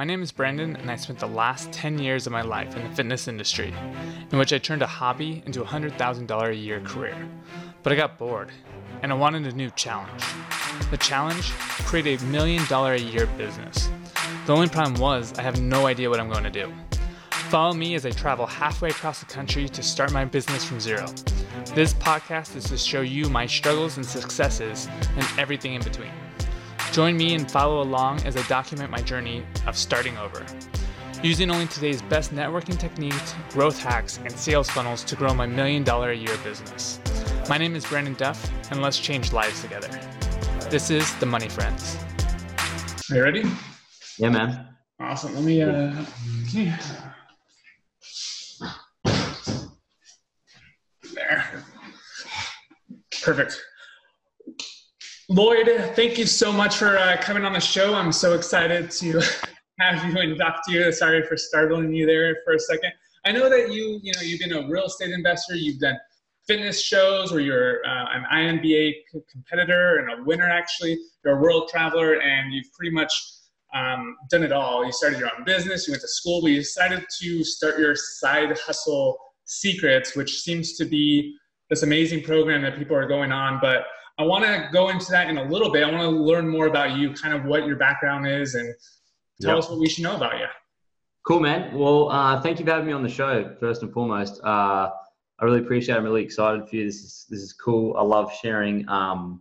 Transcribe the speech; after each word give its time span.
My 0.00 0.06
name 0.06 0.22
is 0.22 0.32
Brandon, 0.32 0.76
and 0.76 0.90
I 0.90 0.96
spent 0.96 1.18
the 1.18 1.28
last 1.28 1.72
10 1.72 1.98
years 1.98 2.26
of 2.26 2.32
my 2.32 2.40
life 2.40 2.74
in 2.74 2.82
the 2.82 2.96
fitness 2.96 3.28
industry, 3.28 3.74
in 4.32 4.38
which 4.38 4.50
I 4.50 4.56
turned 4.56 4.80
a 4.80 4.86
hobby 4.86 5.42
into 5.44 5.60
a 5.60 5.66
$100,000 5.66 6.48
a 6.48 6.56
year 6.56 6.80
career. 6.80 7.28
But 7.82 7.92
I 7.92 7.96
got 7.96 8.16
bored, 8.16 8.48
and 9.02 9.12
I 9.12 9.14
wanted 9.14 9.46
a 9.46 9.54
new 9.54 9.68
challenge. 9.72 10.22
The 10.90 10.96
challenge? 10.96 11.50
Create 11.84 12.18
a 12.18 12.24
million 12.24 12.64
dollar 12.64 12.94
a 12.94 12.98
year 12.98 13.26
business. 13.36 13.90
The 14.46 14.54
only 14.54 14.68
problem 14.68 14.98
was, 14.98 15.38
I 15.38 15.42
have 15.42 15.60
no 15.60 15.86
idea 15.86 16.08
what 16.08 16.18
I'm 16.18 16.30
going 16.30 16.44
to 16.44 16.50
do. 16.50 16.72
Follow 17.50 17.74
me 17.74 17.94
as 17.94 18.06
I 18.06 18.10
travel 18.10 18.46
halfway 18.46 18.88
across 18.88 19.20
the 19.20 19.26
country 19.26 19.68
to 19.68 19.82
start 19.82 20.12
my 20.12 20.24
business 20.24 20.64
from 20.64 20.80
zero. 20.80 21.04
This 21.74 21.92
podcast 21.92 22.56
is 22.56 22.64
to 22.70 22.78
show 22.78 23.02
you 23.02 23.28
my 23.28 23.44
struggles 23.44 23.98
and 23.98 24.06
successes 24.06 24.88
and 25.14 25.26
everything 25.38 25.74
in 25.74 25.82
between. 25.82 26.12
Join 26.92 27.16
me 27.16 27.34
and 27.36 27.48
follow 27.48 27.82
along 27.82 28.20
as 28.24 28.36
I 28.36 28.42
document 28.48 28.90
my 28.90 29.00
journey 29.00 29.44
of 29.68 29.76
starting 29.76 30.18
over. 30.18 30.44
Using 31.22 31.48
only 31.48 31.68
today's 31.68 32.02
best 32.02 32.34
networking 32.34 32.76
techniques, 32.76 33.32
growth 33.50 33.80
hacks, 33.80 34.18
and 34.24 34.32
sales 34.32 34.68
funnels 34.68 35.04
to 35.04 35.14
grow 35.14 35.32
my 35.32 35.46
million 35.46 35.84
dollar 35.84 36.10
a 36.10 36.16
year 36.16 36.36
business. 36.42 36.98
My 37.48 37.58
name 37.58 37.76
is 37.76 37.86
Brandon 37.86 38.14
Duff, 38.14 38.50
and 38.72 38.82
let's 38.82 38.98
change 38.98 39.32
lives 39.32 39.62
together. 39.62 39.88
This 40.68 40.90
is 40.90 41.14
The 41.16 41.26
Money 41.26 41.48
Friends. 41.48 41.96
Are 43.08 43.16
you 43.16 43.22
ready? 43.22 43.44
Yeah, 44.18 44.30
man. 44.30 44.66
Awesome. 44.98 45.32
Let 45.36 45.44
me, 45.44 45.62
uh, 45.62 46.04
okay. 46.48 46.74
There. 51.14 51.64
Perfect. 53.22 53.62
Lloyd, 55.32 55.68
thank 55.94 56.18
you 56.18 56.26
so 56.26 56.52
much 56.52 56.78
for 56.78 56.98
uh, 56.98 57.16
coming 57.20 57.44
on 57.44 57.52
the 57.52 57.60
show. 57.60 57.94
I'm 57.94 58.10
so 58.10 58.34
excited 58.34 58.90
to 58.90 59.22
have 59.78 60.04
you 60.04 60.18
and 60.18 60.36
talk 60.36 60.66
to 60.66 60.72
you. 60.72 60.90
Sorry 60.90 61.22
for 61.22 61.36
startling 61.36 61.92
you 61.94 62.04
there 62.04 62.38
for 62.44 62.54
a 62.54 62.58
second. 62.58 62.90
I 63.24 63.30
know 63.30 63.48
that 63.48 63.72
you, 63.72 64.00
you 64.02 64.12
know, 64.16 64.22
you've 64.22 64.40
been 64.40 64.52
a 64.52 64.68
real 64.68 64.86
estate 64.86 65.12
investor. 65.12 65.54
You've 65.54 65.78
done 65.78 65.96
fitness 66.48 66.82
shows 66.82 67.30
where 67.30 67.38
you're 67.38 67.78
uh, 67.86 68.06
an 68.12 68.24
INBA 68.32 68.92
competitor 69.30 69.98
and 69.98 70.20
a 70.20 70.24
winner. 70.24 70.48
Actually, 70.48 70.98
you're 71.24 71.38
a 71.38 71.40
world 71.40 71.68
traveler, 71.68 72.20
and 72.20 72.52
you've 72.52 72.72
pretty 72.72 72.90
much 72.90 73.12
um, 73.72 74.16
done 74.30 74.42
it 74.42 74.50
all. 74.50 74.84
You 74.84 74.90
started 74.90 75.20
your 75.20 75.28
own 75.28 75.44
business. 75.44 75.86
You 75.86 75.92
went 75.92 76.02
to 76.02 76.08
school. 76.08 76.42
but 76.42 76.50
you 76.50 76.56
decided 76.56 77.06
to 77.20 77.44
start 77.44 77.78
your 77.78 77.94
side 77.94 78.58
hustle 78.58 79.16
secrets, 79.44 80.16
which 80.16 80.40
seems 80.40 80.76
to 80.78 80.84
be 80.84 81.36
this 81.68 81.84
amazing 81.84 82.24
program 82.24 82.62
that 82.62 82.76
people 82.76 82.96
are 82.96 83.06
going 83.06 83.30
on, 83.30 83.60
but 83.62 83.84
I 84.20 84.22
want 84.22 84.44
to 84.44 84.68
go 84.70 84.90
into 84.90 85.10
that 85.12 85.30
in 85.30 85.38
a 85.38 85.44
little 85.44 85.72
bit. 85.72 85.82
I 85.82 85.90
want 85.90 86.02
to 86.02 86.10
learn 86.10 86.46
more 86.46 86.66
about 86.66 86.94
you, 86.98 87.14
kind 87.14 87.32
of 87.32 87.46
what 87.46 87.66
your 87.66 87.76
background 87.76 88.26
is, 88.26 88.54
and 88.54 88.74
tell 89.40 89.54
yep. 89.54 89.64
us 89.64 89.70
what 89.70 89.78
we 89.78 89.88
should 89.88 90.04
know 90.04 90.14
about 90.14 90.38
you. 90.38 90.44
Cool, 91.26 91.40
man. 91.40 91.74
Well, 91.74 92.10
uh, 92.10 92.38
thank 92.42 92.58
you 92.58 92.66
for 92.66 92.70
having 92.70 92.86
me 92.86 92.92
on 92.92 93.02
the 93.02 93.08
show. 93.08 93.56
First 93.58 93.82
and 93.82 93.90
foremost, 93.90 94.38
uh, 94.44 94.90
I 95.38 95.44
really 95.44 95.60
appreciate. 95.60 95.94
it. 95.94 95.98
I'm 95.98 96.04
really 96.04 96.22
excited 96.22 96.68
for 96.68 96.76
you. 96.76 96.84
This 96.84 96.96
is 96.96 97.26
this 97.30 97.40
is 97.40 97.54
cool. 97.54 97.96
I 97.96 98.02
love 98.02 98.30
sharing, 98.42 98.86
um, 98.90 99.40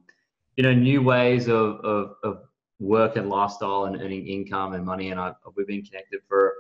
you 0.56 0.64
know, 0.64 0.74
new 0.74 1.02
ways 1.02 1.50
of, 1.50 1.82
of, 1.82 2.16
of 2.24 2.44
work 2.80 3.18
and 3.18 3.30
lifestyle 3.30 3.84
and 3.84 4.02
earning 4.02 4.28
income 4.28 4.76
and 4.76 4.86
money. 4.86 5.12
And 5.12 5.20
I, 5.20 5.34
we've 5.58 5.68
been 5.68 5.84
connected 5.84 6.22
for 6.26 6.54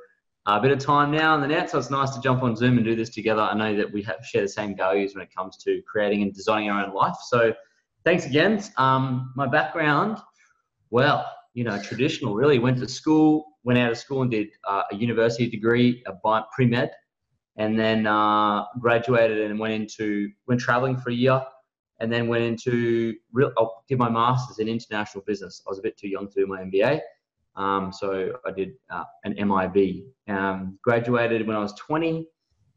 a 0.45 0.59
bit 0.59 0.72
of 0.72 0.80
time 0.80 1.12
now 1.12 1.36
on 1.36 1.40
the 1.40 1.47
net, 1.47 1.70
so 1.70 1.78
it's 1.78 1.90
nice 1.90 2.09
to 2.16 2.20
jump 2.20 2.44
on 2.44 2.58
Zoom 2.58 2.75
and 2.75 2.86
do 2.86 2.97
this 2.97 3.12
together. 3.12 3.42
I 3.42 3.53
know 3.53 3.78
that 3.78 3.90
we 3.90 4.02
have 4.03 4.25
share 4.25 4.42
the 4.42 4.50
same 4.50 4.75
values 4.75 5.16
when 5.16 5.23
it 5.23 5.34
comes 5.34 5.56
to 5.64 5.81
creating 5.84 6.22
and 6.22 6.34
designing 6.34 6.70
our 6.70 6.86
own 6.86 6.94
life. 6.94 7.16
So 7.28 7.53
thanks 8.09 8.25
again. 8.25 8.59
Um, 8.77 9.31
my 9.35 9.45
background, 9.45 10.17
well, 10.89 11.31
you 11.53 11.63
know, 11.63 11.79
traditional 11.79 12.33
really. 12.33 12.57
Went 12.57 12.79
to 12.79 12.88
school, 12.88 13.45
went 13.63 13.77
out 13.77 13.91
of 13.91 13.99
school 13.99 14.23
and 14.23 14.31
did 14.31 14.47
uh, 14.67 14.81
a 14.91 14.95
university 14.95 15.47
degree, 15.47 16.03
a 16.07 16.13
pre-med, 16.55 16.89
and 17.57 17.79
then 17.79 18.07
uh, 18.07 18.66
graduated 18.79 19.51
and 19.51 19.59
went 19.59 19.73
into, 19.73 20.27
went 20.47 20.59
traveling 20.59 20.97
for 20.97 21.11
a 21.11 21.13
year 21.13 21.39
and 22.00 22.11
then 22.11 22.28
went 22.28 22.44
into 22.44 23.13
real, 23.31 23.51
I 23.59 23.66
did 23.88 24.00
my 24.00 24.09
master's 24.09 24.57
in 24.57 24.67
international 24.67 25.23
business. 25.28 25.61
I 25.67 25.69
was 25.69 25.78
a 25.78 25.84
bit 25.84 25.95
too 25.95 26.07
young 26.07 26.28
to 26.29 26.34
do 26.34 26.47
my 26.47 26.61
MBA. 26.61 27.01
Um, 27.57 27.94
so 27.94 28.31
I 28.44 28.50
did 28.50 28.72
uh, 28.89 29.03
an 29.23 29.35
MIB. 29.35 30.05
Um, 30.28 30.79
graduated 30.81 31.45
when 31.45 31.55
I 31.55 31.59
was 31.59 31.73
20, 31.73 32.25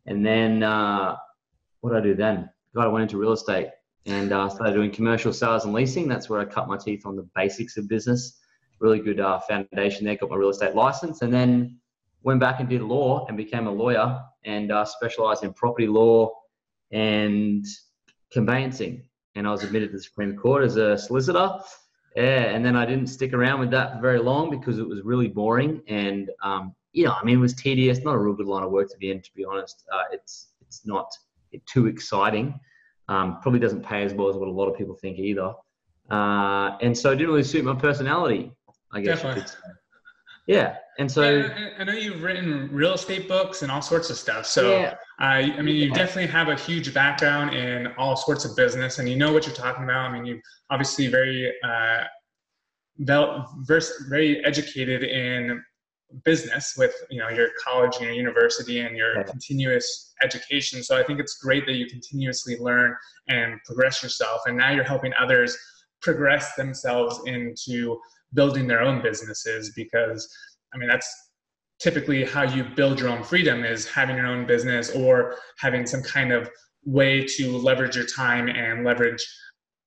and 0.04 0.26
then 0.26 0.62
uh, 0.62 1.16
what 1.80 1.94
did 1.94 2.00
I 2.00 2.02
do 2.02 2.14
then? 2.14 2.50
God, 2.74 2.84
I 2.84 2.88
went 2.88 3.04
into 3.04 3.16
real 3.16 3.32
estate 3.32 3.68
and 4.06 4.32
uh, 4.32 4.48
started 4.48 4.74
doing 4.74 4.90
commercial 4.90 5.32
sales 5.32 5.64
and 5.64 5.72
leasing. 5.72 6.08
That's 6.08 6.28
where 6.28 6.40
I 6.40 6.44
cut 6.44 6.68
my 6.68 6.76
teeth 6.76 7.06
on 7.06 7.16
the 7.16 7.28
basics 7.34 7.76
of 7.76 7.88
business. 7.88 8.40
Really 8.80 8.98
good 8.98 9.20
uh, 9.20 9.38
foundation 9.40 10.04
there. 10.04 10.16
Got 10.16 10.30
my 10.30 10.36
real 10.36 10.50
estate 10.50 10.74
license, 10.74 11.22
and 11.22 11.32
then 11.32 11.78
went 12.22 12.40
back 12.40 12.60
and 12.60 12.68
did 12.68 12.82
law 12.82 13.26
and 13.26 13.36
became 13.36 13.66
a 13.66 13.70
lawyer 13.70 14.20
and 14.44 14.72
uh, 14.72 14.84
specialized 14.84 15.44
in 15.44 15.52
property 15.52 15.86
law 15.86 16.32
and 16.90 17.64
conveyancing. 18.32 19.04
And 19.34 19.46
I 19.46 19.50
was 19.50 19.62
admitted 19.62 19.90
to 19.90 19.96
the 19.96 20.02
Supreme 20.02 20.36
Court 20.36 20.64
as 20.64 20.76
a 20.76 20.98
solicitor. 20.98 21.58
Yeah, 22.16 22.54
and 22.54 22.64
then 22.64 22.76
I 22.76 22.84
didn't 22.84 23.06
stick 23.06 23.32
around 23.32 23.60
with 23.60 23.70
that 23.70 24.02
very 24.02 24.18
long 24.18 24.50
because 24.50 24.78
it 24.78 24.86
was 24.86 25.00
really 25.02 25.28
boring 25.28 25.80
and 25.88 26.30
um, 26.42 26.74
you 26.92 27.04
know, 27.04 27.12
I 27.12 27.24
mean, 27.24 27.38
it 27.38 27.40
was 27.40 27.54
tedious. 27.54 28.00
Not 28.00 28.14
a 28.14 28.18
real 28.18 28.34
good 28.34 28.46
line 28.46 28.62
of 28.62 28.70
work 28.70 28.90
to 28.90 28.98
be 28.98 29.10
in, 29.10 29.22
to 29.22 29.30
be 29.34 29.44
honest. 29.44 29.84
Uh, 29.92 30.04
it's 30.12 30.48
it's 30.60 30.86
not 30.86 31.10
too 31.66 31.86
exciting. 31.86 32.58
Um, 33.08 33.38
probably 33.42 33.60
doesn't 33.60 33.84
pay 33.84 34.04
as 34.04 34.14
well 34.14 34.28
as 34.28 34.36
what 34.36 34.48
a 34.48 34.52
lot 34.52 34.68
of 34.68 34.76
people 34.76 34.94
think 34.94 35.18
either. 35.18 35.52
Uh, 36.10 36.76
and 36.80 36.96
so 36.96 37.10
it 37.10 37.16
didn't 37.16 37.30
really 37.30 37.42
suit 37.42 37.64
my 37.64 37.74
personality, 37.74 38.52
I 38.92 39.00
guess. 39.00 39.22
Definitely. 39.22 39.52
Yeah. 40.46 40.76
And 40.98 41.10
so 41.10 41.36
yeah, 41.36 41.70
I 41.78 41.84
know 41.84 41.92
you've 41.92 42.22
written 42.22 42.68
real 42.70 42.94
estate 42.94 43.26
books 43.28 43.62
and 43.62 43.72
all 43.72 43.80
sorts 43.80 44.10
of 44.10 44.16
stuff. 44.16 44.46
So 44.46 44.78
yeah. 44.78 44.94
uh, 45.20 45.24
I 45.24 45.62
mean, 45.62 45.76
you 45.76 45.90
definitely 45.90 46.26
have 46.26 46.48
a 46.48 46.56
huge 46.56 46.92
background 46.92 47.54
in 47.54 47.88
all 47.96 48.14
sorts 48.16 48.44
of 48.44 48.54
business, 48.56 48.98
and 48.98 49.08
you 49.08 49.16
know 49.16 49.32
what 49.32 49.46
you're 49.46 49.54
talking 49.54 49.84
about. 49.84 50.10
I 50.10 50.12
mean, 50.12 50.26
you 50.26 50.40
obviously 50.70 51.06
very 51.06 51.52
uh, 51.64 52.04
very 52.98 54.44
educated 54.44 55.02
in 55.02 55.62
business 56.24 56.74
with 56.76 56.94
you 57.10 57.18
know 57.18 57.28
your 57.28 57.48
college 57.62 57.96
and 57.96 58.06
your 58.06 58.14
university 58.14 58.80
and 58.80 58.96
your 58.96 59.16
yeah. 59.16 59.22
continuous 59.22 60.12
education 60.22 60.82
so 60.82 60.96
i 60.96 61.02
think 61.02 61.18
it's 61.18 61.38
great 61.38 61.66
that 61.66 61.74
you 61.74 61.86
continuously 61.86 62.56
learn 62.58 62.94
and 63.28 63.58
progress 63.64 64.02
yourself 64.02 64.40
and 64.46 64.56
now 64.56 64.70
you're 64.70 64.84
helping 64.84 65.12
others 65.18 65.56
progress 66.00 66.54
themselves 66.54 67.20
into 67.26 67.98
building 68.34 68.66
their 68.66 68.82
own 68.82 69.02
businesses 69.02 69.72
because 69.74 70.28
i 70.74 70.78
mean 70.78 70.88
that's 70.88 71.30
typically 71.78 72.24
how 72.24 72.42
you 72.42 72.64
build 72.76 73.00
your 73.00 73.08
own 73.08 73.22
freedom 73.24 73.64
is 73.64 73.88
having 73.88 74.16
your 74.16 74.26
own 74.26 74.46
business 74.46 74.90
or 74.90 75.36
having 75.58 75.84
some 75.84 76.02
kind 76.02 76.32
of 76.32 76.48
way 76.84 77.24
to 77.24 77.56
leverage 77.58 77.96
your 77.96 78.06
time 78.06 78.48
and 78.48 78.84
leverage 78.84 79.24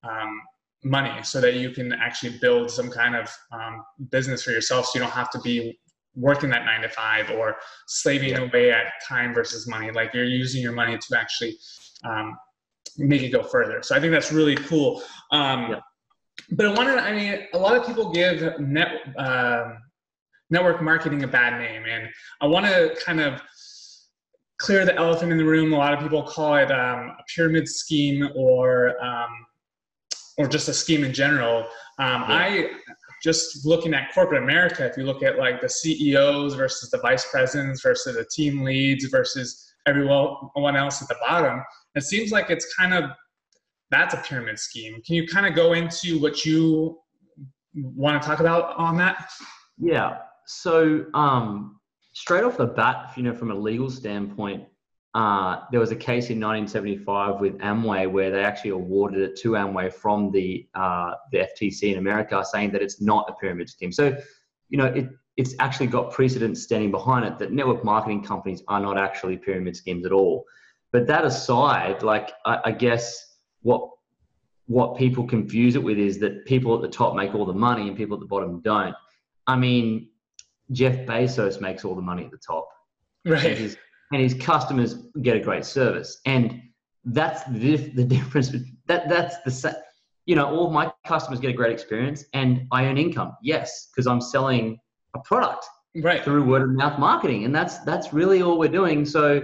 um, 0.03 0.41
money 0.83 1.23
so 1.23 1.41
that 1.41 1.55
you 1.55 1.71
can 1.71 1.93
actually 1.93 2.37
build 2.39 2.69
some 2.69 2.91
kind 2.91 3.15
of 3.15 3.33
um, 3.51 3.83
business 4.11 4.43
for 4.43 4.51
yourself 4.51 4.85
so 4.85 4.99
you 4.99 5.03
don't 5.03 5.11
have 5.11 5.29
to 5.31 5.39
be 5.39 5.77
working 6.15 6.49
that 6.49 6.65
nine 6.65 6.81
to 6.81 6.89
five 6.89 7.29
or 7.31 7.57
slaving 7.87 8.29
yeah. 8.29 8.41
away 8.41 8.71
at 8.71 8.93
time 9.07 9.33
versus 9.33 9.67
money. 9.67 9.91
Like 9.91 10.13
you're 10.13 10.25
using 10.25 10.61
your 10.61 10.71
money 10.71 10.97
to 10.97 11.17
actually 11.19 11.57
um, 12.03 12.37
make 12.97 13.21
it 13.21 13.29
go 13.29 13.43
further. 13.43 13.81
So 13.83 13.95
I 13.95 13.99
think 13.99 14.11
that's 14.11 14.31
really 14.31 14.55
cool. 14.55 15.01
Um, 15.31 15.71
yeah. 15.71 15.79
But 16.51 16.67
I 16.67 16.73
wanted, 16.73 16.97
I 16.97 17.11
mean, 17.13 17.47
a 17.53 17.57
lot 17.57 17.75
of 17.75 17.85
people 17.85 18.11
give 18.11 18.59
net, 18.59 18.89
uh, 19.17 19.73
network 20.49 20.81
marketing 20.81 21.23
a 21.23 21.27
bad 21.27 21.59
name. 21.59 21.83
And 21.89 22.09
I 22.41 22.47
want 22.47 22.65
to 22.65 22.95
kind 23.03 23.19
of 23.19 23.41
clear 24.57 24.85
the 24.85 24.95
elephant 24.95 25.31
in 25.31 25.37
the 25.37 25.45
room. 25.45 25.73
A 25.73 25.77
lot 25.77 25.93
of 25.93 25.99
people 25.99 26.23
call 26.23 26.55
it 26.55 26.71
um, 26.71 27.15
a 27.19 27.23
pyramid 27.33 27.67
scheme 27.67 28.29
or, 28.35 29.01
um, 29.03 29.29
or 30.37 30.47
just 30.47 30.67
a 30.67 30.73
scheme 30.73 31.03
in 31.03 31.13
general. 31.13 31.59
Um, 31.97 32.21
yeah. 32.21 32.25
I 32.29 32.69
just 33.23 33.65
looking 33.65 33.93
at 33.93 34.13
corporate 34.13 34.43
America, 34.43 34.85
if 34.85 34.97
you 34.97 35.03
look 35.03 35.23
at 35.23 35.37
like 35.37 35.61
the 35.61 35.69
CEOs 35.69 36.55
versus 36.55 36.89
the 36.89 36.97
vice 36.99 37.25
presidents 37.29 37.81
versus 37.81 38.15
the 38.15 38.25
team 38.25 38.63
leads 38.63 39.05
versus 39.05 39.73
everyone 39.85 40.75
else 40.75 41.01
at 41.01 41.07
the 41.07 41.15
bottom, 41.27 41.63
it 41.95 42.01
seems 42.01 42.31
like 42.31 42.49
it's 42.49 42.73
kind 42.75 42.93
of 42.93 43.11
that's 43.91 44.13
a 44.13 44.17
pyramid 44.17 44.59
scheme. 44.59 45.01
Can 45.05 45.15
you 45.15 45.27
kind 45.27 45.45
of 45.45 45.55
go 45.55 45.73
into 45.73 46.19
what 46.19 46.45
you 46.45 46.99
want 47.73 48.21
to 48.21 48.27
talk 48.27 48.39
about 48.39 48.75
on 48.77 48.97
that? 48.97 49.29
Yeah. 49.77 50.17
So 50.47 51.05
um, 51.13 51.79
straight 52.13 52.43
off 52.43 52.57
the 52.57 52.65
bat, 52.65 53.11
you 53.15 53.23
know, 53.23 53.33
from 53.33 53.51
a 53.51 53.55
legal 53.55 53.89
standpoint, 53.89 54.63
uh, 55.15 55.61
there 55.71 55.79
was 55.79 55.91
a 55.91 55.95
case 55.95 56.29
in 56.29 56.41
1975 56.41 57.39
with 57.39 57.57
Amway 57.59 58.11
where 58.11 58.29
they 58.31 58.43
actually 58.43 58.71
awarded 58.71 59.21
it 59.21 59.37
to 59.37 59.51
Amway 59.51 59.91
from 59.91 60.29
the 60.29 60.67
uh, 60.75 61.13
the 61.31 61.47
FTC 61.47 61.93
in 61.93 61.97
America, 61.97 62.43
saying 62.43 62.71
that 62.71 62.81
it's 62.81 62.99
not 63.01 63.25
a 63.29 63.33
pyramid 63.33 63.69
scheme. 63.69 63.93
So, 63.93 64.17
you 64.67 64.77
know, 64.77 64.87
it 64.87 65.07
it's 65.37 65.55
actually 65.59 65.87
got 65.87 66.11
precedent 66.11 66.57
standing 66.57 66.91
behind 66.91 67.25
it 67.25 67.39
that 67.39 67.53
network 67.53 67.83
marketing 67.85 68.23
companies 68.23 68.61
are 68.67 68.81
not 68.81 68.97
actually 68.97 69.37
pyramid 69.37 69.77
schemes 69.77 70.05
at 70.05 70.11
all. 70.11 70.43
But 70.91 71.07
that 71.07 71.23
aside, 71.23 72.03
like 72.03 72.33
I, 72.45 72.59
I 72.65 72.71
guess 72.71 73.37
what 73.61 73.89
what 74.65 74.97
people 74.97 75.25
confuse 75.25 75.75
it 75.75 75.83
with 75.83 75.97
is 75.97 76.19
that 76.19 76.43
people 76.45 76.75
at 76.75 76.81
the 76.81 76.89
top 76.89 77.15
make 77.15 77.33
all 77.33 77.45
the 77.45 77.53
money 77.53 77.87
and 77.87 77.95
people 77.95 78.15
at 78.15 78.19
the 78.19 78.27
bottom 78.27 78.59
don't. 78.59 78.95
I 79.47 79.55
mean, 79.55 80.09
Jeff 80.73 81.05
Bezos 81.05 81.61
makes 81.61 81.85
all 81.85 81.95
the 81.95 82.01
money 82.01 82.25
at 82.25 82.31
the 82.31 82.37
top. 82.37 82.67
Right. 83.23 83.57
His, 83.57 83.77
and 84.11 84.21
his 84.21 84.33
customers 84.33 84.95
get 85.21 85.35
a 85.35 85.39
great 85.39 85.65
service. 85.65 86.21
And 86.25 86.61
that's 87.05 87.43
the, 87.45 87.77
the 87.77 88.03
difference. 88.03 88.51
That 88.87 89.09
that's 89.09 89.37
the 89.41 89.81
you 90.25 90.35
know 90.35 90.47
all 90.47 90.71
my 90.71 90.91
customers 91.05 91.39
get 91.39 91.51
a 91.51 91.53
great 91.53 91.71
experience, 91.71 92.25
and 92.33 92.67
I 92.71 92.85
earn 92.85 92.97
income. 92.97 93.35
Yes, 93.41 93.89
because 93.91 94.07
I'm 94.07 94.21
selling 94.21 94.79
a 95.13 95.19
product 95.19 95.65
right 96.01 96.23
through 96.23 96.43
word 96.43 96.63
of 96.63 96.69
mouth 96.69 96.99
marketing, 96.99 97.45
and 97.45 97.55
that's 97.55 97.79
that's 97.79 98.13
really 98.13 98.41
all 98.41 98.57
we're 98.57 98.69
doing. 98.69 99.05
So 99.05 99.41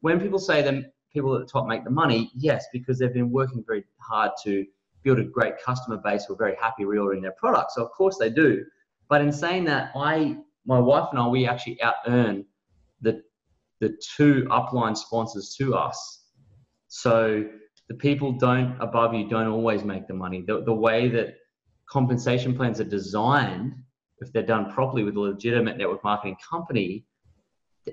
when 0.00 0.20
people 0.20 0.38
say 0.38 0.62
that 0.62 0.74
people 1.12 1.34
at 1.34 1.40
the 1.40 1.46
top 1.46 1.66
make 1.66 1.84
the 1.84 1.90
money, 1.90 2.30
yes, 2.34 2.66
because 2.72 2.98
they've 2.98 3.12
been 3.12 3.30
working 3.30 3.62
very 3.66 3.84
hard 3.98 4.32
to 4.44 4.66
build 5.02 5.18
a 5.18 5.24
great 5.24 5.54
customer 5.64 5.98
base 5.98 6.24
who 6.24 6.34
are 6.34 6.36
very 6.36 6.56
happy 6.60 6.84
reordering 6.84 7.22
their 7.22 7.34
products. 7.38 7.74
So 7.76 7.84
of 7.84 7.92
course 7.92 8.18
they 8.18 8.30
do. 8.30 8.64
But 9.08 9.20
in 9.20 9.30
saying 9.30 9.64
that, 9.64 9.92
I 9.94 10.36
my 10.66 10.78
wife 10.78 11.08
and 11.10 11.20
I 11.20 11.28
we 11.28 11.46
actually 11.46 11.80
out 11.82 11.96
earn 12.06 12.44
the 13.00 13.22
the 13.84 13.94
two 14.16 14.46
upline 14.50 14.96
sponsors 14.96 15.54
to 15.58 15.74
us 15.74 16.24
so 16.88 17.44
the 17.88 17.94
people 17.94 18.32
don't 18.32 18.76
above 18.80 19.14
you 19.14 19.28
don't 19.28 19.48
always 19.48 19.84
make 19.84 20.06
the 20.06 20.14
money. 20.14 20.42
The, 20.46 20.62
the 20.62 20.72
way 20.72 21.08
that 21.08 21.34
compensation 21.86 22.54
plans 22.54 22.80
are 22.80 22.84
designed, 22.84 23.74
if 24.20 24.32
they're 24.32 24.42
done 24.42 24.72
properly 24.72 25.02
with 25.02 25.16
a 25.16 25.20
legitimate 25.20 25.76
network 25.76 26.02
marketing 26.02 26.36
company, 26.48 27.04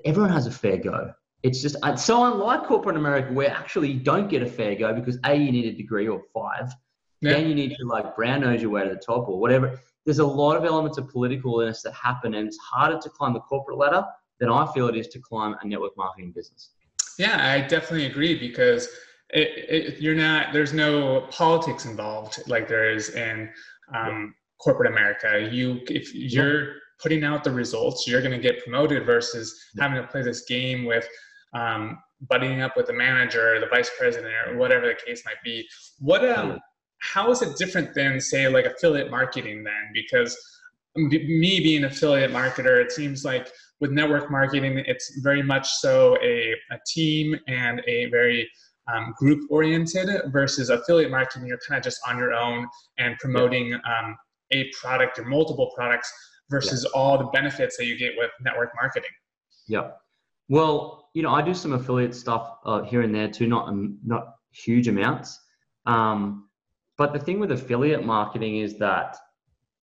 everyone 0.04 0.30
has 0.30 0.46
a 0.46 0.50
fair 0.50 0.78
go. 0.78 1.12
It's 1.42 1.60
just 1.60 1.76
it's 1.84 2.04
so 2.04 2.24
unlike 2.32 2.64
corporate 2.64 2.96
America 2.96 3.32
where 3.32 3.50
actually 3.50 3.90
you 3.90 4.00
don't 4.00 4.28
get 4.28 4.42
a 4.42 4.46
fair 4.46 4.76
go 4.76 4.94
because 4.94 5.18
a 5.26 5.34
you 5.34 5.52
need 5.52 5.66
a 5.66 5.76
degree 5.76 6.08
or 6.08 6.22
five, 6.32 6.72
yeah. 7.20 7.32
then 7.32 7.48
you 7.48 7.54
need 7.54 7.76
to 7.76 7.84
like 7.84 8.14
brown 8.16 8.42
nose 8.42 8.62
your 8.62 8.70
way 8.70 8.84
to 8.84 8.90
the 8.90 9.00
top 9.00 9.28
or 9.28 9.38
whatever. 9.38 9.78
There's 10.06 10.20
a 10.20 10.26
lot 10.26 10.56
of 10.56 10.64
elements 10.64 10.96
of 10.96 11.08
politicalness 11.08 11.82
that 11.82 11.92
happen, 11.92 12.34
and 12.34 12.46
it's 12.46 12.58
harder 12.58 12.98
to 12.98 13.10
climb 13.10 13.34
the 13.34 13.40
corporate 13.40 13.78
ladder 13.78 14.04
than 14.42 14.50
I 14.50 14.66
feel 14.72 14.88
it 14.88 14.96
is 14.96 15.06
to 15.06 15.20
climb 15.20 15.54
a 15.62 15.66
network 15.66 15.96
marketing 15.96 16.32
business. 16.32 16.70
Yeah, 17.16 17.52
I 17.52 17.60
definitely 17.60 18.06
agree 18.06 18.36
because 18.36 18.88
it, 19.30 19.48
it, 19.68 20.00
you're 20.00 20.16
not. 20.16 20.52
There's 20.52 20.72
no 20.72 21.28
politics 21.30 21.84
involved 21.84 22.42
like 22.48 22.66
there 22.66 22.90
is 22.90 23.10
in 23.10 23.48
um, 23.94 24.34
corporate 24.58 24.90
America. 24.90 25.48
You, 25.48 25.80
if 25.86 26.12
you're 26.12 26.74
putting 27.00 27.22
out 27.22 27.44
the 27.44 27.52
results, 27.52 28.08
you're 28.08 28.20
going 28.20 28.32
to 28.32 28.40
get 28.40 28.64
promoted 28.64 29.06
versus 29.06 29.54
having 29.78 30.02
to 30.02 30.08
play 30.08 30.22
this 30.22 30.44
game 30.44 30.86
with 30.86 31.06
um, 31.54 31.98
buddying 32.26 32.62
up 32.62 32.76
with 32.76 32.86
the 32.88 32.92
manager 32.92 33.54
or 33.54 33.60
the 33.60 33.68
vice 33.68 33.92
president 33.96 34.34
or 34.48 34.56
whatever 34.56 34.88
the 34.88 34.96
case 35.06 35.22
might 35.24 35.40
be. 35.44 35.64
What 36.00 36.28
um, 36.28 36.58
how 36.98 37.30
is 37.30 37.42
it 37.42 37.56
different 37.56 37.94
than 37.94 38.20
say 38.20 38.48
like 38.48 38.64
affiliate 38.64 39.08
marketing 39.08 39.62
then? 39.62 39.92
Because 39.94 40.36
me 40.96 41.60
being 41.60 41.84
an 41.84 41.90
affiliate 41.90 42.32
marketer, 42.32 42.82
it 42.84 42.90
seems 42.90 43.24
like 43.24 43.48
with 43.82 43.90
network 43.90 44.30
marketing, 44.30 44.80
it's 44.86 45.18
very 45.22 45.42
much 45.42 45.68
so 45.68 46.16
a, 46.22 46.54
a 46.70 46.78
team 46.86 47.36
and 47.48 47.82
a 47.88 48.06
very 48.10 48.48
um, 48.92 49.12
group 49.18 49.40
oriented 49.50 50.08
versus 50.28 50.70
affiliate 50.70 51.10
marketing. 51.10 51.48
You're 51.48 51.58
kind 51.68 51.78
of 51.78 51.84
just 51.84 51.98
on 52.08 52.16
your 52.16 52.32
own 52.32 52.68
and 52.98 53.18
promoting 53.18 53.74
um, 53.74 54.16
a 54.52 54.70
product 54.80 55.18
or 55.18 55.24
multiple 55.24 55.72
products 55.74 56.12
versus 56.48 56.86
yeah. 56.86 57.00
all 57.00 57.18
the 57.18 57.24
benefits 57.24 57.76
that 57.76 57.86
you 57.86 57.98
get 57.98 58.12
with 58.16 58.30
network 58.40 58.70
marketing. 58.80 59.10
Yeah. 59.66 59.90
Well, 60.48 61.08
you 61.14 61.24
know, 61.24 61.34
I 61.34 61.42
do 61.42 61.52
some 61.52 61.72
affiliate 61.72 62.14
stuff 62.14 62.58
uh, 62.64 62.82
here 62.82 63.02
and 63.02 63.12
there 63.12 63.28
too, 63.28 63.48
not 63.48 63.66
um, 63.66 63.98
not 64.04 64.34
huge 64.52 64.86
amounts. 64.86 65.40
Um, 65.86 66.48
but 66.98 67.12
the 67.12 67.18
thing 67.18 67.40
with 67.40 67.50
affiliate 67.50 68.06
marketing 68.06 68.58
is 68.58 68.78
that 68.78 69.16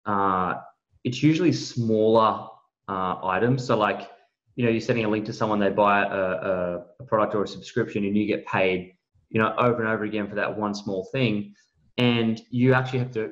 uh, 0.05 0.57
it's 1.05 1.23
usually 1.23 1.53
smaller 1.53 2.48
uh, 2.89 3.17
items. 3.23 3.65
So 3.65 3.77
like, 3.77 4.11
you 4.57 4.65
know, 4.65 4.71
you're 4.71 4.81
sending 4.81 5.05
a 5.05 5.09
link 5.09 5.25
to 5.27 5.33
someone, 5.33 5.61
they 5.61 5.71
buy 5.71 6.03
a, 6.03 6.07
a, 6.07 6.85
a, 7.01 7.05
product 7.05 7.35
or 7.35 7.45
a 7.45 7.49
subscription 7.49 8.05
and 8.05 8.17
you 8.17 8.27
get 8.27 8.45
paid, 8.47 8.93
you 9.31 9.41
know, 9.41 9.55
over 9.57 9.81
and 9.81 9.89
over 9.89 10.05
again 10.05 10.29
for 10.29 10.35
that 10.35 10.59
one 10.59 10.75
small 10.75 11.09
thing. 11.13 11.55
And 11.97 12.41
you 12.51 12.75
actually 12.75 13.01
have 13.01 13.13
to 13.13 13.31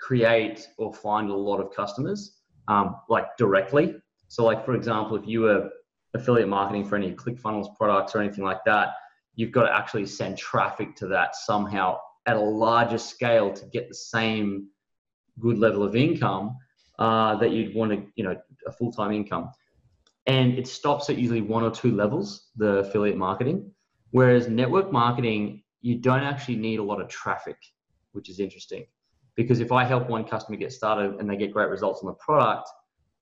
create 0.00 0.68
or 0.78 0.92
find 0.92 1.30
a 1.30 1.34
lot 1.34 1.58
of 1.58 1.74
customers, 1.74 2.38
um, 2.68 2.96
like 3.08 3.36
directly. 3.36 3.96
So 4.28 4.44
like, 4.44 4.64
for 4.64 4.74
example, 4.74 5.16
if 5.16 5.26
you 5.26 5.42
were 5.42 5.70
affiliate 6.14 6.48
marketing 6.48 6.84
for 6.84 6.96
any 6.96 7.12
ClickFunnels 7.12 7.74
products 7.76 8.14
or 8.14 8.20
anything 8.20 8.44
like 8.44 8.64
that, 8.66 8.90
you've 9.34 9.52
got 9.52 9.64
to 9.64 9.74
actually 9.74 10.06
send 10.06 10.36
traffic 10.38 10.94
to 10.96 11.06
that 11.08 11.34
somehow 11.34 11.98
at 12.26 12.36
a 12.36 12.40
larger 12.40 12.98
scale 12.98 13.52
to 13.52 13.64
get 13.66 13.88
the 13.88 13.94
same 13.94 14.68
good 15.40 15.58
level 15.58 15.82
of 15.82 15.96
income 15.96 16.56
uh, 16.98 17.36
that 17.36 17.50
you'd 17.52 17.74
want 17.74 17.92
to, 17.92 18.02
you 18.16 18.24
know, 18.24 18.36
a 18.66 18.72
full 18.72 18.92
time 18.92 19.12
income. 19.12 19.50
And 20.26 20.58
it 20.58 20.66
stops 20.68 21.08
at 21.08 21.16
usually 21.16 21.40
one 21.40 21.62
or 21.62 21.70
two 21.70 21.94
levels, 21.94 22.48
the 22.56 22.78
affiliate 22.78 23.16
marketing. 23.16 23.70
Whereas 24.10 24.48
network 24.48 24.92
marketing, 24.92 25.62
you 25.80 25.96
don't 25.96 26.22
actually 26.22 26.56
need 26.56 26.80
a 26.80 26.82
lot 26.82 27.00
of 27.00 27.08
traffic, 27.08 27.56
which 28.12 28.28
is 28.28 28.40
interesting. 28.40 28.86
Because 29.36 29.60
if 29.60 29.72
I 29.72 29.84
help 29.84 30.08
one 30.08 30.24
customer 30.24 30.56
get 30.56 30.72
started 30.72 31.20
and 31.20 31.30
they 31.30 31.36
get 31.36 31.52
great 31.52 31.68
results 31.68 32.00
on 32.02 32.08
the 32.08 32.14
product, 32.14 32.68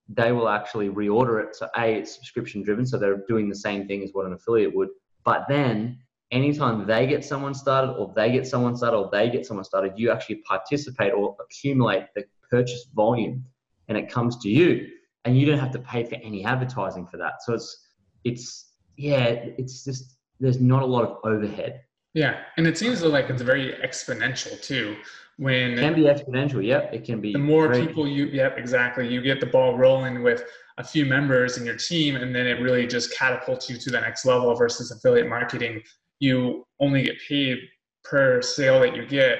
they 0.08 0.32
will 0.32 0.49
actually 0.49 0.88
reorder 0.88 1.44
it. 1.44 1.55
So, 1.55 1.69
A, 1.76 1.94
it's 1.94 2.14
subscription 2.14 2.62
driven. 2.62 2.87
So 2.87 2.99
they're 2.99 3.23
doing 3.28 3.49
the 3.49 3.56
same 3.56 3.87
thing 3.87 4.02
as 4.02 4.11
what 4.12 4.26
an 4.26 4.32
affiliate 4.32 4.75
would. 4.75 4.88
But 5.25 5.44
then 5.49 5.99
anytime 6.31 6.87
they 6.87 7.06
get 7.06 7.25
someone 7.25 7.55
started 7.55 7.93
or 7.93 8.12
they 8.17 8.32
get 8.32 8.46
someone 8.46 8.76
started 8.76 8.96
or 8.96 9.11
they 9.12 9.28
get 9.31 9.46
someone 9.46 9.64
started, 9.64 9.93
you 9.96 10.11
actually 10.11 10.37
participate 10.37 11.12
or 11.12 11.37
accumulate 11.40 12.06
the 12.14 12.25
purchase 12.50 12.87
volume 12.94 13.44
and 13.88 13.97
it 13.97 14.11
comes 14.11 14.37
to 14.38 14.49
you 14.49 14.88
and 15.25 15.38
you 15.38 15.47
don't 15.47 15.59
have 15.59 15.73
to 15.73 15.79
pay 15.79 16.05
for 16.05 16.17
any 16.17 16.44
advertising 16.44 17.06
for 17.06 17.17
that. 17.17 17.43
So 17.43 17.55
it's, 17.55 17.87
it's, 18.25 18.73
yeah, 18.97 19.25
it's 19.59 19.85
just, 19.85 20.17
there's 20.41 20.61
not 20.61 20.83
a 20.83 20.87
lot 20.87 21.05
of 21.05 21.19
overhead. 21.25 21.83
Yeah. 22.15 22.38
And 22.56 22.67
it 22.67 22.79
seems 22.79 23.03
like 23.03 23.29
it's 23.29 23.43
very 23.43 23.75
exponential 23.85 24.61
too. 24.62 24.97
When 25.38 25.73
it 25.73 25.81
can 25.81 25.94
be 25.94 26.03
exponential. 26.03 26.65
Yep. 26.65 26.94
It 26.94 27.05
can 27.05 27.21
be. 27.21 27.33
The 27.33 27.38
more 27.38 27.69
great. 27.69 27.88
people 27.88 28.09
you, 28.09 28.27
yep, 28.27 28.56
exactly. 28.56 29.06
You 29.06 29.21
get 29.21 29.38
the 29.38 29.47
ball 29.47 29.77
rolling 29.77 30.23
with 30.23 30.44
a 30.79 30.85
few 30.85 31.06
members 31.06 31.56
in 31.56 31.65
your 31.65 31.77
team 31.77 32.17
and 32.17 32.35
then 32.35 32.47
it 32.47 32.61
really 32.61 32.87
just 32.87 33.17
catapults 33.17 33.71
you 33.71 33.79
to 33.79 33.91
the 33.91 34.00
next 34.00 34.25
level 34.25 34.55
versus 34.55 34.91
affiliate 34.91 35.29
marketing 35.29 35.83
you 36.19 36.67
only 36.81 37.03
get 37.03 37.17
paid 37.29 37.59
per 38.05 38.41
sale 38.43 38.81
that 38.81 38.94
you 38.94 39.06
get 39.06 39.38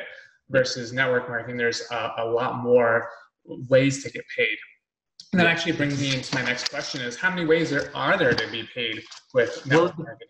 versus 0.51 0.93
network 0.93 1.29
marketing 1.29 1.57
there's 1.57 1.83
a, 1.91 2.13
a 2.19 2.25
lot 2.25 2.63
more 2.63 3.09
ways 3.69 4.03
to 4.05 4.11
get 4.11 4.25
paid. 4.37 4.57
And 5.33 5.41
that 5.41 5.47
actually 5.47 5.73
brings 5.73 6.01
me 6.01 6.15
into 6.15 6.35
my 6.35 6.43
next 6.43 6.71
question 6.71 7.01
is 7.03 7.17
how 7.17 7.31
many 7.31 7.45
ways 7.45 7.71
there 7.71 7.91
are 7.95 8.17
there 8.17 8.35
to 8.35 8.51
be 8.51 8.69
paid 8.75 9.03
with 9.35 9.67
network 9.67 9.97
well, 9.99 10.07
marketing 10.07 10.29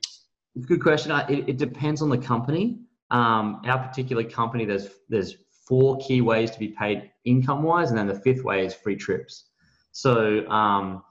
good 0.65 0.83
question. 0.83 1.13
It, 1.29 1.49
it, 1.49 1.57
depends 1.59 2.01
on 2.01 2.09
the 2.09 2.19
company. 2.19 2.81
Um, 3.11 3.61
our 3.67 3.79
particular 3.87 4.25
company 4.25 4.65
there's 4.65 4.89
there's 5.09 5.37
four 5.69 5.99
key 5.99 6.23
ways 6.23 6.51
to 6.53 6.59
be 6.59 6.69
paid 6.69 7.11
income 7.25 7.63
wise 7.63 7.91
and 7.91 7.99
then 7.99 8.07
the 8.07 8.19
fifth 8.21 8.43
way 8.43 8.65
is 8.65 8.75
free 8.75 8.97
trips. 8.97 9.51
So 9.93 10.49
um, 10.49 11.03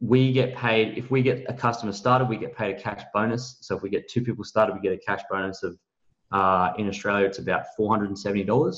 we 0.00 0.32
get 0.32 0.56
paid 0.56 0.98
if 0.98 1.10
we 1.10 1.22
get 1.22 1.44
a 1.48 1.54
customer 1.54 1.92
started 1.92 2.28
we 2.28 2.36
get 2.36 2.56
paid 2.56 2.76
a 2.76 2.80
cash 2.80 3.02
bonus. 3.12 3.58
So 3.60 3.76
if 3.76 3.82
we 3.82 3.90
get 3.90 4.08
two 4.08 4.22
people 4.22 4.44
started 4.44 4.74
we 4.74 4.80
get 4.80 4.92
a 4.92 4.98
cash 4.98 5.22
bonus 5.30 5.62
of 5.62 5.78
uh, 6.32 6.72
in 6.78 6.88
australia 6.88 7.26
it's 7.26 7.38
about 7.38 7.64
$470 7.78 8.76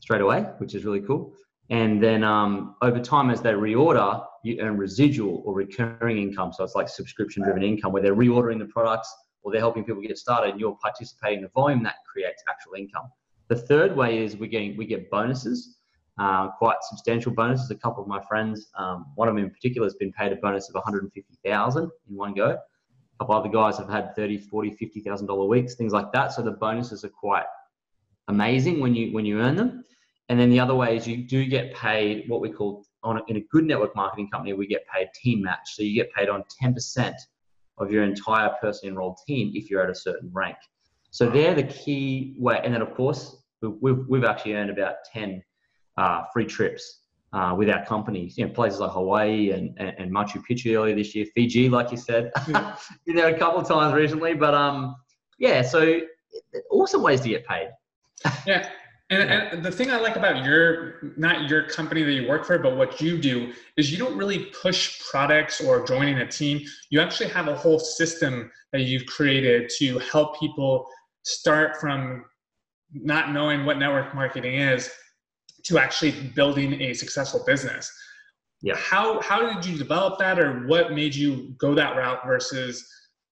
straight 0.00 0.22
away 0.22 0.46
which 0.58 0.74
is 0.74 0.84
really 0.84 1.02
cool 1.02 1.34
and 1.70 2.02
then 2.02 2.22
um, 2.22 2.76
over 2.82 3.00
time 3.00 3.30
as 3.30 3.42
they 3.42 3.52
reorder 3.52 4.24
you 4.44 4.58
earn 4.60 4.76
residual 4.76 5.42
or 5.44 5.54
recurring 5.54 6.18
income 6.18 6.52
so 6.52 6.62
it's 6.62 6.74
like 6.74 6.88
subscription 6.88 7.42
driven 7.42 7.62
income 7.62 7.92
where 7.92 8.02
they're 8.02 8.14
reordering 8.14 8.58
the 8.58 8.66
products 8.66 9.12
or 9.42 9.52
they're 9.52 9.60
helping 9.60 9.84
people 9.84 10.00
get 10.02 10.16
started 10.18 10.50
and 10.50 10.60
you're 10.60 10.76
participating 10.82 11.38
in 11.38 11.42
the 11.44 11.50
volume 11.50 11.82
that 11.82 11.96
creates 12.10 12.42
actual 12.48 12.74
income 12.74 13.10
the 13.48 13.56
third 13.56 13.96
way 13.96 14.22
is 14.22 14.36
we're 14.36 14.50
getting 14.50 14.76
we 14.76 14.86
get 14.86 15.10
bonuses 15.10 15.76
uh, 16.18 16.48
quite 16.48 16.76
substantial 16.82 17.32
bonuses. 17.32 17.70
A 17.70 17.74
couple 17.74 18.02
of 18.02 18.08
my 18.08 18.22
friends, 18.26 18.70
um, 18.78 19.06
one 19.16 19.28
of 19.28 19.34
them 19.34 19.44
in 19.44 19.50
particular, 19.50 19.86
has 19.86 19.94
been 19.94 20.12
paid 20.12 20.32
a 20.32 20.36
bonus 20.36 20.68
of 20.68 20.74
150,000 20.74 21.82
in 21.82 21.90
one 22.16 22.34
go. 22.34 22.50
A 22.50 22.58
couple 23.18 23.34
other 23.34 23.48
guys 23.48 23.76
have 23.78 23.88
had 23.88 24.14
30, 24.16 24.38
40, 24.38 24.70
50,000 24.72 25.26
dollar 25.26 25.46
weeks, 25.46 25.74
things 25.74 25.92
like 25.92 26.12
that. 26.12 26.32
So 26.32 26.42
the 26.42 26.52
bonuses 26.52 27.04
are 27.04 27.10
quite 27.10 27.44
amazing 28.28 28.80
when 28.80 28.94
you 28.94 29.12
when 29.12 29.24
you 29.26 29.40
earn 29.40 29.56
them. 29.56 29.84
And 30.28 30.38
then 30.38 30.50
the 30.50 30.58
other 30.58 30.74
way 30.74 30.96
is 30.96 31.06
you 31.06 31.18
do 31.18 31.44
get 31.46 31.72
paid 31.74 32.28
what 32.28 32.40
we 32.40 32.50
call 32.50 32.84
on 33.02 33.18
a, 33.18 33.20
in 33.28 33.36
a 33.36 33.40
good 33.52 33.64
network 33.64 33.94
marketing 33.94 34.28
company, 34.30 34.52
we 34.52 34.66
get 34.66 34.84
paid 34.92 35.08
team 35.14 35.42
match. 35.42 35.74
So 35.74 35.82
you 35.82 35.94
get 35.94 36.12
paid 36.12 36.28
on 36.28 36.42
10% 36.62 37.14
of 37.78 37.90
your 37.90 38.02
entire 38.02 38.50
person 38.60 38.88
enrolled 38.88 39.18
team 39.26 39.52
if 39.54 39.70
you're 39.70 39.82
at 39.82 39.90
a 39.90 39.94
certain 39.94 40.30
rank. 40.32 40.56
So 41.10 41.30
they're 41.30 41.54
the 41.54 41.62
key 41.62 42.34
way. 42.38 42.60
And 42.62 42.74
then 42.74 42.82
of 42.82 42.94
course, 42.94 43.36
we've, 43.62 44.04
we've 44.08 44.24
actually 44.24 44.54
earned 44.54 44.70
about 44.70 44.96
10 45.12 45.42
uh, 45.96 46.24
free 46.32 46.44
trips 46.46 47.00
uh, 47.32 47.54
with 47.56 47.70
our 47.70 47.84
companies. 47.84 48.36
You 48.36 48.46
know, 48.46 48.52
places 48.52 48.80
like 48.80 48.90
Hawaii 48.90 49.50
and, 49.50 49.74
and, 49.78 49.94
and 49.98 50.10
Machu 50.12 50.42
Picchu 50.48 50.76
earlier 50.76 50.96
this 50.96 51.14
year, 51.14 51.26
Fiji, 51.34 51.68
like 51.68 51.90
you 51.90 51.96
said, 51.96 52.32
yeah. 52.48 52.76
been 53.06 53.16
there 53.16 53.34
a 53.34 53.38
couple 53.38 53.60
of 53.60 53.68
times 53.68 53.94
recently. 53.94 54.34
But 54.34 54.54
um, 54.54 54.96
yeah, 55.38 55.62
so 55.62 56.00
awesome 56.70 57.02
ways 57.02 57.20
to 57.20 57.28
get 57.28 57.46
paid. 57.46 57.68
yeah, 58.46 58.68
And, 59.08 59.30
and, 59.30 59.64
the 59.64 59.70
thing 59.70 59.90
I 59.90 60.00
like 60.00 60.16
about 60.16 60.44
your, 60.44 61.12
not 61.16 61.48
your 61.48 61.68
company 61.68 62.02
that 62.02 62.12
you 62.12 62.28
work 62.28 62.44
for, 62.44 62.58
but 62.58 62.76
what 62.76 63.00
you 63.00 63.18
do 63.18 63.52
is 63.76 63.92
you 63.92 63.98
don't 63.98 64.16
really 64.16 64.46
push 64.46 65.00
products 65.08 65.60
or 65.60 65.86
joining 65.86 66.18
a 66.18 66.26
team. 66.26 66.60
You 66.90 67.00
actually 67.00 67.28
have 67.30 67.46
a 67.46 67.54
whole 67.54 67.78
system 67.78 68.50
that 68.72 68.80
you've 68.82 69.06
created 69.06 69.70
to 69.78 70.00
help 70.00 70.40
people 70.40 70.88
start 71.22 71.76
from 71.76 72.24
not 72.92 73.32
knowing 73.32 73.64
what 73.64 73.78
network 73.78 74.12
marketing 74.12 74.54
is 74.60 74.90
to 75.64 75.78
actually 75.78 76.12
building 76.34 76.80
a 76.80 76.92
successful 76.92 77.44
business. 77.46 77.92
Yeah. 78.60 78.76
How, 78.76 79.20
how 79.20 79.52
did 79.52 79.64
you 79.64 79.78
develop 79.78 80.18
that 80.18 80.40
or 80.40 80.66
what 80.66 80.92
made 80.92 81.14
you 81.14 81.54
go 81.58 81.74
that 81.74 81.96
route 81.96 82.26
versus 82.26 82.84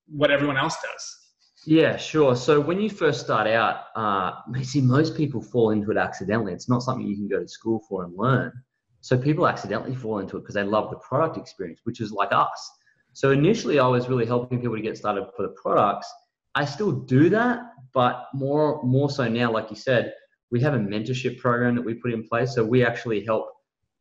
what 0.07 0.31
everyone 0.31 0.57
else 0.57 0.77
does? 0.83 1.24
Yeah, 1.67 1.97
sure. 1.97 2.37
So 2.37 2.61
when 2.61 2.81
you 2.81 2.91
first 2.91 3.21
start 3.21 3.47
out, 3.47 3.85
uh, 3.97 4.33
see, 4.63 4.81
most 4.81 5.17
people 5.17 5.41
fall 5.43 5.71
into 5.71 5.91
it 5.91 5.97
accidentally. 5.97 6.53
It's 6.53 6.69
not 6.69 6.83
something 6.83 7.07
you 7.07 7.17
can 7.17 7.29
go 7.29 7.41
to 7.41 7.49
school 7.49 7.81
for 7.89 8.05
and 8.05 8.17
learn. 8.17 8.53
So 9.01 9.19
people 9.19 9.47
accidentally 9.47 9.95
fall 9.95 10.19
into 10.19 10.37
it 10.37 10.41
because 10.41 10.55
they 10.55 10.63
love 10.63 10.91
the 10.91 10.97
product 10.97 11.37
experience, 11.37 11.81
which 11.85 12.01
is 12.01 12.11
like 12.13 12.33
us. 12.33 12.71
So 13.13 13.31
initially, 13.31 13.79
I 13.79 13.87
was 13.87 14.09
really 14.09 14.27
helping 14.27 14.61
people 14.61 14.77
to 14.77 14.83
get 14.83 14.97
started 14.97 15.27
for 15.37 15.43
the 15.43 15.55
products. 15.61 16.13
I 16.55 16.65
still 16.65 16.93
do 16.93 17.29
that, 17.31 17.61
but 17.93 18.29
more 18.33 18.83
more 18.83 19.11
so 19.11 19.29
now, 19.29 19.53
like 19.53 19.71
you 19.71 19.77
said, 19.77 20.15
we 20.51 20.61
have 20.61 20.75
a 20.75 20.79
mentorship 20.79 21.39
program 21.39 21.75
that 21.77 21.83
we 21.83 21.95
put 21.95 22.13
in 22.13 22.27
place. 22.27 22.55
So 22.55 22.65
we 22.65 22.85
actually 22.85 23.25
help. 23.25 23.51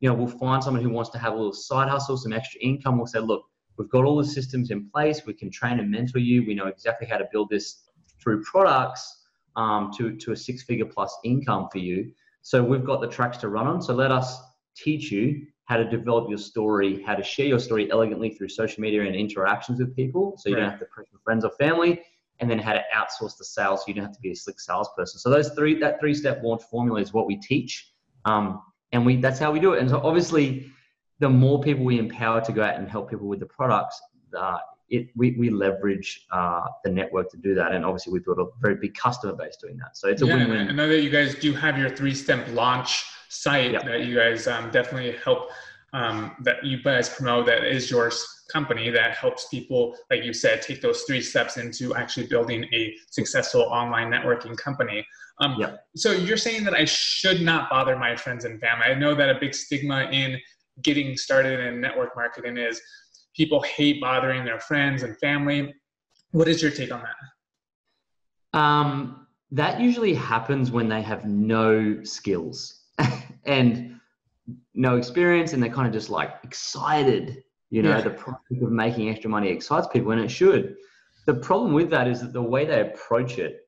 You 0.00 0.08
know, 0.08 0.14
we'll 0.14 0.26
find 0.26 0.62
someone 0.62 0.82
who 0.82 0.90
wants 0.90 1.10
to 1.10 1.18
have 1.18 1.32
a 1.32 1.36
little 1.36 1.52
side 1.52 1.88
hustle, 1.88 2.16
some 2.16 2.32
extra 2.32 2.60
income. 2.60 2.96
We'll 2.98 3.06
say, 3.06 3.20
look, 3.20 3.44
We've 3.76 3.88
got 3.88 4.04
all 4.04 4.16
the 4.16 4.24
systems 4.24 4.70
in 4.70 4.88
place. 4.90 5.26
We 5.26 5.34
can 5.34 5.50
train 5.50 5.80
and 5.80 5.90
mentor 5.90 6.18
you. 6.18 6.44
We 6.46 6.54
know 6.54 6.66
exactly 6.66 7.06
how 7.06 7.18
to 7.18 7.26
build 7.32 7.50
this 7.50 7.84
through 8.20 8.42
products 8.44 9.22
um, 9.56 9.90
to, 9.96 10.16
to 10.16 10.32
a 10.32 10.36
six 10.36 10.62
figure 10.62 10.86
plus 10.86 11.16
income 11.24 11.68
for 11.70 11.78
you. 11.78 12.12
So 12.42 12.62
we've 12.62 12.84
got 12.84 13.00
the 13.00 13.08
tracks 13.08 13.38
to 13.38 13.48
run 13.48 13.66
on. 13.66 13.82
So 13.82 13.94
let 13.94 14.10
us 14.10 14.38
teach 14.76 15.10
you 15.10 15.46
how 15.64 15.76
to 15.76 15.88
develop 15.88 16.28
your 16.28 16.38
story, 16.38 17.02
how 17.02 17.14
to 17.14 17.22
share 17.22 17.46
your 17.46 17.58
story 17.58 17.90
elegantly 17.90 18.30
through 18.30 18.48
social 18.48 18.82
media 18.82 19.02
and 19.02 19.16
interactions 19.16 19.78
with 19.78 19.96
people. 19.96 20.34
So 20.36 20.50
you 20.50 20.56
right. 20.56 20.62
don't 20.62 20.70
have 20.70 20.80
to 20.80 20.86
press 20.86 21.06
your 21.10 21.20
friends 21.24 21.44
or 21.44 21.50
family. 21.52 22.02
And 22.40 22.50
then 22.50 22.58
how 22.58 22.72
to 22.72 22.82
outsource 22.94 23.38
the 23.38 23.44
sales 23.44 23.80
so 23.80 23.84
you 23.86 23.94
don't 23.94 24.04
have 24.04 24.14
to 24.14 24.20
be 24.20 24.32
a 24.32 24.36
slick 24.36 24.58
salesperson. 24.58 25.20
So 25.20 25.30
those 25.30 25.50
three, 25.50 25.78
that 25.78 26.00
three 26.00 26.14
step 26.14 26.42
launch 26.42 26.62
formula 26.64 27.00
is 27.00 27.12
what 27.12 27.26
we 27.28 27.36
teach. 27.36 27.92
Um, 28.24 28.60
and 28.90 29.06
we, 29.06 29.16
that's 29.16 29.38
how 29.38 29.52
we 29.52 29.60
do 29.60 29.74
it. 29.74 29.80
And 29.80 29.88
so 29.88 30.00
obviously 30.02 30.70
the 31.20 31.28
more 31.28 31.60
people 31.60 31.84
we 31.84 31.98
empower 31.98 32.40
to 32.40 32.52
go 32.52 32.62
out 32.62 32.76
and 32.76 32.88
help 32.88 33.10
people 33.10 33.28
with 33.28 33.40
the 33.40 33.46
products, 33.46 34.00
uh, 34.36 34.58
it, 34.90 35.08
we, 35.16 35.32
we 35.32 35.50
leverage 35.50 36.26
uh, 36.30 36.66
the 36.84 36.90
network 36.90 37.30
to 37.30 37.36
do 37.36 37.54
that. 37.54 37.72
And 37.72 37.84
obviously, 37.84 38.12
we've 38.12 38.24
built 38.24 38.38
a 38.38 38.46
very 38.60 38.76
big 38.76 38.94
customer 38.94 39.34
base 39.34 39.56
doing 39.56 39.76
that. 39.78 39.96
So 39.96 40.08
it's 40.08 40.22
a 40.22 40.26
yeah, 40.26 40.36
win-win. 40.36 40.68
I 40.68 40.72
know 40.72 40.88
that 40.88 41.00
you 41.00 41.10
guys 41.10 41.34
do 41.34 41.52
have 41.54 41.78
your 41.78 41.90
three-step 41.90 42.48
launch 42.50 43.04
site 43.28 43.72
yep. 43.72 43.84
that 43.84 44.04
you 44.04 44.16
guys 44.16 44.46
um, 44.46 44.70
definitely 44.70 45.16
help 45.24 45.50
um, 45.92 46.34
that 46.40 46.64
you 46.64 46.82
guys 46.82 47.08
promote 47.08 47.46
that 47.46 47.64
is 47.64 47.90
your 47.90 48.10
company 48.52 48.90
that 48.90 49.12
helps 49.12 49.48
people, 49.48 49.96
like 50.10 50.24
you 50.24 50.32
said, 50.32 50.60
take 50.60 50.82
those 50.82 51.02
three 51.02 51.22
steps 51.22 51.56
into 51.56 51.94
actually 51.94 52.26
building 52.26 52.64
a 52.72 52.94
successful 53.10 53.62
online 53.62 54.10
networking 54.10 54.56
company. 54.56 55.06
Um, 55.38 55.56
yep. 55.58 55.86
So 55.96 56.12
you're 56.12 56.36
saying 56.36 56.64
that 56.64 56.74
I 56.74 56.84
should 56.84 57.40
not 57.40 57.70
bother 57.70 57.96
my 57.96 58.14
friends 58.16 58.44
and 58.44 58.60
family. 58.60 58.86
I 58.86 58.94
know 58.94 59.14
that 59.14 59.28
a 59.28 59.38
big 59.38 59.54
stigma 59.54 60.08
in 60.12 60.38
getting 60.82 61.16
started 61.16 61.60
in 61.60 61.80
network 61.80 62.16
marketing 62.16 62.56
is 62.56 62.80
people 63.34 63.62
hate 63.62 64.00
bothering 64.00 64.44
their 64.44 64.60
friends 64.60 65.02
and 65.02 65.16
family. 65.18 65.74
What 66.32 66.48
is 66.48 66.62
your 66.62 66.70
take 66.70 66.92
on 66.92 67.02
that? 67.02 68.58
Um, 68.58 69.26
that 69.50 69.80
usually 69.80 70.14
happens 70.14 70.70
when 70.70 70.88
they 70.88 71.02
have 71.02 71.24
no 71.24 72.02
skills 72.02 72.82
and 73.44 74.00
no 74.74 74.96
experience, 74.96 75.52
and 75.52 75.62
they're 75.62 75.70
kind 75.70 75.86
of 75.86 75.92
just 75.92 76.10
like 76.10 76.34
excited. 76.42 77.42
You 77.70 77.82
know, 77.82 77.90
yeah. 77.90 78.02
the 78.02 78.10
prospect 78.10 78.62
of 78.62 78.70
making 78.70 79.08
extra 79.10 79.30
money 79.30 79.48
excites 79.48 79.88
people, 79.88 80.12
and 80.12 80.20
it 80.20 80.28
should. 80.28 80.76
The 81.26 81.34
problem 81.34 81.72
with 81.72 81.90
that 81.90 82.06
is 82.06 82.20
that 82.20 82.32
the 82.32 82.42
way 82.42 82.64
they 82.64 82.80
approach 82.80 83.38
it 83.38 83.60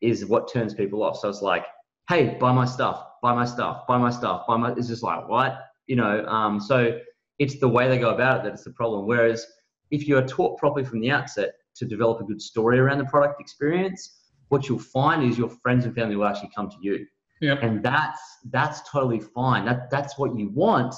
is 0.00 0.26
what 0.26 0.52
turns 0.52 0.74
people 0.74 1.02
off. 1.02 1.18
So 1.18 1.28
it's 1.28 1.42
like, 1.42 1.64
hey, 2.08 2.36
buy 2.38 2.52
my 2.52 2.66
stuff, 2.66 3.06
buy 3.22 3.34
my 3.34 3.46
stuff, 3.46 3.86
buy 3.86 3.98
my 3.98 4.10
stuff, 4.10 4.46
buy 4.46 4.56
my. 4.56 4.72
It's 4.72 4.88
just 4.88 5.02
like, 5.02 5.28
what? 5.28 5.60
You 5.86 5.96
know, 5.96 6.24
um, 6.26 6.60
so 6.60 6.98
it's 7.38 7.58
the 7.58 7.68
way 7.68 7.88
they 7.88 7.98
go 7.98 8.10
about 8.10 8.38
it 8.38 8.48
that's 8.48 8.64
the 8.64 8.70
problem. 8.70 9.06
Whereas 9.06 9.46
if 9.90 10.08
you 10.08 10.16
are 10.16 10.26
taught 10.26 10.58
properly 10.58 10.84
from 10.84 11.00
the 11.00 11.10
outset 11.10 11.52
to 11.76 11.84
develop 11.84 12.20
a 12.20 12.24
good 12.24 12.40
story 12.40 12.78
around 12.78 12.98
the 12.98 13.04
product 13.04 13.40
experience, 13.40 14.20
what 14.48 14.68
you'll 14.68 14.78
find 14.78 15.28
is 15.28 15.36
your 15.36 15.48
friends 15.48 15.84
and 15.84 15.94
family 15.94 16.16
will 16.16 16.26
actually 16.26 16.50
come 16.54 16.70
to 16.70 16.76
you. 16.80 17.06
Yep. 17.40 17.62
And 17.62 17.82
that's 17.82 18.20
that's 18.50 18.88
totally 18.90 19.20
fine. 19.20 19.64
That 19.64 19.90
that's 19.90 20.16
what 20.18 20.36
you 20.38 20.50
want. 20.50 20.94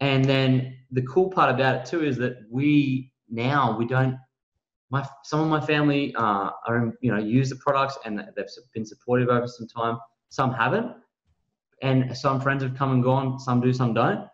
And 0.00 0.24
then 0.24 0.76
the 0.90 1.02
cool 1.02 1.30
part 1.30 1.54
about 1.54 1.76
it 1.76 1.84
too 1.86 2.04
is 2.04 2.16
that 2.18 2.38
we 2.50 3.12
now 3.28 3.76
we 3.76 3.86
don't 3.86 4.16
my 4.90 5.06
some 5.24 5.40
of 5.40 5.48
my 5.48 5.60
family 5.60 6.14
uh, 6.16 6.50
are 6.66 6.92
you 7.00 7.10
know 7.10 7.18
use 7.18 7.50
the 7.50 7.56
products 7.56 7.98
and 8.04 8.18
they've 8.18 8.46
been 8.74 8.86
supportive 8.86 9.28
over 9.28 9.46
some 9.46 9.66
time. 9.66 9.98
Some 10.28 10.52
haven't, 10.52 10.92
and 11.82 12.16
some 12.16 12.40
friends 12.40 12.62
have 12.62 12.76
come 12.76 12.92
and 12.92 13.02
gone, 13.02 13.38
some 13.38 13.60
do, 13.60 13.72
some 13.72 13.94
don't. 13.94 14.26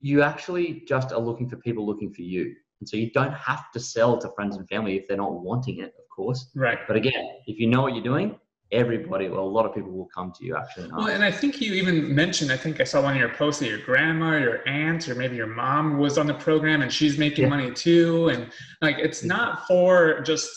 You 0.00 0.22
actually 0.22 0.84
just 0.86 1.12
are 1.12 1.18
looking 1.18 1.48
for 1.48 1.56
people 1.56 1.86
looking 1.86 2.12
for 2.12 2.22
you. 2.22 2.54
And 2.80 2.88
so 2.88 2.96
you 2.96 3.10
don't 3.10 3.34
have 3.34 3.70
to 3.72 3.80
sell 3.80 4.18
to 4.18 4.30
friends 4.30 4.56
and 4.56 4.66
family 4.68 4.96
if 4.96 5.06
they're 5.06 5.16
not 5.16 5.32
wanting 5.32 5.80
it, 5.80 5.94
of 5.98 6.08
course. 6.08 6.50
Right. 6.54 6.78
But 6.86 6.96
again, 6.96 7.36
if 7.46 7.58
you 7.58 7.66
know 7.66 7.82
what 7.82 7.94
you're 7.94 8.04
doing, 8.04 8.38
everybody, 8.72 9.28
well, 9.28 9.42
a 9.42 9.42
lot 9.42 9.66
of 9.66 9.74
people 9.74 9.90
will 9.90 10.08
come 10.14 10.32
to 10.38 10.44
you 10.44 10.56
actually. 10.56 10.90
Well, 10.90 11.08
and 11.08 11.22
I 11.22 11.30
think 11.30 11.60
you 11.60 11.74
even 11.74 12.14
mentioned, 12.14 12.50
I 12.50 12.56
think 12.56 12.80
I 12.80 12.84
saw 12.84 13.02
one 13.02 13.14
of 13.14 13.20
your 13.20 13.34
posts 13.34 13.60
that 13.60 13.68
your 13.68 13.80
grandma, 13.80 14.38
your 14.38 14.66
aunt, 14.66 15.08
or 15.08 15.14
maybe 15.14 15.36
your 15.36 15.48
mom 15.48 15.98
was 15.98 16.16
on 16.16 16.26
the 16.26 16.34
program 16.34 16.82
and 16.82 16.92
she's 16.92 17.18
making 17.18 17.44
yeah. 17.44 17.50
money 17.50 17.70
too. 17.72 18.28
And 18.28 18.50
like, 18.80 18.98
it's 18.98 19.22
not 19.24 19.66
for 19.66 20.20
just 20.20 20.48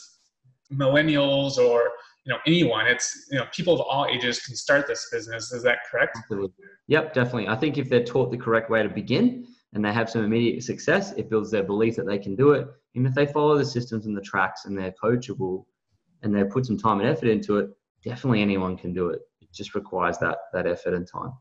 millennials 0.72 1.58
or 1.58 1.92
you 2.26 2.34
know 2.34 2.40
anyone. 2.48 2.88
It's 2.88 3.28
you 3.32 3.38
know 3.38 3.46
people 3.52 3.74
of 3.74 3.82
all 3.82 4.06
ages 4.06 4.40
can 4.40 4.56
start 4.56 4.88
this 4.88 5.10
business. 5.12 5.52
Is 5.52 5.64
that 5.64 5.80
correct? 5.90 6.18
Absolutely. 6.18 6.66
yep 6.88 7.14
definitely. 7.14 7.48
I 7.48 7.56
think 7.56 7.78
if 7.78 7.90
they're 7.90 8.04
taught 8.04 8.32
the 8.32 8.38
correct 8.38 8.70
way 8.70 8.84
to 8.84 8.90
begin 8.90 9.46
and 9.74 9.84
they 9.84 9.92
have 9.92 10.10
some 10.10 10.24
immediate 10.24 10.64
success 10.64 11.12
it 11.14 11.30
builds 11.30 11.52
their 11.52 11.64
belief 11.64 11.96
that 11.98 12.06
they 12.06 12.20
can 12.20 12.36
do 12.36 12.52
it. 12.52 12.68
And 12.96 13.08
if 13.08 13.14
they 13.14 13.26
follow 13.26 13.58
the 13.58 13.66
systems 13.66 14.06
and 14.06 14.16
the 14.16 14.22
tracks 14.22 14.66
and 14.66 14.78
they're 14.78 14.94
coachable 15.04 15.66
and 16.22 16.34
they 16.34 16.44
put 16.44 16.66
some 16.66 16.78
time 16.78 17.00
and 17.00 17.10
effort 17.10 17.28
into 17.28 17.58
it 17.58 17.70
definitely 18.04 18.42
anyone 18.42 18.78
can 18.78 18.94
do 18.94 19.10
it. 19.10 19.22
It 19.42 19.52
just 19.54 19.76
requires 19.76 20.18
that 20.20 20.38
that 20.54 20.68
effort 20.68 20.94
and 20.94 21.08
time 21.08 21.34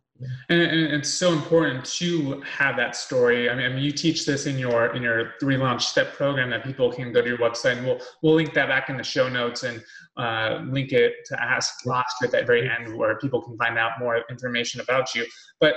and, 0.49 0.61
and, 0.61 0.92
it's 0.92 1.09
so 1.09 1.33
important 1.33 1.85
to 1.85 2.40
have 2.42 2.76
that 2.76 2.95
story. 2.95 3.50
I 3.50 3.54
mean, 3.54 3.66
I 3.66 3.69
mean, 3.71 3.83
you 3.83 3.92
teach 3.92 4.25
this 4.26 4.47
in 4.47 4.59
your 4.59 4.95
in 4.95 5.02
your 5.02 5.35
three 5.40 5.57
launch 5.57 5.87
step 5.87 6.14
program 6.14 6.50
that 6.50 6.64
people 6.64 6.92
can 6.92 7.12
go 7.12 7.23
to 7.23 7.28
your 7.28 7.38
website, 7.38 7.78
and 7.78 7.87
we'll 7.87 8.00
we'll 8.23 8.35
link 8.35 8.54
that 8.54 8.69
back 8.69 8.88
in 8.88 8.97
the 8.97 9.02
show 9.02 9.28
notes 9.28 9.62
and 9.62 9.83
uh, 10.16 10.61
link 10.66 10.92
it 10.92 11.14
to 11.26 11.42
Ask 11.42 11.87
Oscar 11.87 12.26
at 12.26 12.31
that 12.33 12.47
very 12.47 12.69
end, 12.69 12.97
where 12.97 13.19
people 13.19 13.42
can 13.42 13.57
find 13.57 13.78
out 13.78 13.92
more 13.99 14.23
information 14.31 14.81
about 14.81 15.14
you. 15.14 15.26
But 15.61 15.75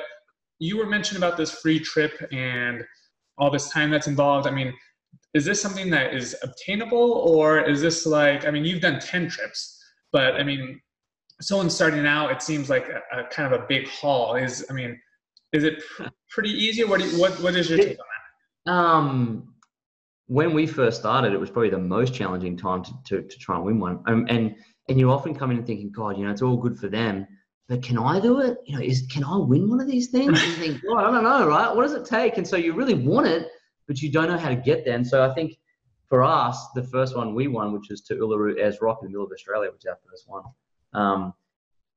you 0.60 0.78
were 0.78 0.86
mentioning 0.86 1.22
about 1.22 1.38
this 1.38 1.52
free 1.52 1.80
trip 1.80 2.14
and 2.32 2.84
all 3.38 3.52
this 3.52 3.70
time 3.70 3.90
that's 3.90 4.08
involved. 4.08 4.48
I 4.48 4.52
mean, 4.52 4.74
is 5.34 5.44
this 5.44 5.62
something 5.62 5.90
that 5.90 6.14
is 6.14 6.36
obtainable, 6.44 7.12
or 7.12 7.60
is 7.60 7.82
this 7.82 8.06
like? 8.06 8.46
I 8.46 8.52
mean, 8.52 8.66
you've 8.66 8.82
done 8.82 9.00
ten 9.00 9.28
trips, 9.30 9.84
but 10.12 10.36
I 10.36 10.44
mean, 10.44 10.82
someone 11.42 11.70
starting 11.70 12.06
out, 12.06 12.32
it 12.32 12.42
seems 12.42 12.70
like 12.70 12.90
a, 12.90 13.20
a, 13.20 13.24
kind 13.26 13.54
of 13.54 13.60
a 13.60 13.66
big 13.66 13.88
haul. 13.88 14.36
Is 14.36 14.66
I 14.70 14.74
mean, 14.74 15.00
is 15.52 15.64
it 15.64 15.84
pr- 15.96 16.04
pretty 16.30 16.52
easy? 16.52 16.84
What 16.84 17.02
do 17.02 17.08
you, 17.08 17.20
what 17.20 17.32
what 17.42 17.56
is 17.56 17.70
your 17.70 17.80
take 17.80 17.98
on 18.00 18.06
that? 18.66 18.72
Um, 18.72 19.54
when 20.28 20.54
we 20.54 20.66
first 20.66 21.00
started, 21.00 21.34
it 21.34 21.40
was 21.40 21.50
probably 21.50 21.70
the 21.70 21.78
most 21.78 22.14
challenging 22.14 22.58
time 22.58 22.84
to 22.84 22.92
to, 23.06 23.22
to 23.22 23.38
try 23.38 23.56
and 23.56 23.66
win 23.66 23.80
one. 23.80 24.00
Um, 24.08 24.26
and 24.30 24.56
and 24.90 25.00
you 25.00 25.12
often 25.12 25.36
come 25.36 25.52
in 25.52 25.58
and 25.58 25.68
thinking, 25.68 25.92
God, 25.92 26.18
you 26.18 26.26
know, 26.26 26.32
it's 26.32 26.42
all 26.42 26.58
good 26.58 26.78
for 26.78 26.88
them, 26.88 27.28
but 27.68 27.84
can 27.84 27.98
I 27.98 28.20
do 28.20 28.42
it? 28.42 28.58
You 28.66 28.78
know, 28.78 28.84
is 28.84 29.06
can 29.12 29.24
I 29.24 29.38
win 29.38 29.70
one 29.70 29.82
of 29.82 29.88
these 29.88 30.10
things? 30.10 30.28
And 30.28 30.38
you 30.38 30.56
think, 30.56 30.82
God, 30.88 31.06
I 31.06 31.12
don't 31.12 31.24
know, 31.24 31.48
right? 31.48 31.76
What 31.76 31.84
does 31.84 31.94
it 31.94 32.06
take? 32.06 32.38
And 32.38 32.48
so 32.48 32.56
you 32.56 32.74
really 32.74 32.94
want 32.94 33.28
it, 33.28 33.48
but 33.88 34.02
you 34.02 34.12
don't 34.12 34.30
know 34.30 34.38
how 34.38 34.50
to 34.50 34.56
get 34.56 34.86
there. 34.86 34.96
And 34.96 35.06
so 35.06 35.30
I 35.30 35.34
think 35.34 35.58
for 36.08 36.24
us, 36.24 36.68
the 36.76 36.84
first 36.84 37.16
one 37.16 37.34
we 37.34 37.48
won, 37.48 37.74
which 37.74 37.90
was 37.90 38.02
to 38.02 38.16
Uluru 38.16 38.60
Ayers 38.60 38.80
Rock 38.82 39.00
in 39.02 39.08
the 39.08 39.10
middle 39.10 39.26
of 39.26 39.32
Australia, 39.32 39.72
which 39.72 39.82
is 39.82 39.88
our 39.88 39.98
first 40.08 40.30
one 40.30 40.44
um, 40.94 41.34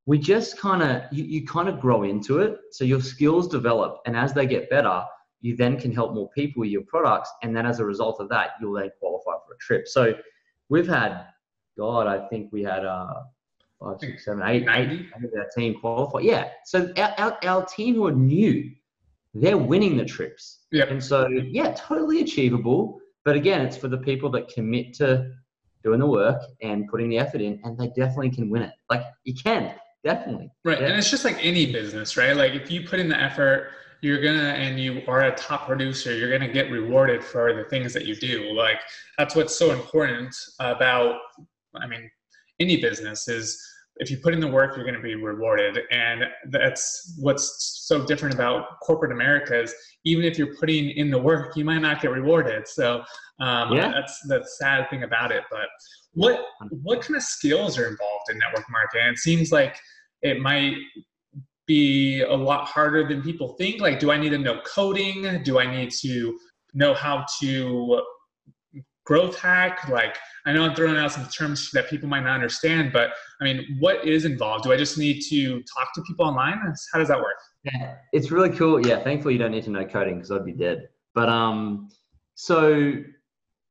we 0.09 0.19
just 0.19 0.59
kind 0.59 0.83
of 0.83 1.03
you, 1.13 1.25
you 1.25 1.47
kind 1.47 1.69
of 1.69 1.81
grow 1.81 2.03
into 2.03 2.39
it. 2.39 2.59
So 2.73 2.85
your 2.85 3.03
skills 3.03 3.47
develop 3.47 3.99
and 4.07 4.17
as 4.17 4.33
they 4.33 4.47
get 4.47 4.71
better 4.71 5.05
you 5.41 5.55
then 5.55 5.79
can 5.79 5.93
help 5.93 6.15
more 6.15 6.29
people 6.31 6.61
with 6.61 6.71
your 6.71 6.83
products 6.83 7.31
and 7.43 7.55
then 7.55 7.65
as 7.65 7.79
a 7.79 7.85
result 7.85 8.21
of 8.21 8.29
that 8.29 8.53
you'll 8.61 8.73
then 8.73 8.91
qualify 8.99 9.33
for 9.47 9.55
a 9.55 9.59
trip. 9.61 9.87
So 9.87 10.15
we've 10.69 10.89
had 10.89 11.27
god 11.77 12.09
i 12.09 12.27
think 12.29 12.51
we 12.53 12.63
had 12.63 12.85
uh 12.85 13.23
five 13.79 13.97
six 14.01 14.25
seven 14.25 14.43
eight 14.47 14.67
eight 14.71 15.07
of 15.15 15.31
our 15.39 15.49
team 15.57 15.79
qualify. 15.79 16.21
Yeah. 16.21 16.49
So 16.65 16.93
our, 16.97 17.15
our, 17.19 17.39
our 17.45 17.67
team 17.67 17.95
who 17.95 18.07
are 18.07 18.13
new 18.13 18.71
they're 19.35 19.59
winning 19.59 19.97
the 19.97 20.05
trips. 20.05 20.61
Yeah 20.73 20.87
and 20.87 21.03
so 21.03 21.29
yeah 21.29 21.75
totally 21.77 22.23
achievable. 22.23 22.99
But 23.25 23.37
again 23.37 23.61
it's 23.61 23.77
for 23.77 23.89
the 23.89 23.99
people 23.99 24.31
that 24.31 24.49
commit 24.49 24.95
to 24.95 25.33
doing 25.83 26.01
the 26.01 26.07
work 26.07 26.43
and 26.63 26.89
putting 26.89 27.09
the 27.09 27.19
effort 27.19 27.41
in, 27.41 27.61
and 27.65 27.79
they 27.79 27.89
definitely 27.89 28.31
can 28.31 28.51
win 28.51 28.63
it. 28.63 28.73
Like 28.91 29.03
you 29.25 29.35
can 29.35 29.75
definitely. 30.05 30.51
Right. 30.65 30.81
Yeah. 30.81 30.89
And 30.89 30.99
it's 30.99 31.11
just 31.11 31.25
like 31.25 31.39
any 31.41 31.73
business, 31.73 32.17
right? 32.17 32.37
Like 32.37 32.53
if 32.53 32.71
you 32.71 32.87
put 32.87 33.01
in 33.01 33.09
the 33.09 33.21
effort, 33.21 33.71
you're 34.01 34.23
gonna 34.23 34.51
and 34.51 34.79
you 34.79 35.03
are 35.09 35.23
a 35.23 35.35
top 35.35 35.67
producer, 35.67 36.15
you're 36.15 36.31
gonna 36.31 36.53
get 36.53 36.71
rewarded 36.71 37.25
for 37.25 37.53
the 37.53 37.65
things 37.65 37.93
that 37.95 38.05
you 38.05 38.15
do. 38.15 38.53
Like 38.53 38.81
that's 39.17 39.35
what's 39.35 39.57
so 39.57 39.73
important 39.73 40.35
about 40.61 41.21
I 41.75 41.87
mean, 41.87 42.11
any 42.61 42.81
business 42.81 43.29
is 43.29 43.61
if 43.99 44.11
you 44.11 44.19
put 44.19 44.33
in 44.33 44.41
the 44.41 44.49
work, 44.49 44.77
you're 44.77 44.85
going 44.85 44.97
to 44.97 45.03
be 45.03 45.15
rewarded. 45.15 45.79
And 45.91 46.25
that's 46.51 47.15
what's 47.19 47.85
so 47.87 48.07
different 48.07 48.35
about 48.35 48.81
corporate 48.81 49.13
America 49.13 49.61
is 49.61 49.75
even 50.05 50.25
if 50.25 50.39
you're 50.39 50.55
putting 50.57 50.91
in 50.91 51.11
the 51.11 51.19
work, 51.19 51.57
you 51.57 51.65
might 51.65 51.81
not 51.81 52.01
get 52.01 52.11
rewarded. 52.11 52.67
So 52.69 53.03
um, 53.41 53.73
yeah. 53.73 53.91
that's 53.93 54.21
the 54.27 54.45
sad 54.59 54.89
thing 54.89 55.03
about 55.03 55.33
it. 55.33 55.43
But 55.51 55.69
what 56.13 56.45
what 56.83 57.03
kind 57.03 57.17
of 57.17 57.23
skills 57.23 57.79
are 57.79 57.89
involved 57.89 58.31
in 58.31 58.39
network 58.39 58.65
marketing? 58.71 59.09
It 59.09 59.19
seems 59.19 59.53
like 59.53 59.77
it 60.23 60.41
might 60.41 60.75
be 61.67 62.23
a 62.23 62.35
lot 62.35 62.67
harder 62.67 63.07
than 63.07 63.23
people 63.23 63.55
think. 63.55 63.81
Like, 63.81 63.99
do 63.99 64.11
I 64.11 64.17
need 64.17 64.31
to 64.31 64.39
know 64.39 64.61
coding? 64.65 65.43
Do 65.43 65.59
I 65.59 65.71
need 65.71 65.91
to 66.03 66.39
know 66.75 66.95
how 66.95 67.27
to 67.41 68.03
growth 69.09 69.39
hack? 69.39 69.89
Like, 69.89 70.17
I 70.45 70.53
know 70.53 70.63
I'm 70.65 70.75
throwing 70.75 70.99
out 70.99 71.11
some 71.11 71.27
terms 71.27 71.71
that 71.73 71.89
people 71.89 72.09
might 72.09 72.21
not 72.21 72.35
understand, 72.35 72.93
but 72.93 73.11
I 73.41 73.45
mean, 73.45 73.79
what 73.81 74.07
is 74.07 74.27
involved? 74.27 74.65
Do 74.65 74.73
I 74.73 74.77
just 74.77 74.99
need 74.99 75.23
to 75.31 75.63
talk 75.63 75.95
to 75.95 76.03
people 76.03 76.27
online? 76.27 76.59
How 76.93 76.99
does 76.99 77.09
that 77.09 77.19
work? 77.19 77.39
Yeah, 77.65 77.95
it's 78.13 78.31
really 78.31 78.51
cool. 78.51 78.87
Yeah, 78.87 79.03
thankfully 79.03 79.33
you 79.33 79.41
don't 79.41 79.51
need 79.51 79.65
to 79.65 79.71
know 79.71 79.87
coding 79.87 80.17
because 80.17 80.31
I'd 80.31 80.45
be 80.45 80.53
dead. 80.53 80.89
But 81.15 81.31
um, 81.31 81.89
so 82.35 82.93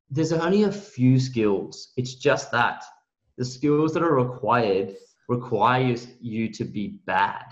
there's 0.09 0.33
only 0.33 0.63
a 0.63 0.71
few 0.71 1.19
skills. 1.19 1.93
It's 1.97 2.15
just 2.15 2.51
that 2.51 2.83
the 3.37 3.45
skills 3.45 3.93
that 3.93 4.01
are 4.01 4.15
required 4.15 4.95
requires 5.29 6.07
you 6.19 6.51
to 6.53 6.63
be 6.65 6.99
bad 7.05 7.43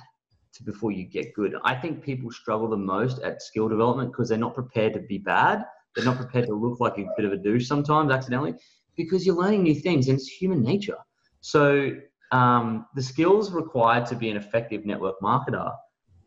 to 0.54 0.64
before 0.64 0.92
you 0.92 1.04
get 1.04 1.34
good. 1.36 1.54
I 1.64 1.76
think 1.76 2.02
people 2.02 2.32
struggle 2.32 2.68
the 2.68 2.78
most 2.78 3.20
at 3.22 3.44
skill 3.44 3.70
development 3.70 4.12
because 4.12 4.30
they're 4.30 4.38
not 4.40 4.56
prepared 4.56 4.94
to 4.94 5.02
be 5.02 5.20
bad. 5.20 5.66
They're 5.96 6.06
not 6.06 6.18
prepared 6.18 6.48
to 6.48 6.54
look 6.54 6.80
like 6.80 6.98
a 6.98 7.06
bit 7.16 7.26
of 7.26 7.32
a 7.32 7.38
douche 7.38 7.68
sometimes 7.68 8.12
accidentally 8.12 8.56
because 8.96 9.26
you're 9.26 9.36
learning 9.36 9.64
new 9.64 9.76
things 9.76 10.08
and 10.08 10.18
it's 10.18 10.28
human 10.28 10.62
nature. 10.62 10.98
So 11.42 11.92
um, 12.32 12.88
the 12.96 13.04
skills 13.04 13.52
required 13.52 14.06
to 14.08 14.16
be 14.16 14.30
an 14.30 14.38
effective 14.38 14.86
network 14.86 15.20
marketer 15.22 15.74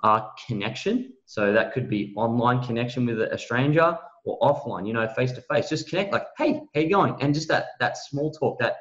are 0.02 0.32
connection. 0.46 1.12
So 1.26 1.52
that 1.52 1.72
could 1.72 1.90
be 1.90 2.14
online 2.16 2.62
connection 2.62 3.04
with 3.06 3.20
a 3.20 3.38
stranger 3.38 3.98
or 4.24 4.38
offline, 4.40 4.86
you 4.86 4.92
know, 4.92 5.06
face 5.08 5.32
to 5.32 5.40
face. 5.42 5.68
Just 5.68 5.88
connect 5.88 6.12
like, 6.12 6.26
hey, 6.36 6.60
how 6.74 6.80
you 6.80 6.90
going? 6.90 7.16
And 7.20 7.34
just 7.34 7.48
that 7.48 7.66
that 7.80 7.96
small 7.96 8.30
talk, 8.30 8.58
that 8.60 8.76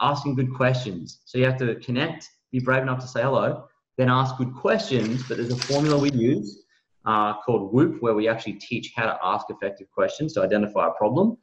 asking 0.00 0.36
good 0.36 0.54
questions. 0.54 1.20
So 1.24 1.38
you 1.38 1.44
have 1.44 1.58
to 1.58 1.74
connect, 1.76 2.28
be 2.52 2.60
brave 2.60 2.82
enough 2.82 3.00
to 3.00 3.08
say 3.08 3.22
hello, 3.22 3.66
then 3.98 4.08
ask 4.08 4.36
good 4.36 4.54
questions. 4.54 5.26
But 5.26 5.38
there's 5.38 5.52
a 5.52 5.56
formula 5.56 5.98
we 5.98 6.10
use 6.12 6.64
uh, 7.04 7.34
called 7.40 7.72
WHOOP, 7.72 8.00
where 8.00 8.14
we 8.14 8.28
actually 8.28 8.54
teach 8.54 8.92
how 8.94 9.06
to 9.06 9.18
ask 9.22 9.46
effective 9.48 9.90
questions 9.90 10.34
to 10.34 10.42
identify 10.42 10.88
a 10.88 10.92
problem. 10.92 11.36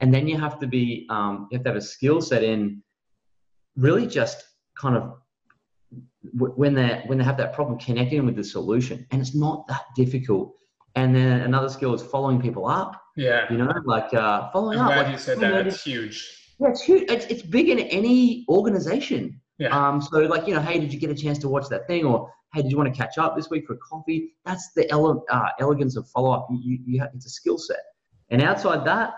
And 0.00 0.12
then 0.12 0.26
you 0.26 0.38
have 0.38 0.58
to 0.60 0.66
be 0.66 1.06
um, 1.10 1.48
you 1.50 1.58
have 1.58 1.64
to 1.64 1.70
have 1.70 1.76
a 1.76 1.80
skill 1.80 2.20
set 2.20 2.42
in 2.42 2.82
really 3.76 4.06
just 4.06 4.44
kind 4.78 4.96
of 4.96 5.14
when 6.32 6.74
they 6.74 7.02
when 7.06 7.18
they 7.18 7.24
have 7.24 7.36
that 7.36 7.52
problem 7.52 7.78
connecting 7.78 8.18
them 8.18 8.26
with 8.26 8.36
the 8.36 8.44
solution. 8.44 9.06
And 9.10 9.20
it's 9.20 9.34
not 9.34 9.66
that 9.68 9.82
difficult. 9.94 10.54
And 10.96 11.14
then 11.14 11.40
another 11.42 11.68
skill 11.68 11.94
is 11.94 12.02
following 12.02 12.40
people 12.40 12.66
up. 12.66 13.00
Yeah. 13.16 13.50
You 13.50 13.58
know 13.58 13.72
like 13.84 14.12
uh, 14.14 14.50
following 14.50 14.78
I'm 14.78 14.86
up 14.86 14.92
glad 14.92 15.02
like, 15.04 15.12
you 15.12 15.18
said 15.18 15.40
that. 15.40 15.66
it's 15.66 15.84
huge. 15.84 16.54
Yeah 16.58 16.68
it's 16.70 16.82
huge. 16.82 17.10
It's, 17.10 17.26
it's 17.26 17.42
big 17.42 17.68
in 17.68 17.78
any 17.78 18.44
organization. 18.48 19.40
Yeah. 19.58 19.68
um 19.68 20.00
so 20.00 20.18
like 20.18 20.48
you 20.48 20.54
know 20.54 20.60
hey 20.60 20.80
did 20.80 20.92
you 20.92 20.98
get 20.98 21.10
a 21.10 21.14
chance 21.14 21.38
to 21.38 21.48
watch 21.48 21.68
that 21.68 21.86
thing? 21.86 22.04
Or 22.04 22.30
hey 22.54 22.62
did 22.62 22.70
you 22.70 22.76
want 22.76 22.92
to 22.92 22.98
catch 22.98 23.18
up 23.18 23.36
this 23.36 23.50
week 23.50 23.66
for 23.66 23.76
coffee 23.76 24.32
that's 24.44 24.72
the 24.74 24.90
ele- 24.90 25.24
uh, 25.30 25.48
elegance 25.60 25.96
of 25.96 26.08
follow-up 26.08 26.46
you, 26.50 26.78
you 26.86 27.00
have, 27.00 27.10
it's 27.14 27.26
a 27.26 27.30
skill 27.30 27.58
set 27.58 27.80
and 28.30 28.42
outside 28.42 28.84
that 28.86 29.14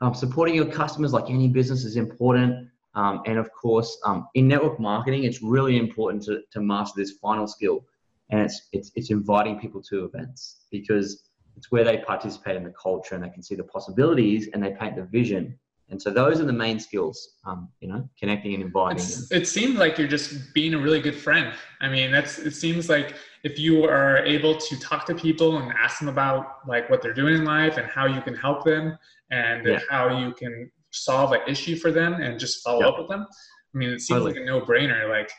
um, 0.00 0.14
supporting 0.14 0.54
your 0.54 0.66
customers, 0.66 1.12
like 1.12 1.28
any 1.28 1.48
business, 1.48 1.84
is 1.84 1.96
important. 1.96 2.68
Um, 2.94 3.22
and 3.26 3.38
of 3.38 3.52
course, 3.52 3.98
um, 4.04 4.28
in 4.34 4.48
network 4.48 4.80
marketing, 4.80 5.24
it's 5.24 5.42
really 5.42 5.78
important 5.78 6.22
to, 6.24 6.40
to 6.52 6.60
master 6.60 7.00
this 7.00 7.12
final 7.22 7.46
skill. 7.46 7.84
And 8.30 8.40
it's, 8.40 8.68
it's, 8.72 8.90
it's 8.94 9.10
inviting 9.10 9.58
people 9.58 9.82
to 9.82 10.04
events 10.04 10.64
because 10.70 11.28
it's 11.56 11.70
where 11.70 11.84
they 11.84 11.98
participate 11.98 12.56
in 12.56 12.64
the 12.64 12.72
culture 12.80 13.14
and 13.14 13.22
they 13.22 13.28
can 13.28 13.42
see 13.42 13.54
the 13.54 13.64
possibilities 13.64 14.48
and 14.54 14.62
they 14.62 14.70
paint 14.70 14.96
the 14.96 15.04
vision. 15.04 15.58
And 15.90 16.00
so 16.00 16.10
those 16.10 16.40
are 16.40 16.44
the 16.44 16.52
main 16.52 16.78
skills, 16.78 17.36
um, 17.44 17.68
you 17.80 17.88
know, 17.88 18.08
connecting 18.18 18.54
and 18.54 18.62
inviting. 18.62 19.04
it 19.30 19.46
seems 19.46 19.76
like 19.76 19.98
you're 19.98 20.08
just 20.08 20.54
being 20.54 20.74
a 20.74 20.78
really 20.78 21.00
good 21.00 21.16
friend. 21.16 21.52
I 21.80 21.88
mean, 21.88 22.12
that's, 22.12 22.38
it 22.38 22.52
seems 22.52 22.88
like 22.88 23.16
if 23.42 23.58
you 23.58 23.84
are 23.84 24.18
able 24.18 24.56
to 24.56 24.78
talk 24.78 25.04
to 25.06 25.14
people 25.14 25.58
and 25.58 25.72
ask 25.72 25.98
them 25.98 26.08
about 26.08 26.66
like 26.66 26.88
what 26.90 27.02
they're 27.02 27.14
doing 27.14 27.34
in 27.34 27.44
life 27.44 27.76
and 27.76 27.86
how 27.86 28.06
you 28.06 28.20
can 28.20 28.34
help 28.34 28.64
them 28.64 28.96
and 29.30 29.66
yeah. 29.66 29.80
how 29.90 30.16
you 30.18 30.32
can 30.32 30.70
solve 30.92 31.32
an 31.32 31.40
issue 31.48 31.76
for 31.76 31.90
them 31.90 32.14
and 32.14 32.38
just 32.38 32.62
follow 32.62 32.88
up 32.88 32.98
with 32.98 33.08
them. 33.08 33.26
I 33.74 33.78
mean, 33.78 33.90
it 33.90 34.00
seems 34.00 34.20
totally. 34.20 34.32
like 34.32 34.42
a 34.42 34.44
no-brainer. 34.44 35.08
Like, 35.08 35.30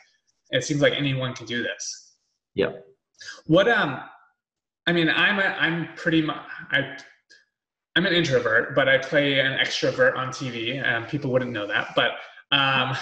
it 0.50 0.64
seems 0.64 0.82
like 0.82 0.92
anyone 0.92 1.34
can 1.34 1.46
do 1.46 1.62
this. 1.62 2.12
Yep. 2.54 2.84
What 3.46 3.68
um, 3.68 4.00
I 4.86 4.92
mean, 4.92 5.08
I'm 5.08 5.38
a, 5.38 5.56
I'm 5.58 5.88
pretty 5.96 6.22
much 6.22 6.38
I. 6.70 6.96
I'm 7.94 8.06
an 8.06 8.14
introvert, 8.14 8.74
but 8.74 8.88
I 8.88 8.98
play 8.98 9.40
an 9.40 9.58
extrovert 9.58 10.16
on 10.16 10.28
TV, 10.28 10.82
and 10.82 11.06
people 11.06 11.30
wouldn't 11.30 11.50
know 11.50 11.66
that. 11.66 11.88
But 11.94 12.12
um, 12.50 12.96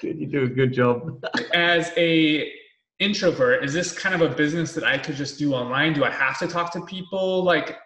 good, 0.00 0.18
you 0.18 0.26
do 0.26 0.42
a 0.44 0.48
good 0.48 0.72
job. 0.72 1.24
as 1.54 1.92
a 1.96 2.52
introvert, 2.98 3.64
is 3.64 3.72
this 3.72 3.96
kind 3.96 4.14
of 4.14 4.20
a 4.20 4.34
business 4.34 4.72
that 4.74 4.84
I 4.84 4.98
could 4.98 5.14
just 5.14 5.38
do 5.38 5.54
online? 5.54 5.92
Do 5.92 6.04
I 6.04 6.10
have 6.10 6.38
to 6.40 6.48
talk 6.48 6.72
to 6.72 6.80
people 6.84 7.44
like 7.44 7.76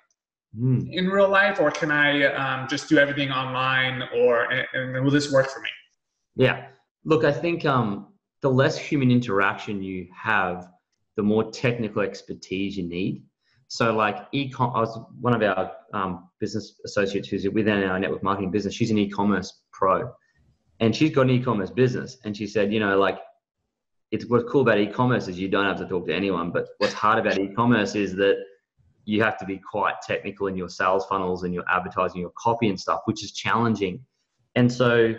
mm. 0.59 0.90
in 0.90 1.07
real 1.09 1.29
life, 1.29 1.61
or 1.61 1.70
can 1.70 1.90
I 1.90 2.24
um, 2.24 2.66
just 2.68 2.88
do 2.88 2.98
everything 2.98 3.31
online? 3.31 4.02
Or 4.16 4.50
and, 4.50 4.66
and, 4.72 5.05
will 5.05 5.11
this 5.11 5.31
work 5.31 5.50
for 5.50 5.61
me? 5.61 5.68
Yeah, 6.35 6.68
look, 7.05 7.24
I 7.24 7.33
think 7.33 7.66
um, 7.66 8.09
the 8.40 8.50
less 8.50 8.79
human 8.79 9.11
interaction 9.11 9.83
you 9.83 10.09
have, 10.14 10.68
the 11.16 11.22
more 11.22 11.50
technical 11.50 12.00
expertise 12.00 12.76
you 12.76 12.85
need. 12.85 13.22
So, 13.68 13.94
like 13.94 14.29
e-com, 14.33 14.72
I 14.74 14.81
was 14.81 14.98
one 15.20 15.35
of 15.35 15.42
our 15.42 15.72
um, 15.92 16.29
business 16.38 16.81
associates 16.85 17.29
who's 17.29 17.48
within 17.48 17.83
our 17.83 17.98
network 17.98 18.22
marketing 18.22 18.50
business. 18.50 18.74
She's 18.74 18.90
an 18.90 18.98
e-commerce 18.98 19.62
pro, 19.72 20.12
and 20.81 20.94
she's 20.94 21.11
got 21.11 21.22
an 21.22 21.31
e-commerce 21.31 21.70
business. 21.70 22.18
And 22.24 22.37
she 22.37 22.46
said, 22.46 22.72
you 22.72 22.81
know, 22.81 22.98
like 22.98 23.18
it's 24.12 24.26
what's 24.26 24.50
cool 24.50 24.61
about 24.61 24.79
e-commerce 24.79 25.26
is 25.26 25.38
you 25.38 25.48
don't 25.48 25.64
have 25.64 25.79
to 25.79 25.87
talk 25.87 26.07
to 26.07 26.14
anyone. 26.14 26.52
But 26.52 26.68
what's 26.79 26.94
hard 26.94 27.18
about 27.18 27.38
e-commerce 27.38 27.94
is 27.94 28.14
that 28.16 28.37
you 29.05 29.22
have 29.22 29.38
to 29.38 29.44
be 29.44 29.59
quite 29.59 29.94
technical 30.02 30.46
in 30.46 30.57
your 30.57 30.68
sales 30.68 31.07
funnels 31.07 31.44
and 31.44 31.52
your 31.52 31.64
advertising, 31.70 32.20
your 32.20 32.33
copy 32.38 32.68
and 32.68 32.79
stuff, 32.79 33.00
which 33.05 33.24
is 33.24 33.33
challenging. 33.33 34.05
And 34.55 34.72
so 34.72 35.14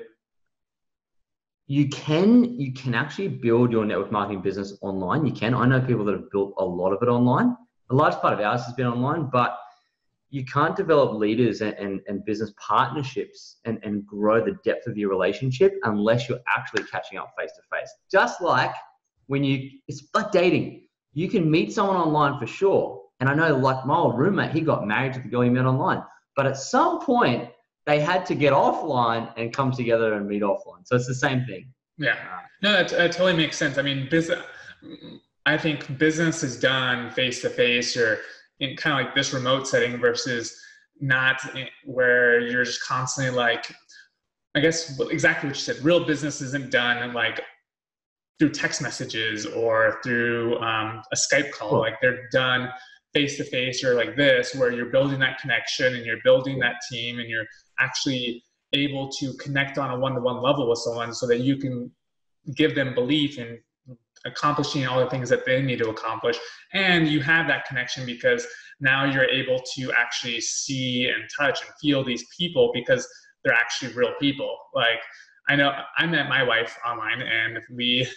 you 1.67 1.89
can 1.89 2.57
you 2.57 2.71
can 2.71 2.95
actually 2.95 3.27
build 3.27 3.71
your 3.71 3.86
network 3.86 4.12
marketing 4.12 4.41
business 4.41 4.77
online. 4.81 5.25
You 5.25 5.33
can. 5.33 5.53
I 5.53 5.65
know 5.65 5.81
people 5.81 6.05
that 6.05 6.13
have 6.13 6.31
built 6.31 6.53
a 6.57 6.65
lot 6.65 6.93
of 6.93 7.01
it 7.01 7.10
online. 7.10 7.55
A 7.89 7.95
large 7.95 8.15
part 8.15 8.34
of 8.34 8.39
ours 8.39 8.63
has 8.65 8.73
been 8.73 8.88
online, 8.88 9.30
but 9.32 9.58
you 10.30 10.43
can't 10.43 10.76
develop 10.76 11.13
leaders 11.13 11.62
and, 11.62 11.73
and, 11.76 12.02
and 12.08 12.26
business 12.26 12.52
partnerships 12.60 13.58
and, 13.65 13.80
and 13.84 14.06
grow 14.06 14.43
the 14.43 14.58
depth 14.65 14.88
of 14.88 14.97
your 14.97 15.10
relationship 15.10 15.73
unless 15.84 16.28
you're 16.28 16.41
actually 16.56 16.84
catching 16.84 17.17
up 17.17 17.34
face 17.39 17.52
to 17.56 17.62
face. 17.71 17.89
Just 18.12 18.41
like 18.41 18.73
when 19.28 19.43
you, 19.43 19.69
it's 19.88 20.04
like 20.13 20.32
dating. 20.32 20.88
You 21.13 21.30
can 21.30 21.50
meet 21.50 21.73
someone 21.73 21.95
online 21.95 22.39
for 22.39 22.45
sure, 22.45 23.02
and 23.19 23.30
I 23.30 23.34
know, 23.34 23.58
like 23.58 23.86
my 23.86 23.95
old 23.95 24.17
roommate, 24.19 24.52
he 24.52 24.62
got 24.62 24.86
married 24.86 25.13
to 25.13 25.19
the 25.19 25.28
girl 25.30 25.41
he 25.41 25.50
met 25.50 25.65
online. 25.65 26.04
But 26.36 26.45
at 26.45 26.58
some 26.58 27.00
point, 27.02 27.50
they 27.88 28.00
had 28.00 28.26
to 28.28 28.36
get 28.36 28.54
offline 28.54 29.32
and 29.38 29.52
come 29.52 29.71
together 29.71 30.13
and 30.13 30.28
meet 30.28 30.43
offline. 30.43 30.86
So 30.86 30.95
it's 30.95 31.08
the 31.08 31.15
same 31.15 31.45
thing. 31.45 31.73
Yeah. 31.97 32.12
Uh, 32.12 32.41
no, 32.62 32.73
that, 32.73 32.89
that 32.89 33.12
totally 33.13 33.36
makes 33.36 33.58
sense. 33.58 33.78
I 33.78 33.82
mean, 33.82 34.08
business. 34.12 34.43
I 35.47 35.57
think 35.57 35.97
business 35.97 36.43
is 36.43 36.60
done 36.60 37.10
face 37.12 37.41
to 37.41 37.49
face 37.49 37.95
or 37.95 38.19
in 38.60 38.75
kind 38.75 38.99
of 38.99 39.05
like 39.05 39.15
this 39.15 39.33
remote 39.33 39.65
setting 39.65 39.97
versus 39.97 40.60
not 40.99 41.39
where 41.86 42.41
you're 42.41 42.65
just 42.65 42.83
constantly 42.83 43.33
like, 43.33 43.73
I 44.55 44.60
guess 44.60 44.99
exactly 45.10 45.47
what 45.47 45.55
you 45.55 45.62
said. 45.62 45.86
Real 45.86 46.03
business 46.03 46.41
isn't 46.41 46.69
done 46.69 47.13
like 47.13 47.39
through 48.39 48.49
text 48.49 48.81
messages 48.81 49.45
or 49.45 49.99
through 50.03 50.60
um, 50.60 51.01
a 51.13 51.15
Skype 51.15 51.51
call. 51.51 51.69
Cool. 51.69 51.79
Like 51.79 52.01
they're 52.01 52.27
done 52.33 52.67
face 53.13 53.38
to 53.38 53.45
face 53.45 53.86
or 53.86 53.93
like 53.93 54.17
this 54.17 54.53
where 54.53 54.73
you're 54.73 54.91
building 54.91 55.19
that 55.19 55.39
connection 55.39 55.95
and 55.95 56.05
you're 56.05 56.21
building 56.25 56.60
that 56.60 56.75
team 56.91 57.19
and 57.19 57.29
you're 57.29 57.47
actually 57.79 58.43
able 58.73 59.07
to 59.12 59.33
connect 59.36 59.77
on 59.77 59.91
a 59.91 59.97
one-to-one 59.97 60.41
level 60.41 60.69
with 60.69 60.79
someone 60.79 61.13
so 61.13 61.25
that 61.25 61.39
you 61.39 61.55
can 61.55 61.89
give 62.53 62.75
them 62.75 62.93
belief 62.93 63.39
in 63.39 63.57
accomplishing 64.25 64.86
all 64.86 64.99
the 64.99 65.10
things 65.10 65.30
that 65.30 65.45
they 65.45 65.62
need 65.62 65.80
to 65.80 65.89
accomplish 65.89 66.38
and 66.73 67.08
you 67.08 67.21
have 67.21 67.47
that 67.47 67.65
connection 67.65 68.06
because 68.06 68.45
now 68.80 69.06
you're 69.06 69.25
able 69.25 69.62
to 69.75 69.91
actually 69.93 70.39
see 70.41 71.10
and 71.10 71.23
touch 71.38 71.62
and 71.62 71.69
feel 71.82 72.03
these 72.03 72.25
people 72.38 72.71
because 72.73 73.08
they're 73.43 73.53
actually 73.53 73.93
real 73.93 74.13
people 74.19 74.58
like 74.73 74.99
i 75.49 75.56
know 75.56 75.71
i 75.97 76.06
met 76.06 76.27
my 76.27 76.43
wife 76.43 76.77
online 76.86 77.21
and 77.21 77.60
we 77.75 78.08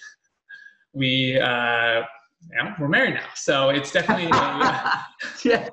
we 0.92 1.38
uh, 1.38 2.02
you 2.48 2.56
know, 2.56 2.74
we're 2.78 2.88
married 2.88 3.14
now. 3.14 3.26
So 3.34 3.70
it's 3.70 3.92
definitely 3.92 4.26
a, 4.26 4.30
yeah, 5.44 5.68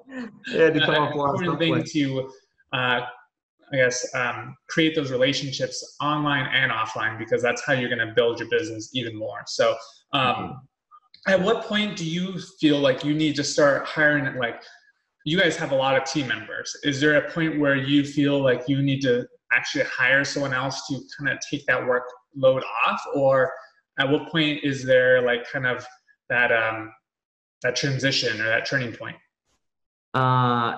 yeah, 0.48 0.70
to 0.70 0.80
come 0.80 0.96
an 0.96 1.02
up 1.04 1.16
with 1.16 1.42
important 1.42 1.60
thing 1.60 1.84
to, 1.84 2.30
uh, 2.74 3.02
I 3.72 3.76
guess, 3.76 4.06
um, 4.16 4.56
create 4.70 4.96
those 4.96 5.12
relationships 5.12 5.98
online 6.02 6.46
and 6.54 6.72
offline 6.72 7.18
because 7.18 7.42
that's 7.42 7.64
how 7.66 7.74
you're 7.74 7.90
going 7.90 8.06
to 8.06 8.14
build 8.14 8.40
your 8.40 8.50
business 8.50 8.90
even 8.94 9.16
more. 9.16 9.42
So, 9.46 9.76
um, 10.14 10.62
at 11.28 11.42
what 11.42 11.66
point 11.66 11.98
do 11.98 12.06
you 12.06 12.40
feel 12.60 12.80
like 12.80 13.04
you 13.04 13.14
need 13.14 13.36
to 13.36 13.44
start 13.44 13.86
hiring? 13.86 14.36
Like, 14.38 14.62
you 15.26 15.38
guys 15.38 15.58
have 15.58 15.72
a 15.72 15.76
lot 15.76 15.98
of 15.98 16.06
team 16.06 16.28
members. 16.28 16.76
Is 16.84 17.02
there 17.02 17.18
a 17.18 17.32
point 17.32 17.60
where 17.60 17.76
you 17.76 18.06
feel 18.06 18.42
like 18.42 18.70
you 18.70 18.82
need 18.82 19.02
to 19.02 19.28
actually 19.52 19.84
hire 19.84 20.24
someone 20.24 20.54
else 20.54 20.88
to 20.88 21.02
kind 21.18 21.30
of 21.30 21.40
take 21.50 21.66
that 21.66 21.82
workload 21.82 22.62
off, 22.86 23.02
or 23.14 23.52
at 24.00 24.10
what 24.10 24.30
point 24.30 24.64
is 24.64 24.86
there 24.86 25.22
like 25.22 25.50
kind 25.52 25.68
of 25.68 25.86
that 26.30 26.52
um, 26.52 26.94
that 27.62 27.76
transition 27.76 28.40
or 28.40 28.46
that 28.46 28.66
turning 28.66 28.94
point? 28.94 29.18
Uh, 30.14 30.78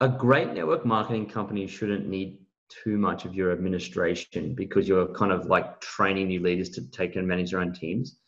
a 0.00 0.08
great 0.08 0.52
network 0.54 0.86
marketing 0.86 1.26
company 1.26 1.66
shouldn't 1.66 2.08
need 2.08 2.38
too 2.68 2.98
much 2.98 3.24
of 3.24 3.34
your 3.34 3.52
administration 3.52 4.54
because 4.54 4.86
you're 4.86 5.08
kind 5.14 5.32
of 5.32 5.46
like 5.46 5.80
training 5.80 6.28
new 6.28 6.40
leaders 6.40 6.70
to 6.70 6.90
take 6.90 7.16
and 7.16 7.26
manage 7.26 7.50
their 7.50 7.60
own 7.60 7.72
teams. 7.72 8.18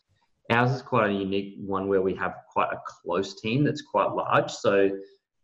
Ours 0.49 0.71
is 0.71 0.81
quite 0.81 1.09
a 1.09 1.13
unique 1.13 1.55
one 1.59 1.87
where 1.87 2.01
we 2.01 2.15
have 2.15 2.35
quite 2.51 2.71
a 2.71 2.81
close 2.85 3.39
team 3.39 3.63
that's 3.63 3.81
quite 3.81 4.11
large. 4.11 4.51
So 4.51 4.89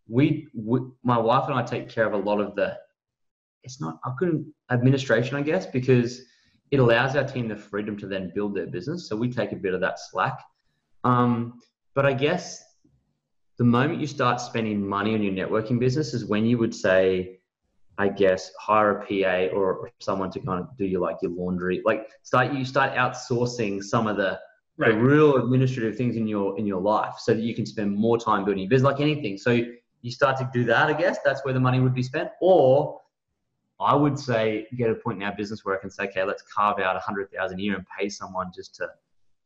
we, 0.07 0.47
we 0.53 0.79
my 1.03 1.17
wife 1.17 1.47
and 1.47 1.57
I 1.57 1.63
take 1.63 1.89
care 1.89 2.05
of 2.05 2.13
a 2.13 2.17
lot 2.17 2.39
of 2.39 2.55
the. 2.55 2.77
It's 3.63 3.81
not 3.81 3.99
I 4.05 4.12
couldn't 4.17 4.53
administration, 4.71 5.36
I 5.36 5.41
guess, 5.41 5.65
because 5.65 6.21
it 6.71 6.79
allows 6.79 7.15
our 7.15 7.23
team 7.23 7.47
the 7.47 7.55
freedom 7.55 7.97
to 7.97 8.07
then 8.07 8.31
build 8.33 8.55
their 8.55 8.67
business. 8.67 9.07
So 9.07 9.15
we 9.15 9.31
take 9.31 9.51
a 9.51 9.55
bit 9.55 9.73
of 9.73 9.81
that 9.81 9.99
slack. 9.99 10.39
Um, 11.03 11.60
but 11.93 12.05
I 12.05 12.13
guess 12.13 12.63
the 13.57 13.63
moment 13.63 13.99
you 13.99 14.07
start 14.07 14.39
spending 14.39 14.86
money 14.86 15.13
on 15.15 15.23
your 15.23 15.33
networking 15.33 15.79
business 15.79 16.13
is 16.13 16.25
when 16.25 16.45
you 16.45 16.57
would 16.57 16.75
say, 16.75 17.37
I 17.97 18.10
guess, 18.10 18.51
hire 18.60 18.99
a 18.99 19.05
PA 19.05 19.55
or, 19.55 19.89
someone 19.99 20.29
to 20.31 20.39
kind 20.39 20.60
of 20.60 20.77
do 20.77 20.86
your 20.86 21.01
like 21.01 21.17
your 21.21 21.31
laundry. 21.31 21.81
Like 21.83 22.07
start 22.23 22.53
you 22.53 22.63
start 22.65 22.93
outsourcing 22.93 23.83
some 23.83 24.07
of 24.07 24.17
the 24.17 24.39
Right. 24.79 24.93
the 24.93 24.99
real 24.99 25.38
administrative 25.38 25.97
things 25.97 26.17
in 26.17 26.27
your 26.27 26.55
in 26.60 26.67
your 26.67 26.79
life 26.79 27.15
so 27.17 27.33
that 27.33 27.41
you 27.41 27.55
can 27.55 27.65
spend 27.65 27.95
more 27.95 28.19
time 28.19 28.45
building 28.45 28.62
your 28.62 28.69
business 28.69 28.91
like 28.91 29.01
anything. 29.01 29.36
So 29.36 29.60
you 30.01 30.12
start 30.12 30.38
to 30.38 30.49
do 30.53 30.63
that 30.65 30.88
i 30.88 30.93
guess 30.93 31.17
that's 31.25 31.43
where 31.43 31.53
the 31.53 31.60
money 31.60 31.79
would 31.79 31.93
be 31.93 32.03
spent. 32.03 32.29
Or 32.41 33.01
i 33.79 33.95
would 33.95 34.17
say 34.17 34.67
get 34.75 34.89
a 34.89 34.95
point 34.95 35.21
in 35.21 35.27
our 35.27 35.36
business 35.36 35.63
where 35.63 35.77
i 35.77 35.79
can 35.79 35.91
say 35.91 36.05
okay 36.05 36.23
let's 36.23 36.43
carve 36.43 36.79
out 36.79 36.95
a 36.95 36.99
hundred 36.99 37.31
thousand 37.31 37.60
a 37.60 37.62
year 37.62 37.75
and 37.75 37.86
pay 37.97 38.10
someone 38.10 38.51
just 38.55 38.73
to 38.75 38.88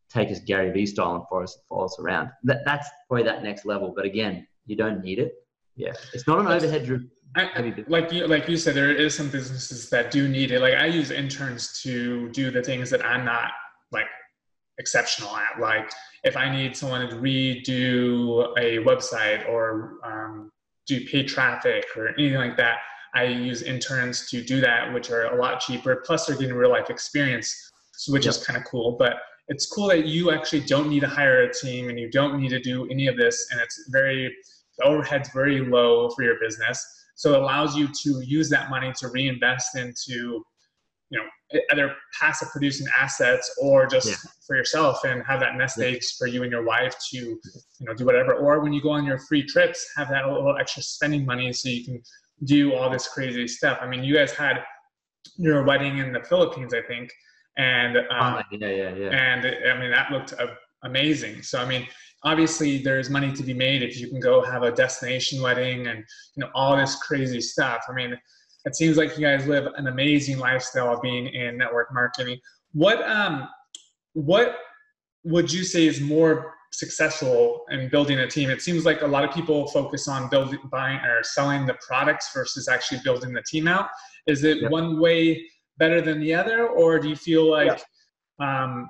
take 0.09 0.29
us 0.29 0.39
gary 0.39 0.71
vee 0.71 0.85
style 0.85 1.15
and 1.15 1.23
follow 1.29 1.43
us, 1.43 1.57
follow 1.67 1.85
us 1.85 1.97
around. 1.99 2.29
That, 2.43 2.59
that's 2.65 2.87
probably 3.07 3.23
that 3.23 3.43
next 3.43 3.65
level. 3.65 3.93
But 3.95 4.05
again 4.05 4.47
you 4.65 4.75
don't 4.75 5.01
need 5.01 5.19
it 5.19 5.33
yeah 5.81 5.93
it's 6.13 6.27
not 6.27 6.39
an 6.39 6.47
overhead 6.47 6.85
driven 6.85 7.09
I, 7.35 7.73
like 7.87 8.11
you 8.11 8.27
like 8.27 8.49
you 8.49 8.57
said, 8.57 8.75
there 8.75 8.91
is 8.93 9.15
some 9.15 9.29
businesses 9.29 9.89
that 9.89 10.11
do 10.11 10.27
need 10.27 10.51
it. 10.51 10.59
Like 10.59 10.73
I 10.73 10.85
use 10.85 11.11
interns 11.11 11.81
to 11.81 12.27
do 12.31 12.51
the 12.51 12.61
things 12.61 12.89
that 12.89 13.05
I'm 13.05 13.23
not 13.23 13.51
like 13.91 14.07
exceptional 14.79 15.35
at. 15.37 15.59
Like 15.59 15.89
if 16.23 16.35
I 16.35 16.53
need 16.53 16.75
someone 16.75 17.07
to 17.09 17.15
redo 17.15 18.51
a 18.57 18.83
website 18.83 19.47
or 19.47 19.99
um, 20.03 20.49
do 20.87 21.05
paid 21.05 21.27
traffic 21.27 21.85
or 21.95 22.09
anything 22.09 22.37
like 22.37 22.57
that, 22.57 22.79
I 23.13 23.25
use 23.25 23.61
interns 23.61 24.29
to 24.29 24.43
do 24.43 24.59
that, 24.61 24.93
which 24.93 25.09
are 25.09 25.33
a 25.33 25.41
lot 25.41 25.61
cheaper. 25.61 26.03
Plus, 26.05 26.25
they're 26.25 26.35
getting 26.35 26.55
real 26.55 26.69
life 26.69 26.89
experience, 26.89 27.71
which 28.09 28.27
is 28.27 28.43
kind 28.45 28.57
of 28.57 28.65
cool. 28.65 28.97
But 28.99 29.13
it's 29.47 29.65
cool 29.67 29.87
that 29.87 30.05
you 30.05 30.31
actually 30.31 30.61
don't 30.61 30.89
need 30.89 31.01
to 31.01 31.07
hire 31.07 31.43
a 31.43 31.53
team 31.53 31.89
and 31.89 31.99
you 31.99 32.09
don't 32.09 32.39
need 32.39 32.49
to 32.49 32.59
do 32.59 32.89
any 32.89 33.07
of 33.07 33.15
this, 33.15 33.47
and 33.51 33.61
it's 33.61 33.85
very 33.89 34.35
the 34.77 34.85
overhead's 34.85 35.29
very 35.29 35.61
low 35.61 36.09
for 36.11 36.23
your 36.23 36.39
business. 36.39 36.85
So 37.15 37.33
it 37.33 37.41
allows 37.41 37.75
you 37.75 37.87
to 38.03 38.21
use 38.25 38.49
that 38.49 38.69
money 38.69 38.91
to 38.97 39.09
reinvest 39.09 39.75
into, 39.75 40.43
you 41.09 41.19
know, 41.19 41.59
either 41.71 41.93
passive 42.19 42.49
producing 42.51 42.87
assets 42.97 43.53
or 43.61 43.85
just 43.85 44.07
Yeah. 44.09 44.15
for 44.47 44.55
yourself 44.55 45.03
and 45.03 45.21
have 45.23 45.39
that 45.41 45.55
nest 45.55 45.77
Yeah. 45.77 45.87
eggs 45.87 46.13
for 46.17 46.25
you 46.27 46.43
and 46.43 46.51
your 46.51 46.63
wife 46.63 46.95
to, 47.11 47.17
you 47.17 47.41
know, 47.81 47.93
do 47.93 48.05
whatever. 48.05 48.33
Or 48.33 48.61
when 48.61 48.73
you 48.73 48.81
go 48.81 48.91
on 48.91 49.05
your 49.05 49.19
free 49.19 49.43
trips, 49.43 49.85
have 49.97 50.09
that 50.09 50.27
little 50.27 50.57
extra 50.57 50.81
spending 50.81 51.25
money 51.25 51.51
so 51.53 51.69
you 51.69 51.83
can 51.83 52.01
do 52.45 52.73
all 52.73 52.89
this 52.89 53.07
crazy 53.07 53.47
stuff. 53.47 53.77
I 53.81 53.87
mean, 53.87 54.03
you 54.03 54.15
guys 54.15 54.31
had 54.31 54.63
your 55.37 55.63
wedding 55.63 55.97
in 55.99 56.11
the 56.13 56.23
Philippines, 56.23 56.73
I 56.73 56.81
think, 56.81 57.11
and 57.57 57.97
um, 58.09 58.41
yeah 58.51 58.67
yeah 58.67 58.95
yeah 58.95 59.09
and 59.09 59.45
I 59.45 59.79
mean 59.79 59.91
that 59.91 60.11
looked 60.11 60.33
amazing. 60.83 61.43
So 61.43 61.59
I 61.61 61.65
mean, 61.65 61.87
obviously 62.23 62.77
there's 62.77 63.09
money 63.09 63.31
to 63.31 63.43
be 63.43 63.53
made 63.53 63.81
if 63.81 63.99
you 63.99 64.07
can 64.07 64.19
go 64.19 64.41
have 64.43 64.63
a 64.63 64.71
destination 64.71 65.41
wedding 65.41 65.87
and 65.87 65.99
you 66.35 66.43
know 66.43 66.49
all 66.53 66.75
this 66.77 66.95
crazy 66.95 67.41
stuff. 67.41 67.83
I 67.89 67.93
mean, 67.93 68.17
it 68.65 68.75
seems 68.75 68.97
like 68.97 69.17
you 69.17 69.25
guys 69.25 69.47
live 69.47 69.67
an 69.75 69.87
amazing 69.87 70.37
lifestyle 70.37 70.99
being 71.01 71.27
in 71.27 71.57
network 71.57 71.93
marketing. 71.93 72.39
What 72.73 73.01
um, 73.09 73.47
what 74.13 74.57
would 75.23 75.51
you 75.51 75.63
say 75.63 75.87
is 75.87 75.99
more 76.01 76.53
successful 76.71 77.65
in 77.69 77.89
building 77.89 78.19
a 78.19 78.27
team? 78.27 78.49
It 78.49 78.61
seems 78.61 78.85
like 78.85 79.01
a 79.01 79.07
lot 79.07 79.23
of 79.23 79.31
people 79.31 79.67
focus 79.67 80.07
on 80.07 80.29
building, 80.29 80.59
buying, 80.71 80.99
or 80.99 81.23
selling 81.23 81.65
the 81.65 81.77
products 81.85 82.31
versus 82.33 82.67
actually 82.67 83.01
building 83.03 83.33
the 83.33 83.43
team 83.43 83.67
out. 83.67 83.89
Is 84.27 84.43
it 84.43 84.61
Yep. 84.61 84.71
one 84.71 84.99
way 84.99 85.43
better 85.77 86.01
than 86.01 86.19
the 86.19 86.33
other, 86.33 86.67
or 86.67 86.99
do 86.99 87.09
you 87.09 87.15
feel 87.15 87.49
like 87.49 87.83
um, 88.39 88.89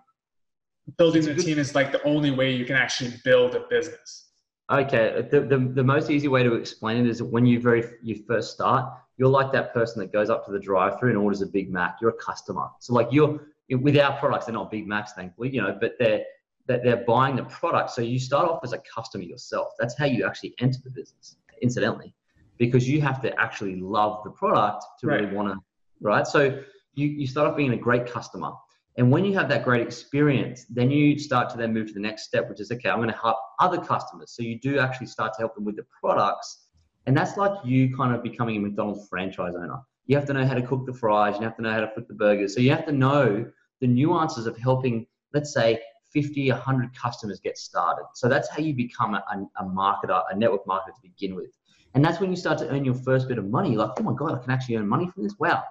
building 0.98 1.24
the 1.24 1.36
team 1.36 1.60
is 1.60 1.76
like 1.76 1.92
the 1.92 2.04
only 2.04 2.32
way 2.32 2.52
you 2.52 2.66
can 2.66 2.76
actually 2.76 3.14
build 3.24 3.56
a 3.56 3.62
business? 3.70 4.30
Okay, 4.72 5.28
the, 5.30 5.42
the, 5.42 5.58
the 5.58 5.84
most 5.84 6.10
easy 6.10 6.28
way 6.28 6.44
to 6.44 6.54
explain 6.54 7.06
it 7.06 7.10
is 7.10 7.18
that 7.18 7.26
when 7.26 7.46
you 7.46 7.60
very 7.60 7.84
you 8.02 8.24
first 8.28 8.54
start, 8.54 8.94
you're 9.18 9.30
like 9.30 9.52
that 9.52 9.74
person 9.74 10.00
that 10.00 10.14
goes 10.14 10.30
up 10.30 10.46
to 10.46 10.52
the 10.52 10.60
drive-through 10.60 11.10
and 11.10 11.18
orders 11.18 11.42
a 11.42 11.46
Big 11.46 11.70
Mac. 11.70 11.98
You're 12.02 12.12
a 12.12 12.24
customer, 12.24 12.68
so 12.80 12.94
like 12.94 13.10
you're 13.12 13.48
with 13.70 13.98
our 13.98 14.18
products, 14.18 14.46
they're 14.46 14.54
not 14.54 14.72
Big 14.72 14.88
Macs, 14.88 15.14
thankfully, 15.14 15.50
you 15.50 15.62
know, 15.62 15.78
but 15.80 15.94
they're 16.00 16.24
that 16.68 16.84
they're 16.84 17.04
buying 17.06 17.36
the 17.36 17.44
product. 17.44 17.92
So 17.92 18.02
you 18.02 18.20
start 18.20 18.48
off 18.48 18.62
as 18.64 18.74
a 18.74 18.80
customer 18.80 19.24
yourself. 19.24 19.74
That's 19.80 19.98
how 19.98 20.06
you 20.06 20.26
actually 20.26 20.54
enter 20.60 20.80
the 20.84 20.92
business, 20.92 21.36
incidentally, 21.62 22.14
because 22.58 22.88
you 22.88 23.02
have 23.02 23.22
to 23.24 23.40
actually 23.40 23.76
love 23.76 24.24
the 24.24 24.32
product 24.32 24.86
to 25.00 25.08
really 25.08 25.34
want 25.34 25.50
to, 25.50 25.60
right? 26.00 26.26
So 26.26 26.62
you, 26.94 27.08
you 27.08 27.28
start 27.28 27.50
off 27.50 27.58
being 27.58 27.74
a 27.74 27.78
great 27.78 28.06
customer. 28.06 28.52
And 28.98 29.10
when 29.10 29.24
you 29.24 29.34
have 29.34 29.48
that 29.50 29.64
great 29.64 29.82
experience, 29.82 30.66
then 30.70 30.92
you 30.92 31.18
start 31.18 31.50
to 31.52 31.58
then 31.58 31.74
move 31.74 31.88
to 31.88 31.94
the 31.94 32.00
next 32.00 32.24
step, 32.24 32.50
which 32.50 32.60
is 32.60 32.72
okay, 32.72 32.90
I'm 32.90 32.98
going 32.98 33.10
to 33.10 33.16
help 33.16 33.38
other 33.60 33.78
customers. 33.78 34.34
So 34.36 34.44
you 34.44 34.60
do 34.60 34.80
actually 34.80 35.08
start 35.08 35.34
to 35.36 35.40
help 35.40 35.56
them 35.56 35.64
with 35.64 35.78
the 35.78 35.86
products. 36.00 36.68
And 37.06 37.16
that's 37.16 37.38
like 37.38 37.54
you 37.64 37.96
kind 37.96 38.14
of 38.14 38.22
becoming 38.22 38.58
a 38.58 38.60
McDonald's 38.60 39.08
franchise 39.08 39.54
owner. 39.56 39.80
You 40.08 40.18
have 40.18 40.26
to 40.26 40.34
know 40.34 40.46
how 40.46 40.56
to 40.56 40.62
cook 40.62 40.86
the 40.86 40.94
fries, 40.94 41.36
you 41.38 41.44
have 41.44 41.56
to 41.56 41.62
know 41.62 41.72
how 41.72 41.80
to 41.80 41.90
flip 41.94 42.08
the 42.08 42.14
burgers. 42.14 42.54
So 42.54 42.60
you 42.60 42.72
have 42.72 42.86
to 42.86 42.92
know 42.92 43.50
the 43.80 43.88
nuances 43.88 44.46
of 44.46 44.58
helping, 44.58 45.08
let's 45.34 45.54
say, 45.54 45.80
50, 46.12 46.52
100 46.52 46.96
customers 46.96 47.40
get 47.40 47.58
started. 47.58 48.04
So 48.14 48.28
that's 48.28 48.50
how 48.50 48.60
you 48.60 48.74
become 48.74 49.14
a, 49.14 49.24
a, 49.60 49.64
marketer, 49.64 50.22
a 50.30 50.36
network 50.36 50.66
marketer 50.66 50.94
to 50.96 51.02
begin 51.02 51.36
with. 51.36 51.52
And 51.94 52.04
that's 52.04 52.20
when 52.20 52.30
you 52.30 52.36
start 52.36 52.58
to 52.60 52.70
earn 52.70 52.86
your 52.86 52.94
first 52.94 53.28
bit 53.28 53.38
of 53.38 53.46
money. 53.50 53.76
Like, 53.76 53.92
oh 53.98 54.04
my 54.04 54.14
God, 54.14 54.38
I 54.38 54.42
can 54.42 54.52
actually 54.52 54.76
earn 54.76 54.88
money 54.88 55.10
from 55.10 55.24
this. 55.24 55.36
Wow. 55.40 55.64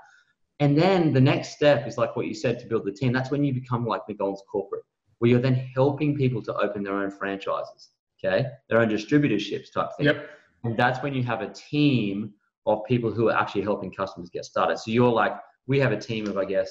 And 0.60 0.76
then 0.76 1.12
the 1.12 1.20
next 1.20 1.50
step 1.50 1.88
is 1.88 1.96
like 1.98 2.14
what 2.16 2.26
you 2.26 2.34
said 2.34 2.58
to 2.60 2.66
build 2.66 2.84
the 2.84 2.92
team. 2.92 3.12
That's 3.12 3.30
when 3.30 3.42
you 3.42 3.52
become 3.52 3.86
like 3.86 4.02
McDonald's 4.06 4.42
corporate, 4.50 4.84
where 5.18 5.30
you're 5.30 5.40
then 5.40 5.54
helping 5.74 6.14
people 6.14 6.42
to 6.42 6.54
open 6.54 6.82
their 6.82 6.94
own 6.94 7.10
franchises, 7.10 7.88
okay, 8.22 8.46
their 8.68 8.80
own 8.80 8.88
distributorships 8.88 9.72
type 9.72 9.88
thing. 9.96 10.06
Yep. 10.06 10.30
And 10.64 10.76
that's 10.76 11.02
when 11.02 11.14
you 11.14 11.22
have 11.22 11.40
a 11.40 11.48
team 11.48 12.34
of 12.66 12.84
people 12.86 13.10
who 13.10 13.30
are 13.30 13.36
actually 13.36 13.62
helping 13.62 13.90
customers 13.90 14.28
get 14.28 14.44
started. 14.44 14.78
So 14.78 14.90
you're 14.90 15.10
like, 15.10 15.32
we 15.66 15.80
have 15.80 15.92
a 15.92 15.96
team 15.96 16.26
of, 16.26 16.36
I 16.36 16.44
guess, 16.44 16.70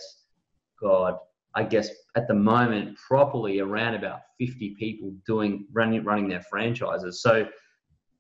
God, 0.79 1.17
I 1.55 1.63
guess 1.63 1.89
at 2.15 2.27
the 2.27 2.35
moment, 2.35 2.95
properly 2.97 3.59
around 3.59 3.95
about 3.95 4.19
50 4.39 4.75
people 4.77 5.11
doing 5.25 5.65
running 5.71 6.03
running 6.03 6.29
their 6.29 6.41
franchises. 6.41 7.23
So 7.23 7.47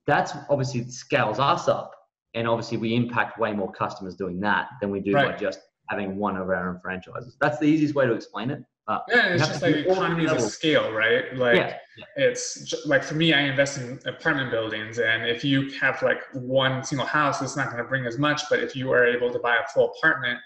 that's 0.07 0.33
obviously 0.49 0.89
scales 0.89 1.37
us 1.37 1.67
up, 1.67 1.93
and 2.33 2.47
obviously 2.47 2.77
we 2.77 2.95
impact 2.95 3.39
way 3.39 3.53
more 3.53 3.71
customers 3.71 4.15
doing 4.15 4.39
that 4.41 4.67
than 4.81 4.91
we 4.91 4.99
do 4.99 5.13
by 5.13 5.35
just 5.35 5.59
having 5.89 6.17
one 6.17 6.37
of 6.37 6.49
our 6.49 6.69
own 6.69 6.79
franchises. 6.81 7.35
That's 7.41 7.57
the 7.57 7.65
easiest 7.65 7.95
way 7.95 8.05
to 8.05 8.13
explain 8.13 8.51
it. 8.51 8.63
Uh, 8.87 8.99
Yeah, 9.07 9.27
it's 9.33 9.47
just 9.47 9.61
like 9.61 9.75
economies 9.75 10.31
of 10.31 10.41
scale, 10.41 10.91
right? 10.91 11.35
Like 11.35 11.55
yeah, 11.57 11.77
yeah. 11.97 12.05
it's 12.15 12.73
like 12.85 13.03
for 13.03 13.15
me, 13.15 13.33
I 13.33 13.41
invest 13.41 13.77
in 13.79 13.99
apartment 14.05 14.51
buildings, 14.51 14.97
and 14.99 15.25
if 15.27 15.43
you 15.43 15.69
have 15.79 16.01
like 16.01 16.21
one 16.33 16.83
single 16.83 17.05
house, 17.05 17.41
it's 17.41 17.55
not 17.55 17.67
going 17.71 17.77
to 17.83 17.87
bring 17.87 18.05
as 18.05 18.17
much. 18.17 18.41
But 18.49 18.59
if 18.61 18.75
you 18.75 18.91
are 18.91 19.05
able 19.05 19.31
to 19.31 19.39
buy 19.39 19.57
a 19.57 19.67
full 19.73 19.93
apartment 19.97 20.39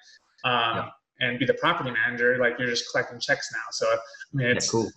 um, 0.43 0.75
Yeah. 0.75 0.89
and 1.21 1.39
be 1.39 1.45
the 1.45 1.53
property 1.53 1.91
manager, 1.91 2.37
like 2.37 2.57
you're 2.59 2.69
just 2.69 2.91
collecting 2.91 3.19
checks 3.19 3.49
now. 3.53 3.63
So 3.71 3.85
I 3.87 3.97
mean, 4.33 4.47
yeah, 4.47 4.53
it's 4.53 4.69
cool. 4.69 4.89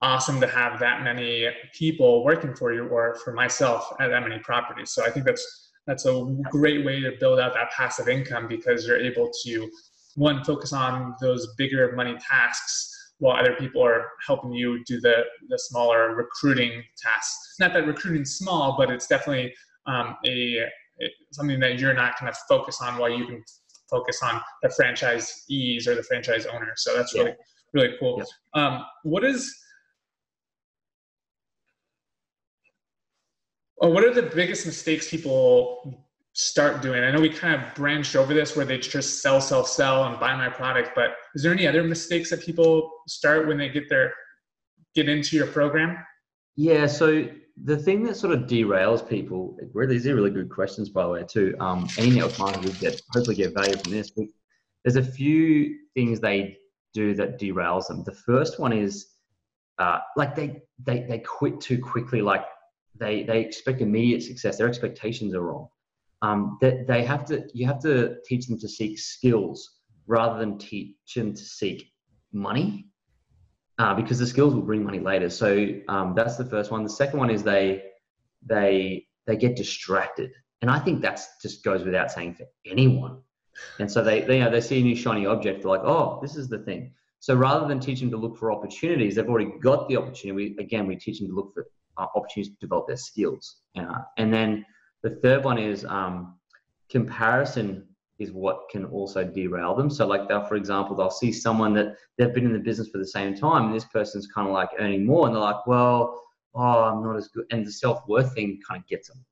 awesome 0.00 0.40
to 0.40 0.46
have 0.46 0.78
that 0.78 1.02
many 1.02 1.48
people 1.76 2.24
working 2.24 2.54
for 2.54 2.72
you, 2.72 2.86
or 2.86 3.16
for 3.16 3.32
myself, 3.32 3.92
at 4.00 4.08
that 4.08 4.22
many 4.22 4.38
properties. 4.40 4.90
So 4.90 5.04
I 5.04 5.10
think 5.10 5.26
that's 5.26 5.61
that's 5.86 6.06
a 6.06 6.36
great 6.50 6.84
way 6.84 7.00
to 7.00 7.12
build 7.18 7.40
out 7.40 7.54
that 7.54 7.70
passive 7.70 8.08
income 8.08 8.46
because 8.48 8.86
you're 8.86 9.00
able 9.00 9.30
to 9.44 9.70
one 10.14 10.44
focus 10.44 10.72
on 10.72 11.14
those 11.20 11.54
bigger 11.56 11.92
money 11.96 12.16
tasks 12.18 12.90
while 13.18 13.36
other 13.36 13.54
people 13.54 13.84
are 13.84 14.08
helping 14.26 14.52
you 14.52 14.82
do 14.84 15.00
the 15.00 15.22
the 15.48 15.58
smaller 15.58 16.14
recruiting 16.14 16.82
tasks. 16.96 17.54
Not 17.60 17.72
that 17.72 17.86
recruiting's 17.86 18.36
small, 18.36 18.76
but 18.76 18.90
it's 18.90 19.06
definitely 19.06 19.54
um, 19.86 20.16
a, 20.26 20.58
a, 21.00 21.10
something 21.32 21.60
that 21.60 21.78
you're 21.78 21.94
not 21.94 22.18
going 22.18 22.32
to 22.32 22.38
focus 22.48 22.80
on 22.82 22.98
while 22.98 23.10
you 23.10 23.26
can 23.26 23.44
focus 23.88 24.20
on 24.22 24.40
the 24.62 24.68
franchisees 24.68 25.86
or 25.86 25.94
the 25.94 26.02
franchise 26.02 26.46
owner. 26.46 26.72
So 26.76 26.96
that's 26.96 27.14
really 27.14 27.30
yeah. 27.30 27.36
really 27.72 27.94
cool. 28.00 28.22
Yeah. 28.54 28.66
Um, 28.66 28.84
what 29.04 29.24
is 29.24 29.54
oh, 33.82 33.88
what 33.88 34.04
are 34.04 34.14
the 34.14 34.22
biggest 34.22 34.64
mistakes 34.64 35.10
people 35.10 36.06
start 36.32 36.80
doing? 36.80 37.02
I 37.02 37.10
know 37.10 37.20
we 37.20 37.28
kind 37.28 37.60
of 37.60 37.74
branched 37.74 38.16
over 38.16 38.32
this 38.32 38.56
where 38.56 38.64
they 38.64 38.78
just 38.78 39.20
sell, 39.20 39.40
sell, 39.40 39.64
sell 39.64 40.04
and 40.04 40.18
buy 40.18 40.34
my 40.36 40.48
product, 40.48 40.92
but 40.94 41.16
is 41.34 41.42
there 41.42 41.52
any 41.52 41.66
other 41.66 41.82
mistakes 41.82 42.30
that 42.30 42.40
people 42.40 42.90
start 43.08 43.46
when 43.46 43.58
they 43.58 43.68
get 43.68 43.88
their 43.90 44.14
get 44.94 45.08
into 45.08 45.36
your 45.36 45.48
program? 45.48 45.98
Yeah, 46.56 46.86
so 46.86 47.26
the 47.64 47.76
thing 47.76 48.04
that 48.04 48.16
sort 48.16 48.32
of 48.32 48.42
derails 48.42 49.06
people, 49.06 49.58
these 49.74 50.06
are 50.06 50.14
really 50.14 50.30
good 50.30 50.48
questions, 50.48 50.88
by 50.88 51.02
the 51.02 51.08
way, 51.08 51.24
too. 51.24 51.56
Um, 51.60 51.88
any 51.98 52.10
network 52.10 52.38
marketers 52.38 52.78
get 52.78 53.00
hopefully 53.12 53.36
get 53.36 53.54
value 53.54 53.76
from 53.76 53.92
this. 53.92 54.12
There's 54.84 54.96
a 54.96 55.02
few 55.02 55.76
things 55.94 56.20
they 56.20 56.56
do 56.94 57.14
that 57.14 57.40
derails 57.40 57.88
them. 57.88 58.04
The 58.04 58.14
first 58.14 58.60
one 58.60 58.72
is 58.72 59.08
uh, 59.78 59.98
like 60.16 60.36
they, 60.36 60.62
they 60.84 61.06
they 61.08 61.18
quit 61.18 61.60
too 61.60 61.78
quickly. 61.78 62.20
Like 62.20 62.44
they 62.98 63.22
they 63.24 63.40
expect 63.40 63.80
immediate 63.80 64.22
success. 64.22 64.58
Their 64.58 64.68
expectations 64.68 65.34
are 65.34 65.42
wrong. 65.42 65.68
Um, 66.22 66.58
that 66.60 66.86
they, 66.86 67.04
have 67.04 67.24
to 67.26 67.48
you 67.52 67.66
have 67.66 67.80
to 67.80 68.16
teach 68.24 68.46
them 68.46 68.58
to 68.60 68.68
seek 68.68 68.98
skills 68.98 69.78
rather 70.06 70.38
than 70.38 70.56
teach 70.56 70.94
them 71.16 71.34
to 71.34 71.42
seek 71.42 71.92
money 72.32 72.86
uh, 73.78 73.94
because 73.94 74.18
the 74.18 74.26
skills 74.26 74.54
will 74.54 74.62
bring 74.62 74.84
money 74.84 75.00
later. 75.00 75.28
So 75.30 75.68
um, 75.88 76.14
that's 76.14 76.36
the 76.36 76.44
first 76.44 76.70
one. 76.70 76.84
The 76.84 76.90
second 76.90 77.18
one 77.18 77.30
is 77.30 77.42
they 77.42 77.82
they 78.46 79.06
they 79.26 79.36
get 79.36 79.56
distracted, 79.56 80.30
and 80.60 80.70
I 80.70 80.78
think 80.78 81.02
that's 81.02 81.26
just 81.40 81.64
goes 81.64 81.84
without 81.84 82.10
saying 82.10 82.34
for 82.34 82.44
anyone. 82.66 83.20
And 83.78 83.90
so 83.90 84.02
they, 84.02 84.22
they 84.22 84.38
you 84.38 84.44
know 84.44 84.50
they 84.50 84.60
see 84.60 84.80
a 84.80 84.82
new 84.82 84.96
shiny 84.96 85.26
object, 85.26 85.62
they're 85.62 85.70
like, 85.70 85.84
oh, 85.84 86.18
this 86.22 86.36
is 86.36 86.48
the 86.48 86.58
thing. 86.60 86.92
So 87.20 87.34
rather 87.34 87.68
than 87.68 87.78
teaching 87.78 88.10
them 88.10 88.20
to 88.20 88.26
look 88.26 88.36
for 88.36 88.50
opportunities, 88.50 89.14
they've 89.14 89.28
already 89.28 89.52
got 89.60 89.88
the 89.88 89.96
opportunity. 89.96 90.32
We, 90.32 90.56
again, 90.58 90.86
we 90.88 90.96
teach 90.96 91.20
them 91.20 91.28
to 91.28 91.34
look 91.34 91.54
for 91.54 91.66
uh, 91.96 92.06
opportunities 92.14 92.52
to 92.52 92.58
develop 92.60 92.86
their 92.86 92.96
skills. 92.96 93.56
Uh, 93.76 94.00
and 94.18 94.32
then 94.32 94.64
the 95.02 95.10
third 95.10 95.44
one 95.44 95.58
is 95.58 95.84
um, 95.84 96.38
comparison 96.90 97.86
is 98.18 98.30
what 98.30 98.68
can 98.70 98.84
also 98.86 99.24
derail 99.24 99.74
them. 99.74 99.90
So 99.90 100.06
like 100.06 100.28
they'll, 100.28 100.44
for 100.44 100.56
example, 100.56 100.94
they'll 100.94 101.10
see 101.10 101.32
someone 101.32 101.74
that 101.74 101.96
they've 102.16 102.32
been 102.32 102.46
in 102.46 102.52
the 102.52 102.58
business 102.58 102.88
for 102.88 102.98
the 102.98 103.06
same 103.06 103.34
time 103.34 103.66
and 103.66 103.74
this 103.74 103.84
person's 103.86 104.28
kind 104.28 104.46
of 104.46 104.54
like 104.54 104.70
earning 104.78 105.04
more 105.04 105.26
and 105.26 105.34
they're 105.34 105.42
like, 105.42 105.66
well, 105.66 106.22
oh, 106.54 106.84
I'm 106.84 107.02
not 107.02 107.16
as 107.16 107.28
good. 107.28 107.46
And 107.50 107.66
the 107.66 107.72
self-worth 107.72 108.34
thing 108.34 108.60
kind 108.66 108.80
of 108.80 108.88
gets 108.88 109.08
them. 109.08 109.24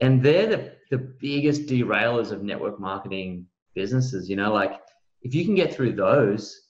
And 0.00 0.22
they're 0.22 0.46
the, 0.46 0.72
the 0.90 0.98
biggest 0.98 1.66
derailers 1.66 2.30
of 2.32 2.42
network 2.42 2.78
marketing 2.78 3.46
businesses, 3.74 4.28
you 4.28 4.36
know, 4.36 4.52
like 4.52 4.80
if 5.22 5.34
you 5.34 5.44
can 5.44 5.54
get 5.54 5.74
through 5.74 5.92
those, 5.92 6.68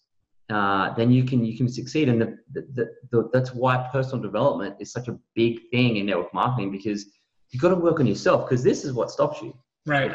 uh, 0.51 0.95
then 0.95 1.11
you 1.11 1.25
can 1.25 1.45
you 1.45 1.57
can 1.57 1.69
succeed. 1.69 2.09
And 2.09 2.21
the, 2.21 2.39
the, 2.53 2.89
the, 3.11 3.31
that's 3.33 3.55
why 3.55 3.89
personal 3.93 4.23
development 4.23 4.77
is 4.81 4.93
such 4.93 5.09
a 5.09 5.19
big 5.35 5.61
thing 5.71 5.97
in 5.97 6.07
network 6.07 6.33
marketing 6.35 6.71
because 6.71 7.07
you've 7.51 7.63
got 7.63 7.71
to 7.71 7.77
work 7.77 8.01
on 8.01 8.07
yourself 8.07 8.49
because 8.49 8.63
this 8.63 8.85
is 8.85 8.93
what 8.93 9.11
stops 9.11 9.41
you. 9.43 9.55
Right. 9.87 10.13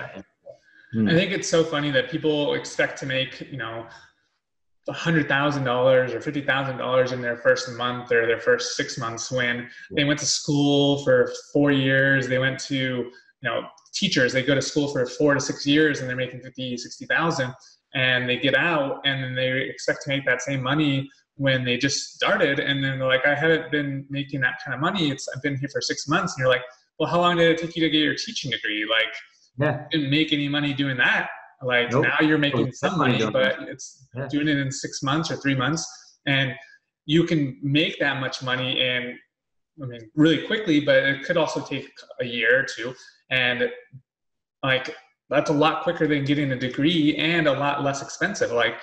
Mm. 0.96 1.10
I 1.10 1.14
think 1.14 1.32
it's 1.32 1.50
so 1.50 1.64
funny 1.64 1.92
that 1.92 2.10
people 2.10 2.54
expect 2.54 2.98
to 3.00 3.06
make, 3.06 3.42
you 3.52 3.58
know, 3.58 3.86
hundred 4.90 5.28
thousand 5.28 5.66
dollars 5.66 6.14
or 6.14 6.22
fifty 6.22 6.42
thousand 6.42 6.78
dollars 6.78 7.12
in 7.12 7.22
their 7.22 7.36
first 7.38 7.70
month 7.72 8.12
or 8.12 8.26
their 8.26 8.40
first 8.40 8.78
six 8.78 8.98
months 8.98 9.30
when 9.30 9.70
they 9.96 10.06
went 10.06 10.20
to 10.20 10.26
school 10.26 11.04
for 11.04 11.32
four 11.52 11.72
years. 11.72 12.28
They 12.28 12.40
went 12.40 12.60
to, 12.66 12.76
you 12.76 13.12
know, 13.44 13.68
teachers, 13.94 14.32
they 14.32 14.44
go 14.44 14.56
to 14.56 14.62
school 14.62 14.88
for 14.88 15.06
four 15.06 15.34
to 15.34 15.42
six 15.42 15.66
years 15.66 16.00
and 16.00 16.10
they're 16.10 16.16
making 16.16 16.42
50, 16.42 16.78
60,000 16.78 17.54
and 17.98 18.30
they 18.30 18.38
get 18.38 18.56
out 18.56 19.02
and 19.06 19.24
then 19.24 19.34
they 19.34 19.50
expect 19.62 20.04
to 20.04 20.10
make 20.10 20.24
that 20.26 20.42
same 20.42 20.62
money 20.62 21.10
when 21.36 21.66
they 21.66 21.78
just 21.78 22.14
started. 22.14 22.60
And 22.60 22.84
then 22.84 23.00
they're 23.00 23.08
like, 23.08 23.26
I 23.26 23.34
haven't 23.34 23.72
been 23.72 24.06
making 24.10 24.42
that 24.42 24.56
kind 24.64 24.76
of 24.76 24.82
money. 24.82 25.10
It's, 25.10 25.28
I've 25.34 25.42
been 25.42 25.58
here 25.58 25.70
for 25.72 25.82
six 25.82 26.08
months. 26.08 26.34
And 26.34 26.44
you're 26.44 26.54
like, 26.58 26.66
well, 27.00 27.10
how 27.10 27.20
long 27.20 27.38
did 27.38 27.50
it 27.52 27.58
take 27.60 27.76
you 27.76 27.82
to 27.82 27.90
get 27.90 28.04
your 28.10 28.16
teaching 28.16 28.52
degree? 28.52 28.88
Like, 28.90 29.14
yeah. 29.60 29.86
didn't 29.92 30.12
make 30.12 30.32
any 30.32 30.48
money 30.48 30.74
doing 30.74 30.98
that. 30.98 31.30
Like 31.64 31.92
nope. 31.92 32.04
now 32.04 32.26
you're 32.26 32.38
making 32.38 32.72
some 32.74 32.98
money, 33.00 33.20
but 33.32 33.64
it's 33.64 34.08
yeah. 34.16 34.28
doing 34.28 34.48
it 34.48 34.58
in 34.58 34.72
six 34.72 35.02
months 35.02 35.32
or 35.32 35.38
three 35.38 35.56
months, 35.56 35.84
and 36.28 36.54
you 37.06 37.24
can 37.24 37.58
make 37.64 37.98
that 38.00 38.22
much 38.22 38.44
money 38.44 38.80
in, 38.80 39.18
I 39.82 39.86
mean, 39.88 40.02
really 40.14 40.46
quickly. 40.46 40.80
But 40.80 40.98
it 41.04 41.24
could 41.24 41.36
also 41.36 41.62
take 41.62 41.90
a 42.22 42.26
year 42.26 42.60
or 42.60 42.64
two, 42.64 42.94
and 43.32 43.72
like 44.64 44.96
that's 45.30 45.50
a 45.50 45.54
lot 45.54 45.84
quicker 45.84 46.08
than 46.08 46.24
getting 46.24 46.52
a 46.52 46.60
degree 46.60 47.16
and 47.18 47.48
a 47.48 47.52
lot 47.52 47.84
less 47.84 48.02
expensive. 48.02 48.52
Like 48.52 48.76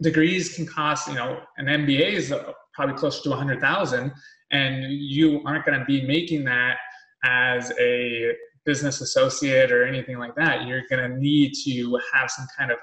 degrees 0.00 0.54
can 0.54 0.66
cost, 0.66 1.08
you 1.08 1.14
know, 1.14 1.40
an 1.58 1.66
MBA 1.66 2.12
is 2.12 2.34
probably 2.74 2.96
closer 2.96 3.22
to 3.24 3.32
a 3.32 3.36
hundred 3.36 3.60
thousand, 3.60 4.12
and 4.50 4.84
you 4.92 5.42
aren't 5.44 5.64
going 5.64 5.78
to 5.78 5.84
be 5.84 6.06
making 6.06 6.44
that 6.44 6.78
as 7.24 7.72
a 7.78 8.32
business 8.64 9.00
associate 9.00 9.72
or 9.72 9.84
anything 9.84 10.18
like 10.18 10.34
that, 10.36 10.66
you're 10.66 10.82
going 10.88 11.10
to 11.10 11.18
need 11.18 11.52
to 11.64 11.98
have 12.12 12.30
some 12.30 12.46
kind 12.56 12.70
of 12.70 12.78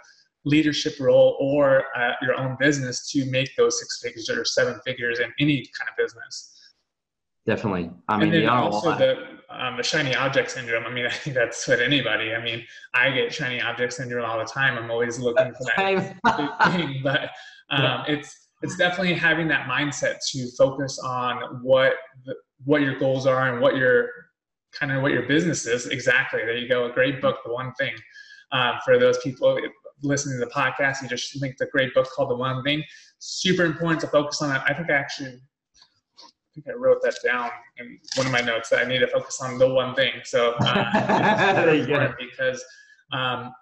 leadership 0.46 0.94
role 1.00 1.38
or 1.40 1.84
uh, 1.96 2.12
your 2.22 2.36
own 2.36 2.56
business 2.60 3.12
to 3.12 3.26
make 3.30 3.50
those 3.58 3.80
six 3.80 4.00
figures 4.02 4.30
or 4.30 4.46
seven 4.46 4.80
figures 4.86 5.20
in 5.20 5.32
any 5.40 5.66
kind 5.78 5.90
of 5.90 5.98
business. 5.98 6.56
Definitely. 7.46 7.92
I 8.08 8.18
mean, 8.18 8.34
and 8.34 8.44
then 8.44 8.50
also 8.50 8.98
the, 8.98 9.39
um, 9.52 9.78
the 9.78 9.84
shiny 9.84 10.16
object 10.16 10.52
syndrome. 10.52 10.86
I 10.86 10.92
mean, 10.92 11.06
I 11.08 11.12
think 11.12 11.36
that's 11.36 11.68
with 11.68 11.80
anybody. 11.80 12.34
I 12.34 12.44
mean, 12.44 12.66
I 12.94 13.12
get 13.12 13.34
shiny 13.34 13.62
object 13.62 13.94
syndrome 13.94 14.30
all 14.30 14.40
the 14.40 14.46
time. 14.46 14.78
I'm 14.78 14.92
always 14.92 15.20
looking 15.20 15.54
for 15.54 15.66
that 15.76 16.16
thing, 16.72 17.02
but 17.04 17.30
um, 17.70 17.84
yeah. 17.84 18.04
it's 18.08 18.50
it's 18.62 18.76
definitely 18.76 19.14
having 19.14 19.48
that 19.48 19.68
mindset 19.68 20.18
to 20.32 20.48
focus 20.58 21.00
on 21.00 21.62
what 21.64 21.94
the, 22.26 22.36
what 22.66 22.82
your 22.82 23.00
goals 23.00 23.26
are 23.26 23.54
and 23.54 23.62
what 23.62 23.78
your 23.78 24.10
kind 24.74 24.92
of 24.92 25.02
what 25.02 25.12
your 25.12 25.24
business 25.28 25.66
is. 25.66 25.88
Exactly. 25.88 26.42
There 26.42 26.58
you 26.58 26.68
go. 26.68 26.86
A 26.86 26.92
great 26.92 27.22
book, 27.22 27.38
The 27.46 27.54
One 27.54 27.74
Thing. 27.80 27.94
Um, 28.52 28.76
for 28.84 28.98
those 28.98 29.18
people 29.20 29.60
listening 30.04 30.40
to 30.40 30.46
the 30.46 30.52
podcast, 30.52 31.02
you 31.02 31.08
just 31.08 31.40
linked 31.42 31.62
a 31.62 31.68
great 31.68 31.94
book 31.94 32.08
called 32.16 32.30
The 32.30 32.36
One 32.36 32.64
Thing. 32.64 32.84
Super 33.20 33.66
important 33.66 34.02
to 34.02 34.08
focus 34.08 34.42
on 34.42 34.50
that. 34.50 34.64
I 34.68 34.74
think 34.74 34.90
I 34.90 34.94
actually, 34.94 35.40
I 36.50 36.62
think 36.62 36.68
I 36.68 36.78
wrote 36.78 37.02
that 37.04 37.16
down 37.24 37.50
in 37.78 38.00
one 38.16 38.26
of 38.26 38.32
my 38.32 38.42
notes 38.42 38.70
that 38.70 38.80
I 38.80 38.88
need 38.88 39.00
to 39.00 39.08
focus 39.08 39.40
on 39.42 39.60
the 39.60 39.70
one 39.70 39.94
thing. 39.94 40.14
So 40.24 40.54
uh, 40.60 42.16
because 42.18 42.64
um, 43.12 43.54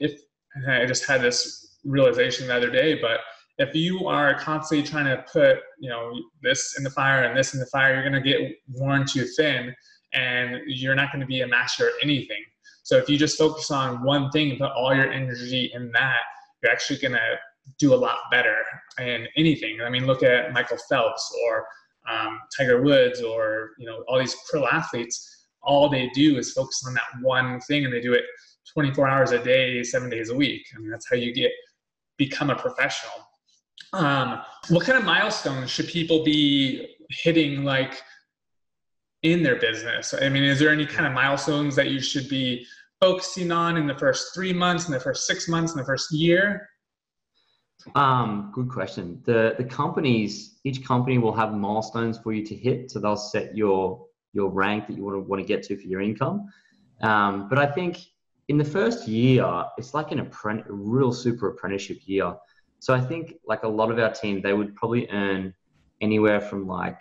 if 0.00 0.20
I 0.68 0.86
just 0.86 1.04
had 1.04 1.20
this 1.20 1.78
realization 1.84 2.48
the 2.48 2.56
other 2.56 2.70
day, 2.70 3.00
but 3.00 3.20
if 3.58 3.74
you 3.74 4.06
are 4.08 4.34
constantly 4.38 4.86
trying 4.86 5.04
to 5.04 5.22
put 5.30 5.58
you 5.78 5.90
know 5.90 6.12
this 6.42 6.74
in 6.78 6.84
the 6.84 6.90
fire 6.90 7.24
and 7.24 7.36
this 7.36 7.54
in 7.54 7.60
the 7.60 7.66
fire, 7.66 7.94
you're 7.94 8.08
going 8.08 8.22
to 8.22 8.28
get 8.28 8.56
worn 8.72 9.06
too 9.06 9.26
thin 9.36 9.74
and 10.14 10.60
you're 10.66 10.94
not 10.94 11.12
going 11.12 11.20
to 11.20 11.26
be 11.26 11.42
a 11.42 11.46
master 11.46 11.88
at 11.88 11.94
anything. 12.02 12.42
So 12.82 12.96
if 12.96 13.08
you 13.08 13.16
just 13.16 13.38
focus 13.38 13.70
on 13.70 14.02
one 14.02 14.30
thing 14.30 14.50
and 14.50 14.58
put 14.58 14.72
all 14.72 14.94
your 14.94 15.10
energy 15.10 15.70
in 15.74 15.90
that, 15.92 16.20
you're 16.62 16.72
actually 16.72 16.98
going 16.98 17.12
to 17.12 17.38
do 17.78 17.94
a 17.94 17.96
lot 17.96 18.18
better 18.30 18.56
in 18.98 19.26
anything. 19.36 19.80
I 19.80 19.88
mean, 19.88 20.06
look 20.06 20.22
at 20.22 20.52
Michael 20.52 20.78
Phelps 20.88 21.34
or 21.46 21.66
um, 22.10 22.40
Tiger 22.56 22.82
Woods 22.82 23.20
or 23.20 23.70
you 23.78 23.86
know 23.86 24.04
all 24.08 24.18
these 24.18 24.36
pro 24.50 24.66
athletes. 24.66 25.28
All 25.62 25.88
they 25.88 26.10
do 26.12 26.38
is 26.38 26.52
focus 26.52 26.82
on 26.86 26.94
that 26.94 27.04
one 27.22 27.60
thing, 27.60 27.84
and 27.84 27.94
they 27.94 28.00
do 28.00 28.12
it 28.14 28.24
24 28.72 29.06
hours 29.08 29.30
a 29.30 29.42
day, 29.42 29.82
seven 29.84 30.10
days 30.10 30.30
a 30.30 30.34
week. 30.34 30.66
I 30.74 30.80
mean, 30.80 30.90
that's 30.90 31.08
how 31.08 31.16
you 31.16 31.32
get 31.32 31.52
become 32.16 32.50
a 32.50 32.56
professional. 32.56 33.12
Um, 33.92 34.40
what 34.70 34.84
kind 34.84 34.98
of 34.98 35.04
milestones 35.04 35.70
should 35.70 35.86
people 35.88 36.24
be 36.24 36.96
hitting? 37.10 37.62
Like 37.62 38.02
in 39.22 39.42
their 39.42 39.56
business? 39.56 40.14
I 40.20 40.28
mean, 40.28 40.44
is 40.44 40.58
there 40.58 40.70
any 40.70 40.86
kind 40.86 41.06
of 41.06 41.12
milestones 41.12 41.76
that 41.76 41.90
you 41.90 42.00
should 42.00 42.28
be 42.28 42.66
focusing 43.00 43.50
on 43.50 43.76
in 43.76 43.86
the 43.86 43.96
first 43.96 44.34
three 44.34 44.52
months, 44.52 44.86
in 44.86 44.92
the 44.92 45.00
first 45.00 45.26
six 45.26 45.48
months, 45.48 45.72
in 45.72 45.78
the 45.78 45.84
first 45.84 46.12
year? 46.12 46.68
Um, 47.94 48.50
good 48.54 48.68
question. 48.68 49.22
The 49.24 49.54
the 49.58 49.64
companies, 49.64 50.58
each 50.64 50.84
company 50.84 51.18
will 51.18 51.34
have 51.34 51.52
milestones 51.52 52.18
for 52.18 52.32
you 52.32 52.44
to 52.46 52.54
hit, 52.54 52.90
so 52.90 52.98
they'll 52.98 53.16
set 53.16 53.56
your 53.56 54.06
your 54.32 54.50
rank 54.50 54.86
that 54.86 54.96
you 54.96 55.04
want 55.04 55.16
to 55.16 55.20
want 55.20 55.40
to 55.40 55.46
get 55.46 55.62
to 55.64 55.76
for 55.76 55.86
your 55.86 56.00
income. 56.00 56.48
Um, 57.02 57.48
but 57.48 57.58
I 57.58 57.66
think 57.66 57.98
in 58.48 58.58
the 58.58 58.64
first 58.64 59.08
year, 59.08 59.64
it's 59.78 59.94
like 59.94 60.12
an 60.12 60.20
apprentice, 60.20 60.66
real 60.68 61.12
super 61.12 61.48
apprenticeship 61.48 61.98
year. 62.06 62.34
So 62.78 62.94
I 62.94 63.00
think 63.00 63.34
like 63.46 63.62
a 63.62 63.68
lot 63.68 63.90
of 63.90 63.98
our 63.98 64.12
team, 64.12 64.42
they 64.42 64.52
would 64.52 64.74
probably 64.74 65.08
earn 65.10 65.54
anywhere 66.00 66.40
from 66.40 66.66
like 66.66 66.98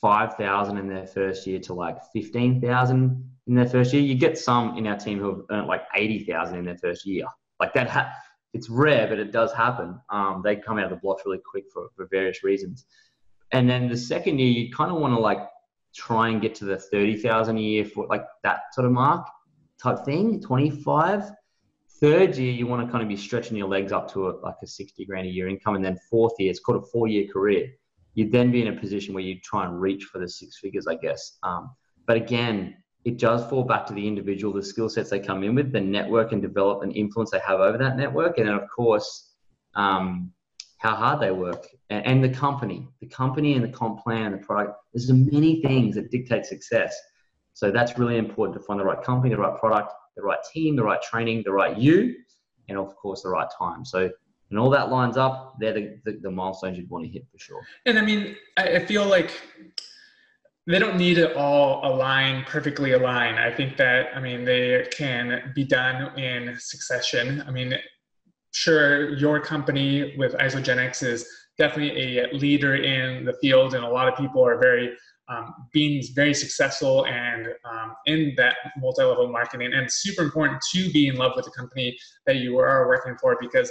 5,000 0.00 0.78
in 0.78 0.88
their 0.88 1.06
first 1.06 1.46
year 1.46 1.60
to 1.60 1.74
like 1.74 1.98
15,000 2.12 3.30
in 3.46 3.54
their 3.54 3.68
first 3.68 3.92
year. 3.92 4.02
You 4.02 4.14
get 4.14 4.36
some 4.38 4.76
in 4.76 4.86
our 4.86 4.96
team 4.96 5.18
who 5.18 5.28
have 5.28 5.40
earned 5.50 5.68
like 5.68 5.82
80,000 5.94 6.58
in 6.58 6.64
their 6.64 6.78
first 6.78 7.06
year. 7.06 7.26
Like 7.60 7.72
that, 7.74 7.88
ha- 7.88 8.12
it's 8.52 8.68
rare, 8.68 9.06
but 9.06 9.18
it 9.18 9.32
does 9.32 9.52
happen. 9.52 10.00
Um, 10.10 10.42
they 10.44 10.56
come 10.56 10.78
out 10.78 10.84
of 10.84 10.90
the 10.90 10.96
blocks 10.96 11.22
really 11.24 11.40
quick 11.48 11.64
for, 11.72 11.88
for 11.96 12.08
various 12.10 12.42
reasons. 12.42 12.86
And 13.52 13.68
then 13.68 13.88
the 13.88 13.96
second 13.96 14.38
year, 14.38 14.50
you 14.50 14.72
kind 14.72 14.90
of 14.90 15.00
want 15.00 15.14
to 15.14 15.20
like 15.20 15.38
try 15.94 16.28
and 16.28 16.40
get 16.40 16.54
to 16.56 16.64
the 16.64 16.78
30,000 16.78 17.56
a 17.56 17.60
year 17.60 17.84
for 17.84 18.06
like 18.06 18.24
that 18.42 18.60
sort 18.72 18.86
of 18.86 18.92
mark 18.92 19.26
type 19.82 20.04
thing, 20.04 20.40
25. 20.40 21.30
Third 22.00 22.36
year, 22.36 22.52
you 22.52 22.66
want 22.66 22.86
to 22.86 22.90
kind 22.90 23.02
of 23.02 23.08
be 23.08 23.16
stretching 23.16 23.56
your 23.56 23.68
legs 23.68 23.92
up 23.92 24.10
to 24.12 24.28
a, 24.28 24.30
like 24.40 24.56
a 24.62 24.66
60 24.66 25.04
grand 25.04 25.26
a 25.26 25.30
year 25.30 25.48
income. 25.48 25.74
And 25.74 25.84
then 25.84 25.98
fourth 26.08 26.32
year, 26.38 26.50
it's 26.50 26.60
called 26.60 26.82
a 26.82 26.86
four 26.86 27.08
year 27.08 27.26
career. 27.30 27.68
You'd 28.14 28.32
then 28.32 28.50
be 28.50 28.62
in 28.62 28.68
a 28.68 28.80
position 28.80 29.14
where 29.14 29.22
you 29.22 29.38
try 29.40 29.66
and 29.66 29.80
reach 29.80 30.04
for 30.04 30.18
the 30.18 30.28
six 30.28 30.58
figures, 30.58 30.86
I 30.86 30.96
guess. 30.96 31.38
Um, 31.42 31.70
but 32.06 32.16
again, 32.16 32.76
it 33.04 33.18
does 33.18 33.48
fall 33.48 33.64
back 33.64 33.86
to 33.86 33.94
the 33.94 34.06
individual, 34.06 34.52
the 34.52 34.62
skill 34.62 34.88
sets 34.88 35.10
they 35.10 35.20
come 35.20 35.42
in 35.42 35.54
with, 35.54 35.72
the 35.72 35.80
network 35.80 36.32
and 36.32 36.42
develop 36.42 36.82
and 36.82 36.94
influence 36.94 37.30
they 37.30 37.40
have 37.40 37.60
over 37.60 37.78
that 37.78 37.96
network, 37.96 38.38
and 38.38 38.48
then 38.48 38.54
of 38.54 38.68
course, 38.68 39.30
um, 39.74 40.32
how 40.78 40.94
hard 40.94 41.20
they 41.20 41.30
work 41.30 41.66
and, 41.90 42.06
and, 42.06 42.24
the 42.24 42.28
company, 42.28 42.88
the 43.00 43.06
company 43.06 43.54
and 43.54 43.62
the 43.62 43.68
comp 43.68 44.02
plan, 44.02 44.32
the 44.32 44.38
product. 44.38 44.74
There's 44.94 45.10
many 45.12 45.60
things 45.60 45.94
that 45.96 46.10
dictate 46.10 46.46
success. 46.46 46.98
So 47.52 47.70
that's 47.70 47.98
really 47.98 48.16
important 48.16 48.58
to 48.58 48.64
find 48.64 48.80
the 48.80 48.84
right 48.84 49.02
company, 49.02 49.34
the 49.34 49.40
right 49.40 49.58
product, 49.58 49.92
the 50.16 50.22
right 50.22 50.38
team, 50.52 50.76
the 50.76 50.82
right 50.82 51.00
training, 51.02 51.42
the 51.44 51.52
right 51.52 51.76
you, 51.76 52.14
and 52.68 52.78
of 52.78 52.96
course 52.96 53.22
the 53.22 53.28
right 53.28 53.48
time. 53.58 53.84
So 53.84 54.10
and 54.50 54.58
all 54.58 54.70
that 54.70 54.90
lines 54.90 55.16
up, 55.16 55.56
they're 55.60 55.72
the, 55.72 55.98
the, 56.04 56.18
the 56.22 56.30
milestones 56.30 56.76
you'd 56.76 56.90
want 56.90 57.04
to 57.04 57.10
hit 57.10 57.24
for 57.30 57.38
sure. 57.38 57.62
And 57.86 57.98
I 57.98 58.02
mean, 58.02 58.36
I 58.56 58.80
feel 58.80 59.06
like 59.06 59.30
they 60.66 60.78
don't 60.78 60.96
need 60.96 61.14
to 61.14 61.36
all 61.36 61.80
align 61.84 62.44
perfectly 62.44 62.92
align. 62.92 63.34
I 63.34 63.50
think 63.50 63.76
that 63.78 64.08
I 64.14 64.20
mean 64.20 64.44
they 64.44 64.86
can 64.92 65.52
be 65.54 65.64
done 65.64 66.18
in 66.18 66.56
succession. 66.58 67.42
I 67.46 67.50
mean, 67.50 67.74
sure, 68.52 69.14
your 69.16 69.40
company 69.40 70.16
with 70.16 70.34
Isagenix 70.34 71.02
is 71.02 71.26
definitely 71.58 72.18
a 72.18 72.28
leader 72.32 72.76
in 72.76 73.24
the 73.24 73.34
field, 73.34 73.74
and 73.74 73.84
a 73.84 73.88
lot 73.88 74.08
of 74.08 74.16
people 74.16 74.46
are 74.46 74.58
very 74.58 74.96
um, 75.28 75.54
being 75.72 76.02
very 76.14 76.34
successful 76.34 77.06
and 77.06 77.46
um, 77.64 77.94
in 78.06 78.34
that 78.36 78.56
multi-level 78.78 79.28
marketing. 79.28 79.72
And 79.72 79.90
super 79.90 80.22
important 80.22 80.60
to 80.72 80.90
be 80.90 81.06
in 81.06 81.16
love 81.16 81.32
with 81.36 81.44
the 81.44 81.52
company 81.52 81.96
that 82.26 82.36
you 82.36 82.58
are 82.58 82.88
working 82.88 83.16
for 83.20 83.36
because 83.40 83.70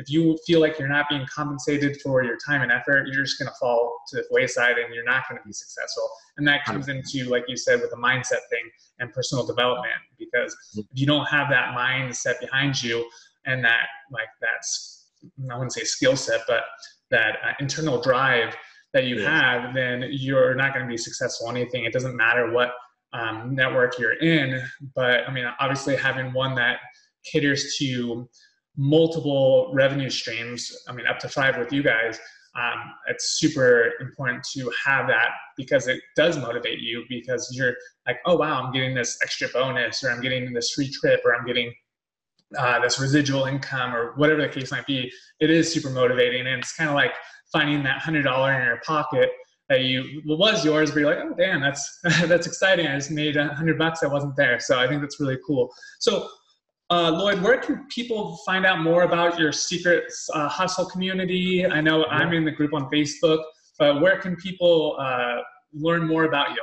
if 0.00 0.10
you 0.10 0.38
feel 0.46 0.60
like 0.60 0.78
you're 0.78 0.88
not 0.88 1.06
being 1.10 1.26
compensated 1.32 2.00
for 2.00 2.24
your 2.24 2.38
time 2.44 2.62
and 2.62 2.72
effort, 2.72 3.06
you're 3.06 3.22
just 3.22 3.38
going 3.38 3.48
to 3.48 3.54
fall 3.60 4.00
to 4.08 4.16
the 4.16 4.24
wayside 4.30 4.78
and 4.78 4.94
you're 4.94 5.04
not 5.04 5.24
going 5.28 5.38
to 5.40 5.46
be 5.46 5.52
successful. 5.52 6.08
And 6.38 6.48
that 6.48 6.64
comes 6.64 6.88
into, 6.88 7.24
like 7.24 7.44
you 7.48 7.56
said, 7.56 7.80
with 7.82 7.90
the 7.90 7.96
mindset 7.96 8.42
thing 8.48 8.66
and 8.98 9.12
personal 9.12 9.46
development. 9.46 9.92
Because 10.18 10.56
if 10.74 10.86
you 10.94 11.06
don't 11.06 11.26
have 11.26 11.50
that 11.50 11.76
mindset 11.76 12.40
behind 12.40 12.82
you 12.82 13.06
and 13.44 13.62
that, 13.62 13.88
like, 14.10 14.28
that's, 14.40 15.10
I 15.50 15.54
wouldn't 15.54 15.74
say 15.74 15.84
skill 15.84 16.16
set, 16.16 16.40
but 16.48 16.62
that 17.10 17.36
uh, 17.44 17.52
internal 17.60 18.00
drive 18.00 18.56
that 18.94 19.04
you 19.04 19.20
yeah. 19.20 19.28
have, 19.28 19.74
then 19.74 20.06
you're 20.10 20.54
not 20.54 20.72
going 20.72 20.86
to 20.86 20.90
be 20.90 20.96
successful 20.96 21.50
in 21.50 21.58
anything. 21.58 21.84
It 21.84 21.92
doesn't 21.92 22.16
matter 22.16 22.50
what 22.50 22.70
um, 23.12 23.54
network 23.54 23.98
you're 23.98 24.14
in. 24.14 24.62
But 24.94 25.28
I 25.28 25.32
mean, 25.32 25.44
obviously, 25.60 25.94
having 25.94 26.32
one 26.32 26.54
that 26.54 26.78
caters 27.24 27.76
to 27.76 28.28
multiple 28.80 29.70
revenue 29.74 30.08
streams, 30.08 30.74
I 30.88 30.92
mean, 30.92 31.06
up 31.06 31.18
to 31.18 31.28
five 31.28 31.58
with 31.58 31.70
you 31.70 31.82
guys, 31.82 32.18
um, 32.56 32.94
it's 33.08 33.38
super 33.38 33.92
important 34.00 34.42
to 34.54 34.72
have 34.86 35.06
that 35.06 35.28
because 35.58 35.86
it 35.86 36.00
does 36.16 36.38
motivate 36.38 36.80
you 36.80 37.04
because 37.08 37.52
you're 37.54 37.74
like, 38.06 38.16
oh, 38.24 38.36
wow, 38.36 38.62
I'm 38.62 38.72
getting 38.72 38.94
this 38.94 39.18
extra 39.22 39.48
bonus 39.48 40.02
or 40.02 40.10
I'm 40.10 40.22
getting 40.22 40.50
this 40.54 40.72
free 40.72 40.90
trip 40.90 41.20
or 41.26 41.34
I'm 41.36 41.44
getting 41.46 41.72
uh, 42.58 42.80
this 42.80 42.98
residual 42.98 43.44
income 43.44 43.94
or 43.94 44.14
whatever 44.16 44.40
the 44.40 44.48
case 44.48 44.72
might 44.72 44.86
be. 44.86 45.12
It 45.40 45.50
is 45.50 45.70
super 45.70 45.90
motivating. 45.90 46.46
And 46.46 46.60
it's 46.60 46.72
kind 46.72 46.88
of 46.88 46.96
like 46.96 47.12
finding 47.52 47.82
that 47.82 48.00
$100 48.00 48.16
in 48.16 48.66
your 48.66 48.80
pocket 48.84 49.30
that 49.68 49.82
you 49.82 50.22
was 50.24 50.64
yours, 50.64 50.90
but 50.90 51.00
you're 51.00 51.14
like, 51.14 51.24
oh 51.24 51.34
damn, 51.38 51.60
that's 51.60 52.00
that's 52.26 52.46
exciting. 52.46 52.86
I 52.86 52.96
just 52.96 53.12
made 53.12 53.36
a 53.36 53.54
hundred 53.54 53.78
bucks 53.78 54.00
that 54.00 54.10
wasn't 54.10 54.34
there. 54.36 54.58
So 54.58 54.80
I 54.80 54.88
think 54.88 55.00
that's 55.00 55.20
really 55.20 55.38
cool. 55.46 55.72
So 56.00 56.28
uh, 56.90 57.10
Lloyd, 57.12 57.40
where 57.40 57.58
can 57.58 57.86
people 57.88 58.36
find 58.38 58.66
out 58.66 58.80
more 58.80 59.02
about 59.02 59.38
your 59.38 59.52
secret 59.52 60.12
uh, 60.34 60.48
hustle 60.48 60.86
community? 60.86 61.64
I 61.64 61.80
know 61.80 62.00
yeah. 62.00 62.06
I'm 62.06 62.32
in 62.32 62.44
the 62.44 62.50
group 62.50 62.74
on 62.74 62.90
Facebook, 62.90 63.44
but 63.78 64.00
where 64.00 64.18
can 64.18 64.34
people 64.36 64.96
uh, 64.98 65.36
learn 65.72 66.04
more 66.06 66.24
about 66.24 66.48
you? 66.50 66.62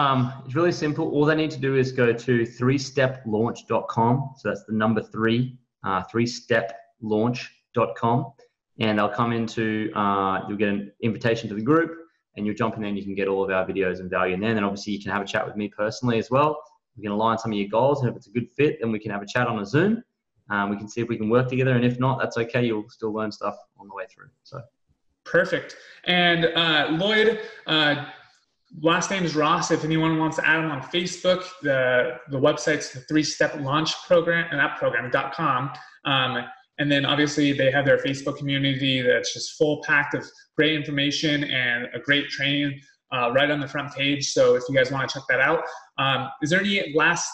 Um, 0.00 0.32
it's 0.44 0.54
really 0.54 0.70
simple. 0.70 1.10
All 1.10 1.24
they 1.24 1.34
need 1.34 1.50
to 1.50 1.58
do 1.58 1.74
is 1.76 1.90
go 1.90 2.12
to 2.12 2.42
threesteplaunch.com. 2.42 4.30
So 4.36 4.48
that's 4.48 4.62
the 4.64 4.74
number 4.74 5.02
three, 5.02 5.58
uh, 5.84 6.04
threesteplaunch.com. 6.04 8.32
And 8.78 8.98
they'll 8.98 9.08
come 9.08 9.32
into, 9.32 9.90
uh, 9.96 10.42
you'll 10.48 10.56
get 10.56 10.68
an 10.68 10.92
invitation 11.02 11.48
to 11.48 11.54
the 11.54 11.62
group 11.62 11.98
and 12.36 12.46
you'll 12.46 12.54
jump 12.54 12.76
in 12.76 12.82
there 12.82 12.88
and 12.88 12.96
you 12.96 13.04
can 13.04 13.16
get 13.16 13.28
all 13.28 13.44
of 13.44 13.50
our 13.50 13.66
videos 13.66 14.00
and 14.00 14.08
value 14.08 14.34
in 14.34 14.40
there. 14.40 14.50
And 14.50 14.58
then 14.58 14.64
obviously 14.64 14.92
you 14.92 15.02
can 15.02 15.10
have 15.10 15.22
a 15.22 15.26
chat 15.26 15.44
with 15.46 15.56
me 15.56 15.68
personally 15.68 16.18
as 16.18 16.30
well 16.30 16.62
we 16.96 17.02
can 17.02 17.12
align 17.12 17.38
some 17.38 17.52
of 17.52 17.58
your 17.58 17.68
goals, 17.68 18.00
and 18.00 18.10
if 18.10 18.16
it's 18.16 18.26
a 18.26 18.30
good 18.30 18.50
fit, 18.50 18.78
then 18.80 18.92
we 18.92 18.98
can 18.98 19.10
have 19.10 19.22
a 19.22 19.26
chat 19.26 19.46
on 19.46 19.58
a 19.58 19.66
Zoom. 19.66 20.02
Um, 20.50 20.70
we 20.70 20.76
can 20.76 20.88
see 20.88 21.00
if 21.00 21.08
we 21.08 21.16
can 21.16 21.30
work 21.30 21.48
together, 21.48 21.72
and 21.72 21.84
if 21.84 21.98
not, 21.98 22.18
that's 22.18 22.36
okay. 22.36 22.64
You'll 22.64 22.88
still 22.88 23.12
learn 23.12 23.32
stuff 23.32 23.56
on 23.78 23.88
the 23.88 23.94
way 23.94 24.04
through. 24.12 24.28
So 24.42 24.60
perfect. 25.24 25.76
And 26.04 26.46
uh, 26.46 26.88
Lloyd, 26.92 27.40
uh, 27.66 28.06
last 28.80 29.10
name 29.10 29.24
is 29.24 29.34
Ross. 29.34 29.70
If 29.70 29.84
anyone 29.84 30.18
wants 30.18 30.36
to 30.36 30.46
add 30.46 30.64
him 30.64 30.70
on 30.70 30.82
Facebook, 30.82 31.44
the 31.62 32.18
the 32.30 32.38
website's 32.38 32.92
the 32.92 33.00
Three 33.00 33.22
Step 33.22 33.54
Launch 33.60 33.94
Program 34.06 34.46
and 34.50 34.60
that 34.60 34.78
program.com. 34.78 35.72
Um, 36.04 36.44
and 36.78 36.90
then 36.90 37.04
obviously 37.04 37.52
they 37.52 37.70
have 37.70 37.84
their 37.84 37.98
Facebook 37.98 38.38
community 38.38 39.02
that's 39.02 39.32
just 39.32 39.56
full 39.56 39.82
packed 39.86 40.14
of 40.14 40.26
great 40.56 40.74
information 40.74 41.44
and 41.44 41.88
a 41.94 41.98
great 41.98 42.28
training 42.28 42.80
uh, 43.12 43.30
right 43.32 43.50
on 43.50 43.60
the 43.60 43.68
front 43.68 43.92
page. 43.94 44.30
So 44.32 44.54
if 44.54 44.62
you 44.68 44.74
guys 44.74 44.90
want 44.90 45.08
to 45.08 45.14
check 45.14 45.24
that 45.28 45.40
out, 45.40 45.64
um, 45.98 46.28
is 46.42 46.50
there 46.50 46.60
any 46.60 46.92
last 46.94 47.30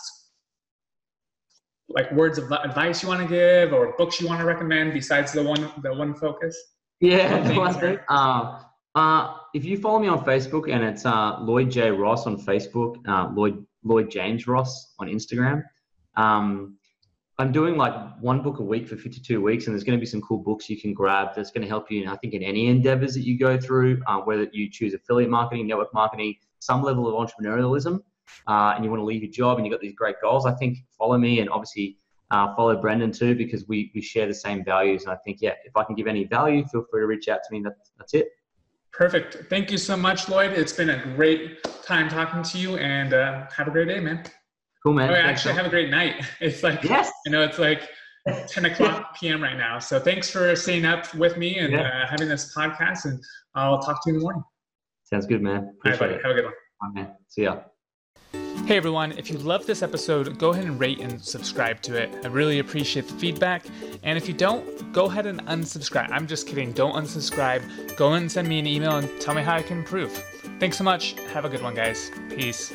like 1.88 2.10
words 2.12 2.36
of 2.36 2.52
advice 2.52 3.02
you 3.02 3.08
want 3.08 3.22
to 3.22 3.28
give 3.28 3.72
or 3.72 3.94
books 3.96 4.20
you 4.20 4.26
want 4.26 4.40
to 4.40 4.46
recommend 4.46 4.92
besides 4.92 5.32
the 5.32 5.42
one 5.42 5.70
the 5.82 5.94
one 5.94 6.14
focus? 6.14 6.56
Yeah, 7.00 7.40
the 7.42 7.78
thing. 7.78 7.98
Uh, 8.08 8.62
uh, 8.94 9.36
if 9.54 9.64
you 9.64 9.78
follow 9.78 9.98
me 9.98 10.08
on 10.08 10.24
Facebook 10.24 10.70
and 10.72 10.82
it's 10.82 11.06
uh, 11.06 11.38
Lloyd 11.40 11.70
J 11.70 11.90
Ross 11.90 12.26
on 12.26 12.36
Facebook, 12.36 12.96
uh, 13.06 13.30
Lloyd 13.32 13.64
Lloyd 13.84 14.10
James 14.10 14.46
Ross 14.46 14.94
on 14.98 15.08
Instagram. 15.08 15.62
Um, 16.16 16.78
I'm 17.40 17.52
doing 17.52 17.76
like 17.76 17.94
one 18.20 18.42
book 18.42 18.58
a 18.58 18.64
week 18.64 18.88
for 18.88 18.96
52 18.96 19.40
weeks, 19.40 19.66
and 19.66 19.74
there's 19.74 19.84
going 19.84 19.96
to 19.96 20.00
be 20.00 20.06
some 20.06 20.20
cool 20.20 20.38
books 20.38 20.68
you 20.68 20.80
can 20.80 20.92
grab 20.92 21.28
that's 21.36 21.52
going 21.52 21.62
to 21.62 21.68
help 21.68 21.88
you. 21.88 22.10
I 22.10 22.16
think 22.16 22.34
in 22.34 22.42
any 22.42 22.66
endeavors 22.66 23.14
that 23.14 23.20
you 23.20 23.38
go 23.38 23.58
through, 23.58 24.02
uh, 24.08 24.18
whether 24.18 24.48
you 24.52 24.68
choose 24.68 24.92
affiliate 24.92 25.30
marketing, 25.30 25.68
network 25.68 25.94
marketing, 25.94 26.34
some 26.58 26.82
level 26.82 27.06
of 27.06 27.14
entrepreneurialism, 27.14 28.00
uh, 28.48 28.72
and 28.74 28.84
you 28.84 28.90
want 28.90 29.00
to 29.00 29.04
leave 29.04 29.22
your 29.22 29.30
job 29.30 29.58
and 29.58 29.66
you've 29.66 29.72
got 29.72 29.80
these 29.80 29.94
great 29.94 30.16
goals, 30.20 30.46
I 30.46 30.54
think 30.54 30.78
follow 30.98 31.16
me 31.16 31.38
and 31.38 31.48
obviously 31.50 31.96
uh, 32.32 32.54
follow 32.56 32.76
Brandon 32.76 33.12
too 33.12 33.36
because 33.36 33.66
we 33.68 33.92
we 33.94 34.02
share 34.02 34.26
the 34.26 34.34
same 34.34 34.64
values. 34.64 35.04
And 35.04 35.12
I 35.12 35.16
think 35.24 35.38
yeah, 35.40 35.54
if 35.64 35.76
I 35.76 35.84
can 35.84 35.94
give 35.94 36.08
any 36.08 36.24
value, 36.24 36.64
feel 36.66 36.84
free 36.90 37.02
to 37.02 37.06
reach 37.06 37.28
out 37.28 37.40
to 37.46 37.52
me. 37.52 37.62
That's 37.62 37.92
that's 37.96 38.14
it. 38.14 38.28
Perfect. 38.92 39.44
Thank 39.48 39.70
you 39.70 39.78
so 39.78 39.96
much, 39.96 40.28
Lloyd. 40.28 40.52
It's 40.52 40.72
been 40.72 40.90
a 40.90 41.14
great 41.14 41.62
time 41.84 42.08
talking 42.08 42.42
to 42.42 42.58
you, 42.58 42.76
and 42.78 43.14
uh, 43.14 43.46
have 43.56 43.68
a 43.68 43.70
great 43.70 43.86
day, 43.86 44.00
man. 44.00 44.24
Cool, 44.84 44.94
man. 44.94 45.10
Oh, 45.10 45.14
actually, 45.14 45.54
have 45.54 45.66
a 45.66 45.70
great 45.70 45.90
night. 45.90 46.24
It's 46.40 46.62
like, 46.62 46.84
yes. 46.84 47.10
you 47.26 47.32
know, 47.32 47.42
it's 47.42 47.58
like 47.58 47.88
10 48.48 48.64
o'clock 48.70 49.16
p.m. 49.18 49.42
right 49.42 49.56
now. 49.56 49.78
So 49.78 49.98
thanks 49.98 50.30
for 50.30 50.54
staying 50.54 50.84
up 50.84 51.12
with 51.14 51.36
me 51.36 51.58
and 51.58 51.72
yeah. 51.72 52.02
uh, 52.04 52.06
having 52.06 52.28
this 52.28 52.54
podcast. 52.54 53.04
And 53.04 53.22
I'll 53.54 53.80
talk 53.80 54.02
to 54.04 54.10
you 54.10 54.14
in 54.14 54.18
the 54.18 54.22
morning. 54.22 54.44
Sounds 55.04 55.26
good, 55.26 55.42
man. 55.42 55.74
Appreciate 55.80 56.02
All 56.02 56.08
right, 56.14 56.22
Have 56.22 56.30
a 56.32 56.34
good 56.34 56.44
one. 56.44 56.54
Bye, 56.80 57.00
man. 57.00 57.14
See 57.28 57.42
ya. 57.42 57.60
Hey 58.66 58.76
everyone, 58.76 59.12
if 59.12 59.30
you 59.30 59.38
loved 59.38 59.66
this 59.66 59.80
episode, 59.80 60.38
go 60.38 60.50
ahead 60.50 60.66
and 60.66 60.78
rate 60.78 61.00
and 61.00 61.24
subscribe 61.24 61.80
to 61.82 61.96
it. 61.96 62.10
I 62.22 62.28
really 62.28 62.58
appreciate 62.58 63.08
the 63.08 63.14
feedback. 63.14 63.64
And 64.02 64.18
if 64.18 64.28
you 64.28 64.34
don't, 64.34 64.92
go 64.92 65.06
ahead 65.06 65.24
and 65.24 65.40
unsubscribe. 65.46 66.10
I'm 66.10 66.26
just 66.26 66.46
kidding. 66.46 66.72
Don't 66.72 66.92
unsubscribe. 66.92 67.96
Go 67.96 68.12
and 68.12 68.30
send 68.30 68.46
me 68.46 68.58
an 68.58 68.66
email 68.66 68.96
and 68.96 69.08
tell 69.22 69.34
me 69.34 69.40
how 69.40 69.54
I 69.54 69.62
can 69.62 69.78
improve. 69.78 70.12
Thanks 70.60 70.76
so 70.76 70.84
much. 70.84 71.12
Have 71.32 71.46
a 71.46 71.48
good 71.48 71.62
one, 71.62 71.74
guys. 71.74 72.10
Peace. 72.28 72.74